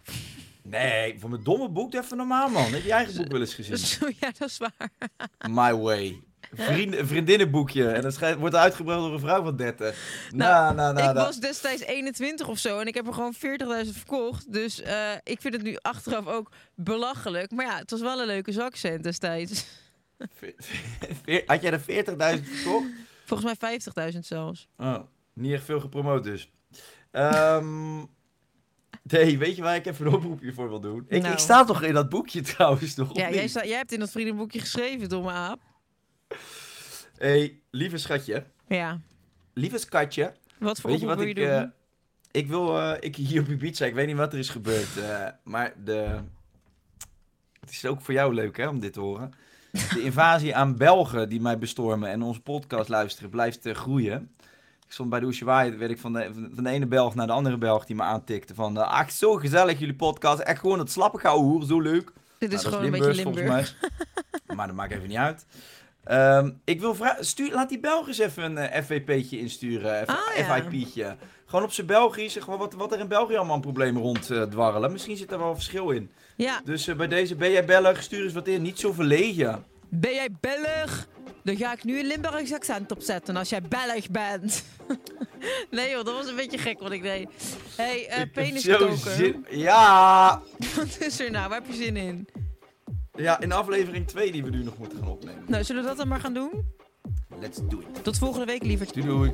Nee, 0.64 1.20
voor 1.20 1.30
mijn 1.30 1.44
domme 1.44 1.70
boek, 1.70 1.94
even 1.94 2.18
normaal, 2.18 2.50
man. 2.50 2.72
Heb 2.72 2.84
je 2.84 2.92
eigen 2.92 3.16
boek 3.16 3.32
wel 3.32 3.40
eens 3.40 3.54
gezien? 3.54 4.14
Ja, 4.20 4.32
dat 4.38 4.50
is 4.50 4.58
waar. 4.58 4.90
My 5.50 5.74
Way. 5.74 6.22
Vriend, 6.54 6.96
vriendinnenboekje. 7.02 7.88
En 7.88 8.02
dat 8.02 8.36
wordt 8.38 8.56
uitgebracht 8.56 9.00
door 9.00 9.14
een 9.14 9.20
vrouw 9.20 9.44
van 9.44 9.56
30. 9.56 10.30
Nou, 10.32 10.76
nou, 10.76 10.94
nou. 10.94 11.08
ik 11.08 11.14
nou. 11.14 11.26
was 11.26 11.40
destijds 11.40 11.82
21 11.82 12.48
of 12.48 12.58
zo 12.58 12.80
en 12.80 12.88
ik 12.88 12.94
heb 12.94 13.08
er 13.08 13.14
gewoon 13.14 13.36
40.000 13.36 13.92
verkocht. 13.92 14.54
Dus 14.54 14.82
eh, 14.82 15.12
ik 15.24 15.42
vind 15.42 15.54
het 15.54 15.64
nu 15.64 15.78
achteraf 15.82 16.28
ook 16.28 16.52
belachelijk. 16.76 17.52
Maar 17.52 17.66
ja, 17.66 17.78
het 17.78 17.92
was 17.92 18.02
wel 18.02 18.20
een 18.20 18.28
leuke 18.28 18.52
zakcent 18.52 19.04
destijds. 19.04 19.66
Had 21.46 21.62
jij 21.62 21.72
er 21.72 21.80
40.000 21.80 22.44
verkocht? 22.44 22.86
Volgens 23.38 23.60
mij 23.60 24.12
50.000 24.14 24.20
zelfs. 24.20 24.68
Oh, 24.78 25.00
niet 25.34 25.52
echt 25.54 25.64
veel 25.64 25.80
gepromoot 25.80 26.24
dus. 26.24 26.52
Ehm 27.12 27.98
nee, 29.04 29.38
weet 29.38 29.56
je 29.56 29.62
waar 29.62 29.76
ik 29.76 29.86
even 29.86 30.06
een 30.06 30.14
oproepje 30.14 30.54
voor 30.54 30.70
wil 30.70 30.80
doen? 30.80 31.06
Ik, 31.08 31.22
Nou. 31.22 31.34
ik 31.34 31.40
sta 31.40 31.64
toch 31.64 31.82
in 31.82 31.94
dat 31.94 32.10
boekje 32.10 32.42
trouwens 32.52 32.96
nog, 32.96 33.16
Ja, 33.16 33.32
jij, 33.32 33.48
sta- 33.48 33.66
jij 33.66 33.78
hebt 33.78 33.92
in 33.92 34.00
dat 34.00 34.12
vriendenboekje 34.12 34.60
geschreven, 34.60 35.10
domme 35.10 35.32
aap. 35.32 35.60
hey, 37.18 37.60
lieve 37.72 37.98
schatje. 37.98 38.46
Ja. 38.68 39.00
Lieve 39.54 39.78
schatje. 39.78 40.34
Wat 40.60 40.82
voor 40.82 40.90
je 40.90 40.96
oproep 40.96 41.10
wat 41.10 41.20
wil 41.20 41.28
ik... 41.28 41.38
je 41.38 41.48
eh, 41.48 41.60
doen? 41.60 41.72
ik 42.32 42.48
wil... 42.48 42.80
eh, 42.80 42.98
ik 43.00 43.16
hier 43.16 43.42
op 43.42 43.48
Ibiza, 43.48 43.86
ik 43.86 43.94
weet 43.94 44.08
niet 44.08 44.16
wat 44.16 44.34
er 44.34 44.40
is 44.40 44.50
gebeurd. 44.50 44.98
eh, 44.98 45.28
maar 45.44 45.74
de... 45.84 46.20
Het 47.60 47.70
is 47.70 47.86
ook 47.86 48.02
voor 48.02 48.14
jou 48.14 48.34
leuk, 48.34 48.58
hè, 48.58 48.68
om 48.68 48.80
dit 48.80 48.94
te 48.94 49.00
horen. 49.00 49.34
De 49.72 50.02
invasie 50.02 50.56
aan 50.56 50.78
Belgen 50.78 51.30
die 51.30 51.42
mij 51.42 51.58
bestormen 51.58 52.10
en 52.10 52.22
onze 52.22 52.42
podcast 52.42 52.90
luisteren 52.90 53.30
blijft 53.30 53.66
eh, 53.66 53.74
groeien. 53.76 54.32
Ik 54.86 54.92
stond 54.98 55.10
bij 55.10 55.20
de 55.20 55.26
Ushuaia, 55.26 55.78
werd 55.78 55.92
ik 55.92 56.00
van 56.00 56.14
de, 56.14 56.30
van 56.54 56.64
de 56.64 56.70
ene 56.70 56.86
Belg 56.86 57.16
naar 57.16 57.28
de 57.28 57.34
andere 57.34 57.58
Belg 57.58 57.86
die 57.86 57.96
me 57.96 58.02
aantikte 58.04 58.54
van... 58.56 58.78
eh, 58.78 58.84
Ach, 58.92 59.12
zo 59.12 59.34
gezellig 59.36 59.80
jullie 59.80 59.96
podcast. 59.96 60.40
Echt 60.40 60.60
gewoon 60.60 60.80
het 60.80 60.92
slappe 60.92 61.18
gauw 61.20 61.38
hoer, 61.42 61.66
zo 61.66 61.80
leuk. 61.80 62.12
Dit 62.38 62.54
is 62.54 62.62
Nou, 62.64 62.76
gewoon 62.76 62.94
een 62.94 63.00
beetje 63.00 63.24
Limburg. 63.24 63.76
maar 64.56 64.68
dat 64.68 64.76
maakt 64.76 64.92
even 64.94 65.08
niet 65.08 65.18
uit. 65.18 65.46
Ehm, 66.04 66.52
ik 66.64 66.80
wil 66.80 66.96
vragen, 66.96 67.52
laat 67.54 67.70
die 67.70 67.80
Belg 67.80 68.08
eens 68.08 68.18
even 68.18 68.44
een 68.44 68.58
eh, 68.58 68.84
FVP'tje 68.84 69.40
insturen, 69.40 70.02
even 70.02 70.14
Ah, 70.14 70.38
ja. 70.38 70.62
FIP'tje. 70.70 71.16
Gewoon 71.52 71.66
op 71.66 71.72
zijn 71.72 71.88
Belgisch, 71.88 72.36
gewoon 72.36 72.60
wat, 72.60 72.74
wat 72.74 72.92
er 72.92 73.00
in 73.00 73.08
België 73.08 73.36
allemaal 73.36 73.56
aan 73.56 73.62
problemen 73.62 74.02
ronddwarrelen. 74.02 74.92
Misschien 74.92 75.18
zit 75.18 75.32
er 75.32 75.40
wel 75.40 75.54
verschil 75.54 75.90
in. 75.90 76.12
Ja, 76.36 76.62
Dus 76.64 76.88
eh, 76.88 76.96
bij 76.96 77.08
deze, 77.08 77.36
ben 77.36 77.52
jij 77.52 77.66
Belg, 77.66 78.02
stuur 78.04 78.24
eens 78.24 78.34
wat 78.34 78.48
in, 78.48 78.62
niet 78.62 78.80
zo 78.80 78.92
verlegen. 78.92 79.64
ben 79.90 80.14
jij 80.14 80.30
Belg? 80.40 81.08
Dan 81.44 81.58
ga 81.58 81.72
ik 81.74 81.84
nu 81.84 82.00
een 82.00 82.06
Limburgs 82.06 82.54
accent 82.54 82.92
opzetten 82.92 83.36
als 83.36 83.50
jij 83.50 83.62
Belg 83.62 84.10
bent. 84.10 84.64
nee 85.72 85.90
joh, 85.90 86.04
dat 86.06 86.14
was 86.14 86.28
een 86.28 86.36
beetje 86.36 86.58
gek 86.58 86.80
wat 86.80 86.92
ik 86.92 87.02
deed. 87.02 87.30
hey, 87.76 88.30
zin- 88.96 89.46
Ja! 89.50 90.42
Wat 90.76 90.98
is 91.00 91.20
er 91.20 91.32
nou? 91.32 91.50
Waar 91.50 91.60
heb 91.62 91.68
je 91.72 91.84
zin 91.84 91.98
in? 91.98 92.28
Ja, 93.16 93.40
in 93.40 93.52
aflevering 93.52 94.08
2 94.08 94.32
die 94.32 94.44
we 94.44 94.50
nu 94.50 94.64
nog 94.64 94.78
moeten 94.78 94.98
gaan 94.98 95.08
opnemen. 95.08 95.44
Nou, 95.48 95.64
zullen 95.64 95.82
we 95.82 95.88
dat 95.88 95.98
dan 95.98 96.08
maar 96.08 96.20
gaan 96.20 96.34
doen? 96.34 96.52
Let's 97.40 97.58
do 97.70 97.80
it. 97.80 98.04
Tot 98.04 98.18
volgende 98.18 98.46
week, 98.46 98.64
liever. 98.64 98.88
Doei 98.94 99.06
doei. 99.08 99.34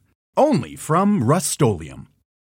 Only 0.37 0.75
from 0.77 1.23
Rust 1.23 1.61